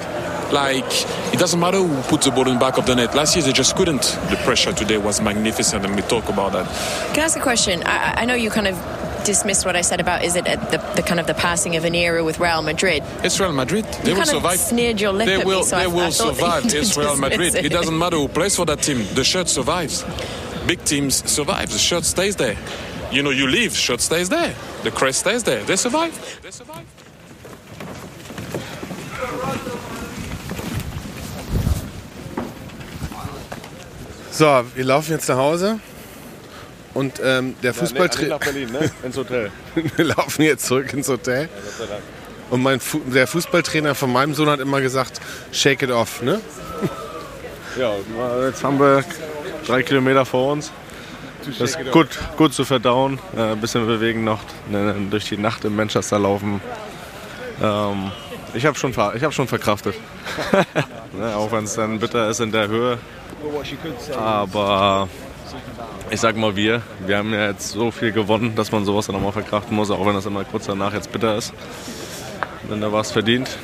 Like, 0.51 0.85
it 1.33 1.39
doesn't 1.39 1.59
matter 1.59 1.77
who 1.77 2.01
puts 2.03 2.25
the 2.25 2.31
ball 2.31 2.47
in 2.47 2.53
the 2.53 2.59
back 2.59 2.77
of 2.77 2.85
the 2.85 2.95
net. 2.95 3.13
Last 3.13 3.35
year, 3.35 3.43
they 3.43 3.51
just 3.51 3.75
couldn't. 3.75 4.03
The 4.29 4.39
pressure 4.45 4.71
today 4.71 4.97
was 4.97 5.19
magnificent, 5.21 5.83
and 5.85 5.93
we 5.95 6.01
talk 6.03 6.29
about 6.29 6.53
that. 6.53 6.65
Can 7.13 7.19
I 7.19 7.25
ask 7.25 7.37
a 7.37 7.41
question? 7.41 7.83
I, 7.85 8.21
I 8.21 8.25
know 8.25 8.33
you 8.33 8.49
kind 8.49 8.67
of 8.67 8.75
dismissed 9.25 9.65
what 9.65 9.75
I 9.75 9.81
said 9.81 9.99
about 9.99 10.23
is 10.23 10.37
it 10.37 10.47
at 10.47 10.71
the, 10.71 10.77
the 10.95 11.01
kind 11.05 11.19
of 11.19 11.27
the 11.27 11.33
passing 11.33 11.75
of 11.75 11.83
an 11.83 11.93
era 11.93 12.23
with 12.23 12.39
Real 12.39 12.61
Madrid. 12.61 13.03
It's 13.25 13.37
Real 13.41 13.51
Madrid. 13.51 13.83
They 14.03 14.11
You 14.11 14.17
will 14.19 14.25
survive. 14.25 14.57
sneered 14.57 15.01
your 15.01 15.11
lip 15.11 15.25
they 15.27 15.33
at 15.33 15.39
me, 15.39 15.45
will, 15.45 15.63
so 15.65 15.75
they 15.75 15.81
I- 15.81 15.85
I 15.85 15.87
will 15.87 15.97
that 15.97 16.13
survive. 16.13 16.63
It's 16.73 16.95
Real 17.01 17.17
Madrid. 17.17 17.55
it. 17.55 17.65
It 17.65 17.69
doesn't 17.73 17.97
matter 17.97 18.15
who 18.15 18.29
plays 18.29 18.55
for 18.55 18.65
that 18.67 18.81
team. 18.81 19.05
The 19.15 19.25
shirt 19.25 19.49
survives. 19.49 20.05
Big 20.67 20.83
teams 20.83 21.23
survive. 21.25 21.69
The 21.71 21.77
shirt 21.79 22.03
stays 22.05 22.35
there. 22.35 22.57
You 23.11 23.23
know, 23.23 23.31
you 23.31 23.47
leave, 23.47 23.75
shirt 23.75 24.01
stays 24.01 24.27
there. 24.29 24.53
The 24.83 24.91
crest 24.91 25.19
stays 25.21 25.43
there. 25.43 25.63
They 25.63 25.77
survive. 25.77 26.13
They 26.43 26.51
survive. 26.51 26.85
So, 34.31 34.63
wir 34.75 34.83
laufen 34.85 35.11
jetzt 35.13 35.27
nach 35.29 35.37
Hause. 35.37 35.79
Und 36.93 37.19
ähm, 37.23 37.55
der 37.61 37.71
Ja, 37.73 37.79
Fußballtrainer. 37.79 38.27
nee, 38.27 38.29
nach 38.29 38.39
Berlin, 38.39 38.71
ne? 38.71 38.91
Ins 39.03 39.17
Hotel. 39.17 39.51
wir 39.95 40.05
laufen 40.05 40.41
jetzt 40.41 40.65
zurück 40.65 40.91
ins 40.93 41.07
Hotel. 41.07 41.47
Und 42.49 42.63
mein 42.63 42.79
Fu 42.79 42.99
der 42.99 43.27
Fußballtrainer 43.27 43.93
von 43.93 44.11
meinem 44.11 44.33
Sohn 44.33 44.49
hat 44.49 44.59
immer 44.59 44.81
gesagt, 44.81 45.19
shake 45.51 45.83
it 45.83 45.91
off, 45.91 46.21
ne? 46.21 46.39
Ja, 47.77 47.93
jetzt 48.47 48.63
haben 48.63 48.79
wir 48.79 49.03
drei 49.67 49.83
Kilometer 49.83 50.25
vor 50.25 50.53
uns. 50.53 50.71
Das 51.59 51.75
ist 51.75 51.91
gut, 51.91 52.07
gut 52.35 52.53
zu 52.53 52.65
verdauen. 52.65 53.19
Äh, 53.35 53.51
ein 53.51 53.61
bisschen 53.61 53.85
bewegen 53.85 54.23
noch, 54.23 54.39
ne, 54.69 54.95
durch 55.09 55.25
die 55.29 55.37
Nacht 55.37 55.63
in 55.65 55.75
Manchester 55.75 56.19
laufen. 56.19 56.61
Ähm, 57.61 58.11
ich 58.53 58.65
habe 58.65 58.77
schon, 58.77 58.91
ich 58.91 59.23
hab 59.23 59.33
schon 59.33 59.47
verkraftet. 59.47 59.95
ne, 61.17 61.35
auch 61.35 61.51
wenn 61.51 61.63
es 61.63 61.75
dann 61.75 61.99
bitter 61.99 62.29
ist 62.29 62.39
in 62.39 62.51
der 62.51 62.67
Höhe. 62.67 62.97
Aber 64.17 65.07
ich 66.09 66.19
sag 66.19 66.35
mal 66.35 66.55
wir, 66.55 66.81
wir 67.05 67.17
haben 67.17 67.33
ja 67.33 67.47
jetzt 67.47 67.69
so 67.69 67.91
viel 67.91 68.11
gewonnen, 68.11 68.55
dass 68.55 68.71
man 68.71 68.83
sowas 68.83 69.07
dann 69.07 69.15
auch 69.15 69.21
mal 69.21 69.31
verkraften 69.31 69.75
muss, 69.75 69.91
auch 69.91 70.05
wenn 70.05 70.15
das 70.15 70.25
immer 70.25 70.43
kurz 70.43 70.65
danach 70.65 70.93
jetzt 70.93 71.11
bitter 71.11 71.35
ist. 71.35 71.53
Denn 72.69 72.81
da 72.81 72.91
war 72.91 73.01
es 73.01 73.11
verdient. 73.11 73.57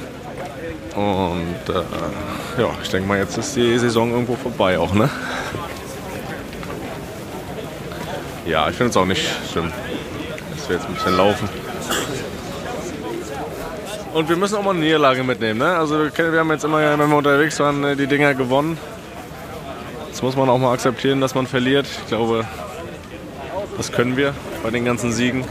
Und 0.96 1.74
äh, 1.74 2.62
ja, 2.62 2.70
ich 2.82 2.90
denke 2.90 3.08
mal, 3.08 3.18
jetzt 3.18 3.38
ist 3.38 3.56
die 3.56 3.78
Saison 3.80 4.12
irgendwo 4.12 4.36
vorbei 4.36 4.78
auch, 4.78 4.94
ne? 4.94 5.10
Ja, 8.46 8.70
ich 8.70 8.76
finde 8.76 8.90
es 8.90 8.98
auch 8.98 9.06
nicht 9.06 9.26
schlimm, 9.52 9.72
dass 10.56 10.70
wir 10.70 10.76
jetzt 10.76 10.86
ein 10.86 10.94
bisschen 10.94 11.16
laufen. 11.16 11.48
Und 14.14 14.30
wir 14.30 14.36
müssen 14.36 14.56
auch 14.56 14.64
mal 14.64 14.72
eine 14.72 14.82
Niederlage 14.82 15.24
mitnehmen, 15.24 15.60
ne? 15.60 15.76
Also 15.76 16.00
wir 16.16 16.40
haben 16.40 16.52
jetzt 16.52 16.64
immer, 16.64 16.78
wenn 16.78 17.10
wir 17.10 17.18
unterwegs 17.18 17.60
waren, 17.60 17.84
äh, 17.84 17.96
die 17.96 18.06
Dinger 18.06 18.34
gewonnen. 18.36 18.78
Jetzt 20.08 20.22
muss 20.22 20.36
man 20.36 20.50
auch 20.50 20.60
mal 20.60 20.74
akzeptieren, 20.74 21.20
dass 21.22 21.34
man 21.34 21.48
verliert. 21.48 21.88
Ich 21.88 22.08
glaube, 22.10 22.46
das 23.78 23.92
können 23.92 24.16
wir 24.16 24.36
bei 24.62 24.70
den 24.70 24.86
ganzen 24.86 25.12
Siegen. 25.12 25.44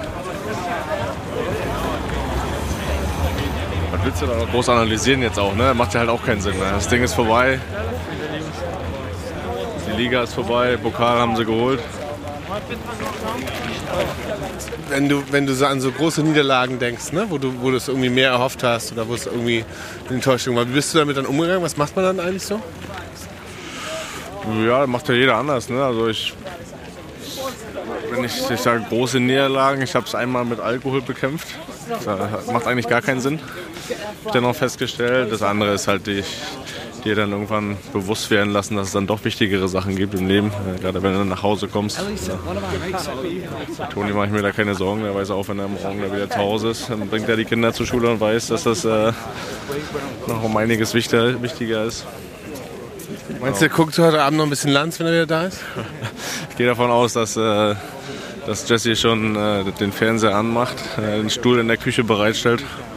Was 3.91 4.05
willst 4.05 4.23
du 4.23 4.27
da 4.27 4.37
noch 4.37 4.51
groß 4.51 4.69
analysieren 4.69 5.23
jetzt 5.23 5.39
auch, 5.39 5.55
ne? 5.57 5.75
Macht 5.75 5.95
ja 5.95 6.01
halt 6.01 6.11
auch 6.11 6.25
keinen 6.25 6.41
Sinn 6.41 6.57
mehr. 6.59 6.73
Das 6.73 6.87
Ding 6.87 7.03
ist 7.03 7.15
vorbei. 7.15 7.59
Die 9.89 10.01
Liga 10.01 10.23
ist 10.23 10.35
vorbei, 10.35 10.77
Pokal 10.77 11.19
haben 11.19 11.35
sie 11.37 11.45
geholt. 11.45 11.81
Wenn 14.89 15.09
du, 15.09 15.23
wenn 15.31 15.47
du 15.47 15.55
so 15.55 15.67
an 15.67 15.81
so 15.81 15.91
große 15.91 16.23
Niederlagen 16.23 16.79
denkst, 16.79 17.13
ne? 17.13 17.27
wo, 17.29 17.39
du, 17.39 17.53
wo 17.61 17.71
du 17.71 17.77
es 17.77 17.89
irgendwie 17.89 18.11
mehr 18.11 18.31
erhofft 18.31 18.63
hast 18.63 18.93
oder 18.93 19.09
wo 19.09 19.15
es 19.15 19.27
irgendwie 19.27 19.65
eine 20.07 20.17
Enttäuschung 20.17 20.57
war, 20.57 20.69
wie 20.69 20.73
bist 20.73 20.93
du 20.95 20.99
damit 20.99 21.17
dann 21.17 21.27
umgegangen? 21.27 21.63
Was 21.63 21.77
macht 21.77 21.97
man 21.97 22.05
dann 22.05 22.21
eigentlich 22.21 22.45
so? 22.45 22.61
Ja, 24.67 24.87
macht 24.87 25.09
ja 25.09 25.15
jeder 25.15 25.37
anders. 25.37 25.69
Ne? 25.69 25.83
Also 25.83 26.09
ich, 26.09 26.35
wenn 28.11 28.25
ich, 28.25 28.51
ich 28.51 28.61
sage 28.61 28.85
große 28.89 29.21
Niederlagen, 29.21 29.83
ich 29.83 29.95
habe 29.95 30.07
es 30.07 30.15
einmal 30.15 30.45
mit 30.45 30.61
Alkohol 30.61 31.03
bekämpft. 31.03 31.49
Das 31.89 32.47
macht 32.47 32.67
eigentlich 32.67 32.89
gar 32.89 33.03
keinen 33.03 33.21
Sinn. 33.21 33.41
Ich 34.27 34.41
auch 34.41 34.57
festgestellt. 34.57 35.33
Das 35.33 35.43
andere 35.43 35.75
ist 35.75 35.89
halt, 35.89 36.07
die, 36.07 36.23
dir 37.05 37.15
dann 37.15 37.33
irgendwann 37.33 37.77
bewusst 37.93 38.31
werden 38.31 38.53
lassen, 38.53 38.77
dass 38.77 38.89
es 38.89 38.93
dann 38.93 39.07
doch 39.07 39.25
wichtigere 39.25 39.69
Sachen 39.69 39.97
gibt 39.97 40.15
im 40.15 40.27
Leben. 40.27 40.51
Äh, 40.51 40.81
Gerade 40.81 41.03
wenn 41.03 41.13
du 41.13 41.19
dann 41.19 41.29
nach 41.29 41.43
Hause 41.43 41.69
kommst. 41.69 41.99
Ja. 41.99 43.87
Toni 43.87 44.13
mache 44.13 44.27
ich 44.27 44.33
mir 44.33 44.43
da 44.43 44.53
keine 44.53 44.75
Sorgen. 44.75 45.03
Der 45.03 45.15
weiß 45.15 45.31
auch, 45.31 45.49
wenn 45.49 45.59
er 45.59 45.69
morgen 45.69 46.01
da 46.01 46.15
wieder 46.15 46.31
zu 46.31 46.39
Hause 46.39 46.71
ist, 46.71 46.91
dann 46.91 47.09
bringt 47.09 47.29
er 47.29 47.37
die 47.37 47.45
Kinder 47.45 47.73
zur 47.73 47.87
Schule 47.87 48.11
und 48.11 48.21
weiß, 48.21 48.49
dass 48.49 48.65
das 48.65 48.85
äh, 48.85 49.13
noch 50.27 50.43
um 50.43 50.57
einiges 50.57 50.95
wichtiger, 50.95 51.41
wichtiger 51.43 51.85
ist. 51.85 52.07
Meinst 53.41 53.61
du, 53.61 53.69
der 53.69 53.77
guckt 53.77 53.99
heute 53.99 54.23
Abend 54.23 54.39
noch 54.39 54.47
ein 54.47 54.51
bisschen 54.51 54.71
Lanz, 54.71 54.99
wenn 54.99 55.07
er 55.07 55.13
wieder 55.13 55.27
da 55.27 55.47
ist? 55.47 55.61
Ich 56.51 56.59
gehe 56.59 56.67
davon 56.67 56.91
aus, 56.91 57.15
dass, 57.15 57.35
äh, 57.39 57.75
dass 58.47 58.69
Jesse 58.69 58.95
schon 58.95 59.37
äh, 59.37 59.65
den 59.81 59.91
Fernseher 59.91 60.37
anmacht, 60.37 60.77
äh, 60.99 61.17
den 61.17 61.31
Stuhl 61.31 61.59
in 61.59 61.67
der 61.67 61.79
Küche 61.79 62.05
bereitstellt, 62.05 62.61
äh, 62.61 62.92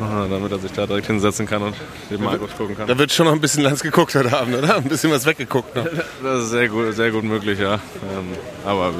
damit 0.00 0.52
er 0.52 0.58
sich 0.58 0.72
da 0.72 0.86
direkt 0.86 1.06
hinsetzen 1.06 1.46
kann 1.46 1.62
und 1.62 1.74
den 2.10 2.22
Markus 2.22 2.50
gucken 2.56 2.76
kann. 2.76 2.86
Da 2.86 2.98
wird 2.98 3.12
schon 3.12 3.26
noch 3.26 3.32
ein 3.32 3.40
bisschen 3.40 3.62
Lanz 3.62 3.82
geguckt 3.82 4.14
heute 4.14 4.36
Abend, 4.36 4.56
oder? 4.56 4.76
Ein 4.76 4.84
bisschen 4.84 5.10
was 5.10 5.26
weggeguckt 5.26 5.74
noch. 5.74 5.86
Das 6.22 6.44
ist 6.44 6.50
sehr 6.50 6.68
gut, 6.68 6.94
sehr 6.94 7.10
gut 7.10 7.24
möglich, 7.24 7.58
ja. 7.58 7.74
Ähm, 7.74 8.36
aber 8.64 8.92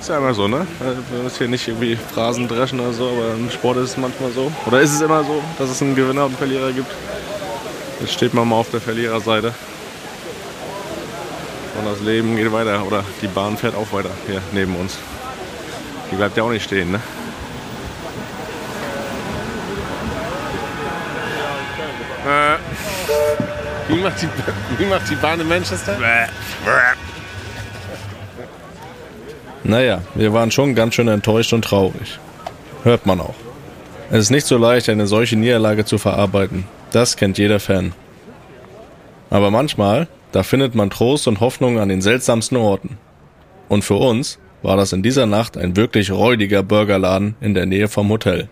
ist 0.00 0.08
ja 0.08 0.18
immer 0.18 0.34
so, 0.34 0.48
ne? 0.48 0.66
Wir 1.10 1.22
müssen 1.22 1.38
hier 1.38 1.48
nicht 1.48 1.66
irgendwie 1.66 1.96
Phrasen 1.96 2.46
dreschen 2.46 2.80
oder 2.80 2.92
so, 2.92 3.08
aber 3.08 3.34
im 3.34 3.50
Sport 3.50 3.78
ist 3.78 3.90
es 3.90 3.96
manchmal 3.96 4.32
so. 4.32 4.52
Oder 4.66 4.80
ist 4.80 4.92
es 4.92 5.00
immer 5.00 5.24
so, 5.24 5.42
dass 5.58 5.70
es 5.70 5.80
einen 5.80 5.94
Gewinner 5.94 6.24
und 6.24 6.30
einen 6.30 6.36
Verlierer 6.36 6.72
gibt? 6.72 6.90
Jetzt 8.00 8.12
steht 8.12 8.34
man 8.34 8.48
mal 8.48 8.56
auf 8.56 8.70
der 8.70 8.80
Verliererseite. 8.80 9.54
Und 11.78 11.86
das 11.86 12.00
Leben 12.00 12.36
geht 12.36 12.52
weiter. 12.52 12.84
Oder 12.86 13.04
die 13.22 13.28
Bahn 13.28 13.56
fährt 13.56 13.74
auch 13.74 13.92
weiter 13.92 14.10
hier 14.26 14.42
neben 14.52 14.76
uns. 14.76 14.98
Die 16.10 16.16
bleibt 16.16 16.36
ja 16.36 16.42
auch 16.42 16.50
nicht 16.50 16.64
stehen, 16.64 16.92
ne? 16.92 17.00
Äh, 22.26 22.56
wie, 23.94 24.02
macht 24.02 24.22
die, 24.22 24.28
wie 24.78 24.86
macht 24.86 25.10
die 25.10 25.14
Bahn 25.16 25.40
in 25.40 25.48
Manchester? 25.48 25.96
Naja, 29.62 30.02
wir 30.14 30.32
waren 30.32 30.50
schon 30.50 30.74
ganz 30.74 30.94
schön 30.94 31.08
enttäuscht 31.08 31.52
und 31.52 31.64
traurig. 31.64 32.18
Hört 32.82 33.06
man 33.06 33.20
auch. 33.20 33.34
Es 34.10 34.18
ist 34.18 34.30
nicht 34.30 34.46
so 34.46 34.58
leicht, 34.58 34.88
eine 34.88 35.06
solche 35.06 35.36
Niederlage 35.36 35.84
zu 35.84 35.96
verarbeiten. 35.98 36.64
Das 36.90 37.16
kennt 37.16 37.38
jeder 37.38 37.60
Fan. 37.60 37.92
Aber 39.30 39.50
manchmal, 39.50 40.06
da 40.32 40.42
findet 40.42 40.74
man 40.74 40.90
Trost 40.90 41.26
und 41.26 41.40
Hoffnung 41.40 41.78
an 41.78 41.88
den 41.88 42.02
seltsamsten 42.02 42.58
Orten. 42.58 42.98
Und 43.68 43.84
für 43.84 43.94
uns 43.94 44.38
war 44.62 44.76
das 44.76 44.92
in 44.92 45.02
dieser 45.02 45.26
Nacht 45.26 45.56
ein 45.56 45.76
wirklich 45.76 46.10
räudiger 46.10 46.62
Burgerladen 46.62 47.36
in 47.40 47.54
der 47.54 47.66
Nähe 47.66 47.88
vom 47.88 48.10
Hotel. 48.10 48.48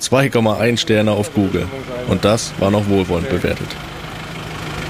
2,1 0.00 0.78
Sterne 0.78 1.12
auf 1.12 1.32
Google. 1.34 1.66
Und 2.08 2.24
das 2.24 2.52
war 2.58 2.70
noch 2.70 2.88
wohlwollend 2.88 3.28
bewertet. 3.28 3.68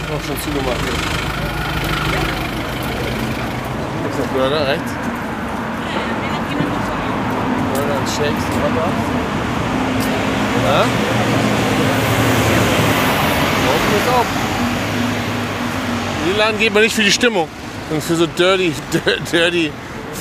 Auch 0.09 0.25
schon 0.25 0.41
zugemacht. 0.41 0.81
Gibt's 4.03 4.19
noch 4.19 4.27
Burger 4.29 4.67
rechts? 4.67 4.91
Burger 7.75 7.99
und 7.99 8.09
Shakes. 8.09 8.45
Ja? 10.65 10.81
Offen 13.69 13.97
ist 13.97 14.09
auf. 14.09 14.27
In 16.25 16.33
den 16.33 16.39
Laden 16.39 16.59
geht 16.59 16.73
man 16.73 16.83
nicht 16.83 16.95
für 16.95 17.03
die 17.03 17.13
Stimmung, 17.13 17.49
sondern 17.89 18.07
für 18.07 18.17
so 18.17 18.27
dirty, 18.27 18.73
dirty 19.33 19.71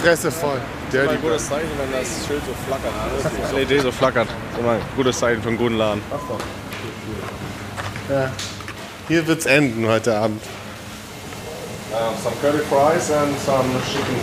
Fresse 0.02 0.32
voll. 0.32 0.60
Dirty 0.92 1.16
ein 1.16 1.22
gutes 1.22 1.48
Zeichen, 1.48 1.70
wenn 1.78 2.00
das 2.00 2.08
Schild 2.28 2.42
so 2.46 2.54
flackert. 2.68 2.94
Das 3.42 3.52
LED 3.54 3.82
so 3.82 3.92
flackert. 3.92 4.28
Das 4.52 4.60
ist 4.62 4.68
ein 4.68 4.80
gutes 4.96 5.20
Zeichen 5.20 5.42
für 5.42 5.50
einen 5.50 5.58
guten 5.58 5.78
Laden. 5.78 6.02
Ja. 8.10 8.30
Hier 9.08 9.26
wird's 9.26 9.46
enden 9.46 9.88
heute 9.88 10.18
Abend. 10.18 10.42
Um, 11.94 12.14
some 12.22 12.34
curly 12.42 12.60
fries 12.66 13.10
and 13.10 13.38
some 13.40 13.66
chicken. 13.90 14.16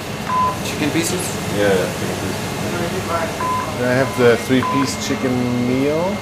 Chicken 0.67 0.91
pieces? 0.91 1.21
Yeah, 1.57 1.69
yeah, 1.69 1.89
chicken 1.99 2.17
pieces. 2.21 2.37
I 3.81 3.95
have 3.95 4.19
the 4.19 4.37
three-piece 4.47 5.09
chicken 5.09 5.33
meal. 5.67 6.15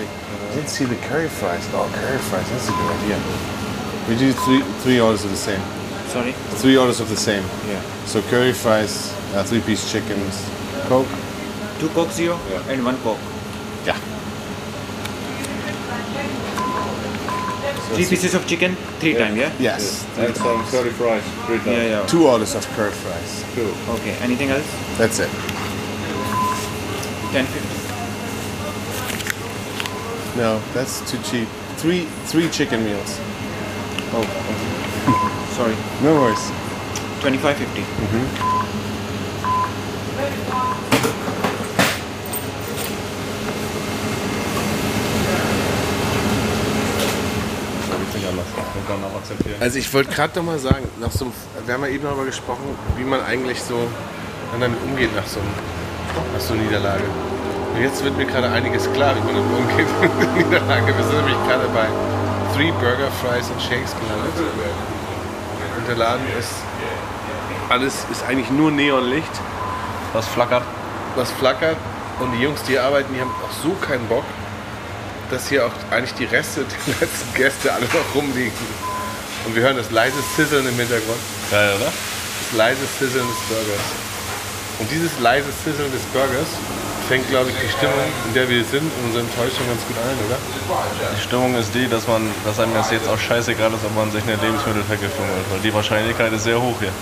I 0.00 0.54
didn't 0.54 0.70
see 0.70 0.86
the 0.86 0.96
curry 1.06 1.28
fries. 1.28 1.68
Oh, 1.74 1.90
curry 1.92 2.18
fries. 2.18 2.48
That's 2.50 2.68
a 2.68 2.72
good 2.72 2.90
idea. 3.02 3.18
We 4.08 4.16
do 4.16 4.32
three 4.32 4.62
three 4.82 5.00
orders 5.00 5.24
of 5.24 5.30
the 5.32 5.36
same. 5.36 5.60
Sorry? 6.08 6.32
Three 6.62 6.78
orders 6.78 7.00
of 7.00 7.10
the 7.10 7.16
same. 7.16 7.44
Yeah. 7.68 7.82
So 8.06 8.22
curry 8.22 8.54
fries, 8.54 9.12
uh, 9.34 9.44
three-piece 9.44 9.92
chickens, 9.92 10.48
Coke. 10.88 11.08
Two 11.78 11.88
Coke 11.90 12.10
Zero 12.10 12.38
and 12.68 12.84
one 12.84 12.96
Coke. 13.02 13.18
Three 17.94 18.06
pieces 18.06 18.34
of 18.34 18.46
chicken, 18.46 18.74
three 18.98 19.14
times, 19.14 19.36
yeah? 19.36 19.52
Yes. 19.58 20.04
And 20.18 20.36
some 20.36 20.64
curly 20.66 20.90
fries, 20.90 21.22
three 21.46 21.58
times. 21.58 21.68
Yeah, 21.68 22.00
yeah. 22.00 22.06
Two 22.06 22.26
orders 22.26 22.54
of 22.54 22.66
curry 22.74 22.90
fries. 22.90 23.44
Two. 23.54 23.72
Okay, 23.94 24.16
anything 24.20 24.50
else? 24.50 24.66
That's 24.98 25.18
it. 25.20 25.28
1050. 27.34 27.84
No, 30.36 30.60
that's 30.72 31.00
too 31.10 31.18
cheap. 31.22 31.48
Three 31.76 32.06
three 32.26 32.48
chicken 32.50 32.84
meals. 32.84 33.18
Oh, 34.12 34.24
sorry. 35.56 35.76
No 36.02 36.14
worries. 36.20 36.50
Mm-hmm. 37.22 38.53
2550. 48.86 49.60
Also 49.60 49.78
ich 49.78 49.92
wollte 49.92 50.12
gerade 50.12 50.38
noch 50.38 50.46
mal 50.46 50.58
sagen, 50.58 50.88
nach 51.00 51.10
so 51.10 51.26
einem, 51.26 51.34
wir 51.66 51.74
haben 51.74 51.82
ja 51.82 51.90
eben 51.90 52.04
darüber 52.04 52.24
gesprochen, 52.24 52.64
wie 52.96 53.04
man 53.04 53.24
eigentlich 53.24 53.62
so 53.62 53.88
damit 54.52 54.78
umgeht 54.84 55.14
nach 55.16 55.26
so, 55.26 55.40
nach 56.32 56.40
so 56.40 56.54
einer 56.54 56.62
Niederlage. 56.62 57.04
Und 57.74 57.82
jetzt 57.82 58.04
wird 58.04 58.16
mir 58.16 58.26
gerade 58.26 58.50
einiges 58.50 58.90
klar, 58.92 59.14
wie 59.16 59.20
man 59.20 59.34
damit 59.34 59.58
umgeht 59.58 59.86
mit 60.00 60.20
der 60.20 60.60
Niederlage. 60.60 60.96
Wir 60.96 61.04
sind 61.04 61.16
nämlich 61.16 61.36
gerade 61.48 61.66
bei 61.74 61.86
Three 62.54 62.70
Burger, 62.72 63.10
Fries 63.20 63.50
und 63.50 63.60
Shakes 63.60 63.94
gelandet. 63.98 64.32
Und 65.76 65.88
der 65.88 65.96
Laden 65.96 66.24
ist, 66.38 66.54
alles 67.68 68.06
ist 68.12 68.24
eigentlich 68.28 68.50
nur 68.50 68.70
Neonlicht. 68.70 69.32
Was 70.12 70.28
flackert? 70.28 70.62
Was 71.16 71.30
flackert. 71.32 71.76
Und 72.20 72.30
die 72.32 72.42
Jungs, 72.42 72.62
die 72.62 72.72
hier 72.72 72.84
arbeiten, 72.84 73.12
die 73.12 73.20
haben 73.20 73.30
auch 73.30 73.52
so 73.62 73.74
keinen 73.84 74.06
Bock, 74.06 74.22
dass 75.34 75.48
hier 75.48 75.66
auch 75.66 75.72
eigentlich 75.90 76.14
die 76.14 76.24
Reste 76.26 76.64
der 76.64 76.94
letzten 77.00 77.34
Gäste 77.34 77.72
alle 77.72 77.86
noch 77.86 78.14
rumliegen. 78.14 78.52
Und 79.44 79.54
wir 79.54 79.62
hören 79.62 79.76
das 79.76 79.90
leise 79.90 80.16
Sizzlen 80.36 80.66
im 80.66 80.76
Hintergrund. 80.76 81.18
Geil, 81.50 81.74
oder? 81.76 81.86
Das 81.86 82.56
leise 82.56 82.80
Sizzlen 82.98 83.26
des 83.26 83.40
Burgers. 83.48 83.86
Und 84.78 84.90
dieses 84.90 85.18
leise 85.18 85.48
Sizzlen 85.64 85.90
des 85.92 86.02
Burgers 86.14 86.46
fängt, 87.08 87.28
glaube 87.28 87.50
ich, 87.50 87.56
die 87.56 87.68
Stimmung, 87.68 88.06
in 88.28 88.34
der 88.34 88.48
wir 88.48 88.64
sind, 88.64 88.80
und 88.80 89.04
unsere 89.06 89.24
Enttäuschung 89.24 89.66
ganz 89.66 89.82
gut 89.86 89.96
ein, 89.98 90.16
oder? 90.24 90.38
Die 91.14 91.20
Stimmung 91.20 91.54
ist 91.56 91.74
die, 91.74 91.88
dass 91.88 92.06
man, 92.06 92.30
dass 92.46 92.58
einem 92.60 92.72
das 92.72 92.90
jetzt 92.90 93.08
auch 93.08 93.18
scheißegal 93.18 93.72
ist, 93.74 93.84
ob 93.84 93.94
man 93.94 94.10
sich 94.12 94.22
eine 94.22 94.36
Lebensmittelvergiftung 94.36 95.26
holt. 95.26 95.50
Weil 95.50 95.60
die 95.60 95.74
Wahrscheinlichkeit 95.74 96.32
ist 96.32 96.44
sehr 96.44 96.60
hoch 96.60 96.76
hier. 96.78 96.92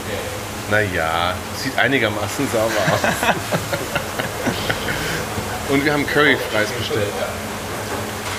Naja, 0.70 1.34
sieht 1.62 1.78
einigermaßen 1.78 2.48
sauber 2.50 2.80
aus. 2.92 3.00
und 5.68 5.84
wir 5.84 5.92
haben 5.92 6.06
Curry-Fries 6.06 6.70
bestellt. 6.78 7.12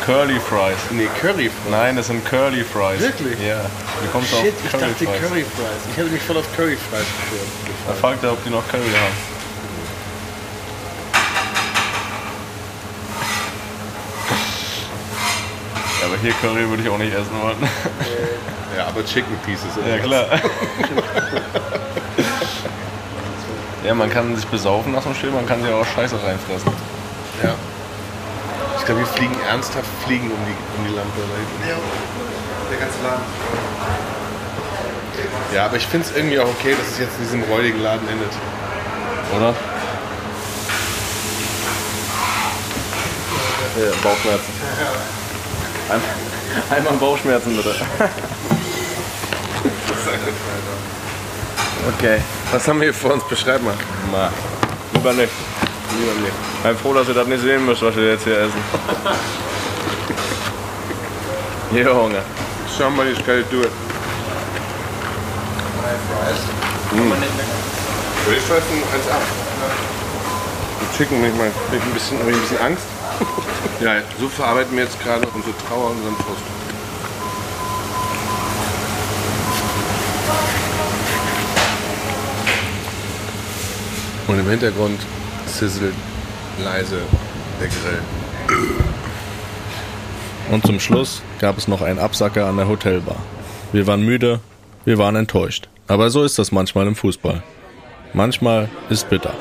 Curly 0.05 0.39
Fries. 0.39 0.77
Nee, 0.91 1.07
Curry 1.21 1.49
Fries. 1.49 1.71
Nein, 1.71 1.95
das 1.95 2.07
sind 2.07 2.25
Curly 2.25 2.63
Fries. 2.63 2.99
Wirklich? 2.99 3.39
Ja. 3.39 3.61
Wie 4.01 4.07
kommst 4.11 4.33
du 4.33 4.37
Shit, 4.37 4.53
auf 4.53 4.65
ich 4.65 4.71
Curly 4.71 4.83
dachte 4.91 5.05
Fries? 5.05 5.21
Curry 5.21 5.43
Fries. 5.43 5.81
Ich 5.91 5.97
hätte 5.97 6.09
mich 6.09 6.21
voll 6.21 6.37
auf 6.37 6.55
Curry 6.57 6.77
Fries 6.77 7.05
Da 7.87 7.93
fragt 7.93 8.23
er, 8.23 8.33
ob 8.33 8.43
die 8.43 8.49
noch 8.49 8.67
Curry 8.67 8.81
haben. 8.81 9.13
Ja, 16.01 16.07
aber 16.07 16.17
hier 16.17 16.33
Curry 16.41 16.69
würde 16.69 16.83
ich 16.83 16.89
auch 16.89 16.97
nicht 16.97 17.13
essen 17.13 17.41
wollen. 17.41 17.57
Ja, 18.77 18.87
aber 18.87 19.05
Chicken 19.05 19.37
Pieces. 19.45 19.67
oder 19.77 19.87
Ja, 19.87 19.95
was? 19.97 20.05
klar. 20.05 20.25
ja, 23.85 23.93
man 23.93 24.09
kann 24.09 24.35
sich 24.35 24.45
besaufen 24.47 24.91
nach 24.91 25.01
so 25.01 25.09
einem 25.09 25.15
Spiel, 25.17 25.31
man 25.31 25.45
kann 25.45 25.61
sich 25.61 25.71
auch 25.71 25.85
Scheiße 25.85 26.15
reinfressen. 26.23 26.71
Ja. 27.43 27.55
Ich 28.83 28.87
glaube, 28.87 28.99
wir 28.99 29.07
fliegen 29.07 29.35
ernsthaft 29.49 29.87
fliegen 30.05 30.29
um 30.29 30.37
die, 30.45 30.77
um 30.77 30.85
die 30.85 30.93
Lampe. 30.93 31.11
da 31.15 31.37
hinten. 31.37 31.81
Der 32.69 32.79
ganze 32.79 33.01
Laden. 33.01 33.23
Ja, 35.55 35.65
aber 35.67 35.77
ich 35.77 35.87
finde 35.87 36.05
es 36.05 36.13
irgendwie 36.13 36.37
auch 36.37 36.49
okay, 36.49 36.75
dass 36.77 36.91
es 36.91 36.99
jetzt 36.99 37.13
in 37.17 37.23
diesem 37.23 37.43
räudigen 37.43 37.81
Laden 37.81 38.05
endet. 38.09 38.33
Oder? 39.37 39.55
Ja, 43.77 43.91
Bauchschmerzen. 44.03 44.51
Einmal, 45.87 46.09
einmal 46.69 46.93
Bauchschmerzen 46.95 47.55
bitte. 47.55 47.75
Okay, 51.97 52.21
was 52.51 52.67
haben 52.67 52.79
wir 52.79 52.85
hier 52.85 52.93
vor 52.93 53.13
uns? 53.13 53.23
Beschreib 53.27 53.61
mal. 53.61 53.73
Na, 54.11 54.29
lieber 54.93 55.13
nicht. 55.13 55.31
Ich 55.93 56.63
bin 56.63 56.77
froh, 56.77 56.93
dass 56.93 57.07
ihr 57.07 57.13
das 57.13 57.27
nicht 57.27 57.41
sehen 57.41 57.65
müsst, 57.65 57.81
was 57.81 57.95
wir 57.95 58.11
jetzt 58.11 58.23
hier 58.23 58.39
essen. 58.39 58.61
Junge. 61.73 62.21
Somebody's 62.77 63.17
gotta 63.19 63.41
do 63.51 63.61
it. 63.61 63.71
Mm. 66.91 67.11
Curry 68.23 68.39
Fries 68.39 68.63
sind 68.69 68.83
1A. 68.83 69.17
Und 70.79 70.97
Chicken 70.97 71.21
manchmal 71.21 71.49
bin 71.69 71.79
ich 71.79 71.85
ein 71.85 71.93
bisschen, 71.93 72.19
habe 72.19 72.29
ich 72.31 72.35
ein 72.37 72.41
bisschen 72.41 72.59
Angst. 72.59 72.83
ja, 73.81 74.01
so 74.19 74.27
verarbeiten 74.29 74.75
wir 74.75 74.83
jetzt 74.83 75.01
gerade 75.03 75.27
unsere 75.33 75.55
Trauer 75.67 75.91
und 75.91 75.97
unseren 75.97 76.15
Frust. 76.17 76.41
Und 84.27 84.39
im 84.39 84.49
Hintergrund 84.49 84.99
sizzelt 85.53 85.93
leise 86.63 87.01
der 87.59 87.67
Grill. 87.67 88.01
Und 90.51 90.65
zum 90.65 90.79
Schluss 90.79 91.21
gab 91.39 91.57
es 91.57 91.67
noch 91.67 91.81
einen 91.81 91.99
Absacker 91.99 92.45
an 92.45 92.57
der 92.57 92.67
Hotelbar. 92.67 93.15
Wir 93.71 93.87
waren 93.87 94.03
müde, 94.03 94.39
wir 94.85 94.97
waren 94.97 95.15
enttäuscht. 95.15 95.69
Aber 95.87 96.09
so 96.09 96.23
ist 96.23 96.37
das 96.37 96.51
manchmal 96.51 96.87
im 96.87 96.95
Fußball. 96.95 97.41
Manchmal 98.13 98.69
ist 98.89 99.09
bitter. 99.09 99.33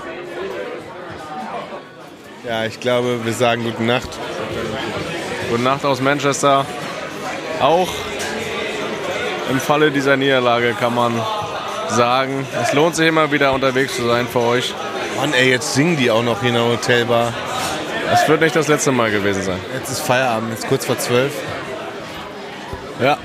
Ja, 2.46 2.64
ich 2.64 2.80
glaube, 2.80 3.24
wir 3.24 3.32
sagen 3.32 3.64
gute 3.64 3.82
Nacht. 3.82 4.08
Gute 5.50 5.62
Nacht 5.62 5.84
aus 5.84 6.00
Manchester. 6.00 6.64
Auch 7.60 7.88
im 9.50 9.60
Falle 9.60 9.90
dieser 9.90 10.16
Niederlage 10.16 10.74
kann 10.74 10.94
man 10.94 11.12
sagen, 11.88 12.46
es 12.62 12.72
lohnt 12.72 12.96
sich 12.96 13.06
immer 13.06 13.30
wieder 13.30 13.52
unterwegs 13.52 13.96
zu 13.96 14.06
sein 14.06 14.26
für 14.26 14.40
euch. 14.40 14.74
Mann, 15.16 15.32
ey, 15.34 15.50
jetzt 15.50 15.74
singen 15.74 15.96
die 15.96 16.10
auch 16.10 16.22
noch 16.22 16.40
hier 16.40 16.48
in 16.48 16.54
der 16.54 16.64
Hotelbar. 16.64 17.32
Es 18.12 18.28
wird 18.28 18.40
nicht 18.40 18.56
das 18.56 18.68
letzte 18.68 18.92
Mal 18.92 19.10
gewesen 19.10 19.42
sein. 19.42 19.60
Jetzt 19.74 19.90
ist 19.90 20.00
Feierabend, 20.00 20.50
jetzt 20.50 20.68
kurz 20.68 20.86
vor 20.86 20.98
zwölf. 20.98 21.32
Ja, 23.00 23.18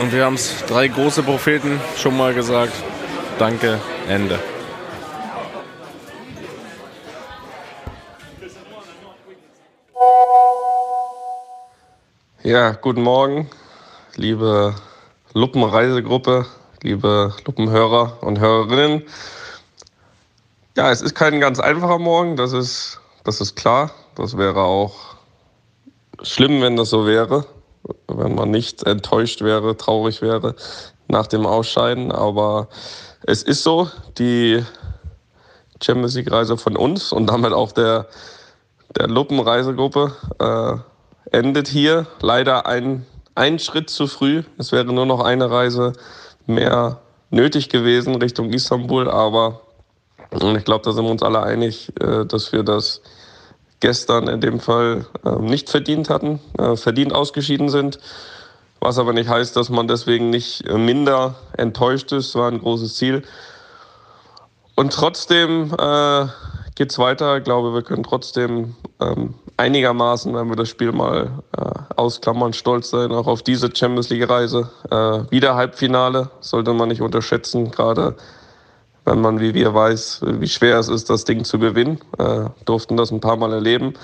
und 0.00 0.12
wir 0.12 0.24
haben 0.24 0.34
es 0.34 0.64
drei 0.66 0.88
große 0.88 1.22
Propheten 1.22 1.80
schon 1.96 2.16
mal 2.16 2.34
gesagt. 2.34 2.72
Danke, 3.38 3.80
Ende. 4.08 4.38
Ja, 12.42 12.72
guten 12.72 13.02
Morgen, 13.02 13.48
liebe 14.16 14.74
Luppenreisegruppe, 15.32 16.46
liebe 16.82 17.34
Luppenhörer 17.46 18.18
und 18.20 18.38
Hörerinnen. 18.38 19.02
Ja, 20.76 20.90
es 20.90 21.02
ist 21.02 21.14
kein 21.14 21.38
ganz 21.38 21.60
einfacher 21.60 22.00
Morgen, 22.00 22.34
das 22.34 22.52
ist, 22.52 22.98
das 23.22 23.40
ist 23.40 23.54
klar. 23.54 23.92
Das 24.16 24.36
wäre 24.36 24.62
auch 24.62 25.14
schlimm, 26.20 26.62
wenn 26.62 26.74
das 26.74 26.90
so 26.90 27.06
wäre, 27.06 27.46
wenn 28.08 28.34
man 28.34 28.50
nicht 28.50 28.82
enttäuscht 28.82 29.40
wäre, 29.42 29.76
traurig 29.76 30.20
wäre 30.20 30.56
nach 31.06 31.28
dem 31.28 31.46
Ausscheiden. 31.46 32.10
Aber 32.10 32.68
es 33.22 33.44
ist 33.44 33.62
so, 33.62 33.88
die 34.18 34.64
Champions 35.80 36.16
League-Reise 36.16 36.56
von 36.56 36.76
uns 36.76 37.12
und 37.12 37.28
damit 37.28 37.52
auch 37.52 37.70
der, 37.70 38.08
der 38.96 39.06
Luppenreisegruppe 39.06 40.12
äh, 40.40 41.36
endet 41.36 41.68
hier. 41.68 42.08
Leider 42.20 42.66
ein, 42.66 43.06
ein 43.36 43.60
Schritt 43.60 43.90
zu 43.90 44.08
früh. 44.08 44.42
Es 44.58 44.72
wäre 44.72 44.86
nur 44.86 45.06
noch 45.06 45.20
eine 45.20 45.52
Reise 45.52 45.92
mehr 46.46 46.98
nötig 47.30 47.68
gewesen 47.68 48.16
Richtung 48.16 48.52
Istanbul, 48.52 49.08
aber 49.08 49.63
ich 50.30 50.64
glaube, 50.64 50.84
da 50.84 50.92
sind 50.92 51.04
wir 51.04 51.10
uns 51.10 51.22
alle 51.22 51.42
einig, 51.42 51.92
äh, 52.00 52.24
dass 52.24 52.52
wir 52.52 52.62
das 52.62 53.02
gestern 53.80 54.28
in 54.28 54.40
dem 54.40 54.60
Fall 54.60 55.06
äh, 55.24 55.36
nicht 55.36 55.68
verdient 55.68 56.08
hatten, 56.08 56.40
äh, 56.58 56.76
verdient 56.76 57.12
ausgeschieden 57.12 57.68
sind. 57.68 57.98
Was 58.80 58.98
aber 58.98 59.12
nicht 59.12 59.28
heißt, 59.28 59.56
dass 59.56 59.70
man 59.70 59.88
deswegen 59.88 60.30
nicht 60.30 60.66
äh, 60.66 60.76
minder 60.76 61.36
enttäuscht 61.56 62.12
ist. 62.12 62.34
War 62.34 62.50
ein 62.50 62.60
großes 62.60 62.96
Ziel. 62.96 63.22
Und 64.74 64.92
trotzdem 64.92 65.72
äh, 65.78 66.26
geht 66.74 66.90
es 66.90 66.98
weiter. 66.98 67.38
Ich 67.38 67.44
glaube, 67.44 67.72
wir 67.74 67.82
können 67.82 68.02
trotzdem 68.02 68.74
ähm, 69.00 69.34
einigermaßen, 69.56 70.34
wenn 70.34 70.48
wir 70.48 70.56
das 70.56 70.68
Spiel 70.68 70.92
mal 70.92 71.30
äh, 71.56 71.62
ausklammern, 71.96 72.52
stolz 72.52 72.90
sein, 72.90 73.12
auch 73.12 73.26
auf 73.26 73.42
diese 73.42 73.70
Champions 73.74 74.10
League-Reise. 74.10 74.70
Äh, 74.90 75.30
wieder 75.30 75.54
Halbfinale, 75.54 76.30
sollte 76.40 76.72
man 76.72 76.88
nicht 76.88 77.02
unterschätzen, 77.02 77.70
gerade 77.70 78.16
wenn 79.04 79.20
man 79.20 79.40
wie 79.40 79.54
wir 79.54 79.74
weiß, 79.74 80.22
wie 80.22 80.48
schwer 80.48 80.78
es 80.78 80.88
ist, 80.88 81.10
das 81.10 81.24
Ding 81.24 81.44
zu 81.44 81.58
gewinnen. 81.58 82.00
Äh, 82.18 82.46
durften 82.64 82.96
das 82.96 83.10
ein 83.10 83.20
paar 83.20 83.36
Mal 83.36 83.52
erleben. 83.52 83.94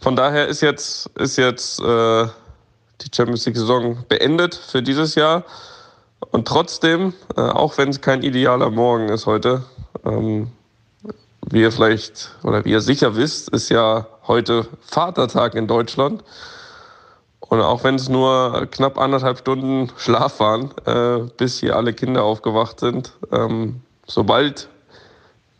Von 0.00 0.16
daher 0.16 0.46
ist 0.48 0.60
jetzt, 0.60 1.06
ist 1.18 1.36
jetzt 1.36 1.80
äh, 1.80 2.26
die 3.00 3.10
Champions 3.14 3.46
League-Saison 3.46 4.04
beendet 4.08 4.54
für 4.54 4.82
dieses 4.82 5.14
Jahr. 5.14 5.44
Und 6.30 6.46
trotzdem, 6.46 7.14
äh, 7.36 7.40
auch 7.40 7.78
wenn 7.78 7.88
es 7.88 8.00
kein 8.00 8.22
idealer 8.22 8.70
Morgen 8.70 9.08
ist 9.08 9.26
heute, 9.26 9.64
ähm, 10.04 10.52
wie 11.50 11.60
ihr 11.60 11.72
vielleicht 11.72 12.30
oder 12.42 12.64
wie 12.64 12.70
ihr 12.70 12.80
sicher 12.80 13.16
wisst, 13.16 13.50
ist 13.50 13.68
ja 13.68 14.06
heute 14.26 14.66
Vatertag 14.80 15.54
in 15.54 15.66
Deutschland. 15.66 16.24
Und 17.40 17.60
auch 17.60 17.84
wenn 17.84 17.96
es 17.96 18.08
nur 18.08 18.66
knapp 18.70 18.98
anderthalb 18.98 19.38
Stunden 19.38 19.92
Schlaf 19.96 20.40
waren, 20.40 20.70
äh, 20.86 21.28
bis 21.36 21.60
hier 21.60 21.76
alle 21.76 21.92
Kinder 21.92 22.24
aufgewacht 22.24 22.80
sind, 22.80 23.12
ähm, 23.32 23.82
sobald 24.06 24.68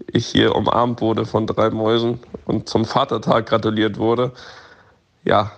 ich 0.07 0.27
hier 0.27 0.55
umarmt 0.55 1.01
wurde 1.01 1.25
von 1.25 1.47
drei 1.47 1.71
Mäusen 1.71 2.21
und 2.47 2.69
zum 2.69 2.85
Vatertag 2.85 3.47
gratuliert 3.47 3.99
wurde, 3.99 4.33
ja, 5.25 5.53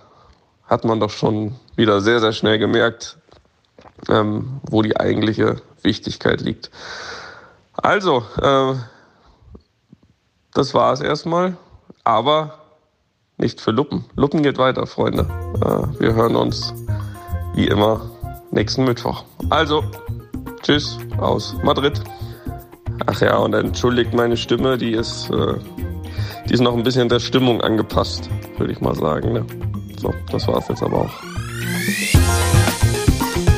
hat 0.65 0.85
man 0.85 0.99
doch 0.99 1.09
schon 1.09 1.55
wieder 1.75 2.01
sehr, 2.01 2.19
sehr 2.19 2.33
schnell 2.33 2.59
gemerkt, 2.59 3.17
ähm, 4.09 4.61
wo 4.63 4.81
die 4.81 4.97
eigentliche 4.97 5.61
Wichtigkeit 5.81 6.41
liegt. 6.41 6.71
Also, 7.73 8.25
äh, 8.41 8.75
das 10.53 10.73
war 10.73 10.93
es 10.93 11.01
erstmal, 11.01 11.57
aber 12.03 12.59
nicht 13.37 13.61
für 13.61 13.71
Luppen. 13.71 14.05
Luppen 14.15 14.41
geht 14.41 14.57
weiter, 14.57 14.87
Freunde. 14.87 15.27
Äh, 15.61 16.01
wir 16.01 16.13
hören 16.15 16.35
uns 16.35 16.73
wie 17.53 17.67
immer 17.67 18.09
nächsten 18.51 18.83
Mittwoch. 18.83 19.23
Also, 19.49 19.83
tschüss 20.63 20.97
aus 21.19 21.55
Madrid. 21.63 22.01
Ach 23.05 23.21
ja, 23.21 23.37
und 23.37 23.53
entschuldigt 23.53 24.13
meine 24.13 24.37
Stimme, 24.37 24.77
die 24.77 24.91
ist, 24.91 25.29
äh, 25.29 25.53
die 26.49 26.53
ist 26.53 26.61
noch 26.61 26.75
ein 26.75 26.83
bisschen 26.83 27.09
der 27.09 27.19
Stimmung 27.19 27.61
angepasst, 27.61 28.29
würde 28.57 28.73
ich 28.73 28.81
mal 28.81 28.95
sagen. 28.95 29.33
Ne? 29.33 29.45
So, 30.01 30.13
das 30.31 30.47
war's 30.47 30.67
jetzt 30.69 30.83
aber 30.83 31.01
auch. 31.01 31.13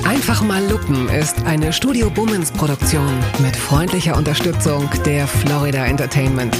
Einfach 0.05 0.41
mal 0.43 0.63
Lupen 0.69 1.07
ist 1.09 1.45
eine 1.45 1.71
Studio 1.71 2.09
Bummens 2.09 2.51
Produktion 2.51 3.07
mit 3.39 3.55
freundlicher 3.55 4.17
Unterstützung 4.17 4.89
der 5.05 5.27
Florida 5.27 5.85
Entertainment. 5.85 6.55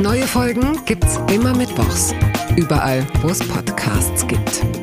Neue 0.00 0.26
Folgen 0.26 0.80
gibt's 0.84 1.20
immer 1.32 1.54
mittwochs, 1.54 2.14
überall, 2.56 3.06
wo 3.22 3.28
es 3.28 3.38
Podcasts 3.46 4.26
gibt. 4.26 4.81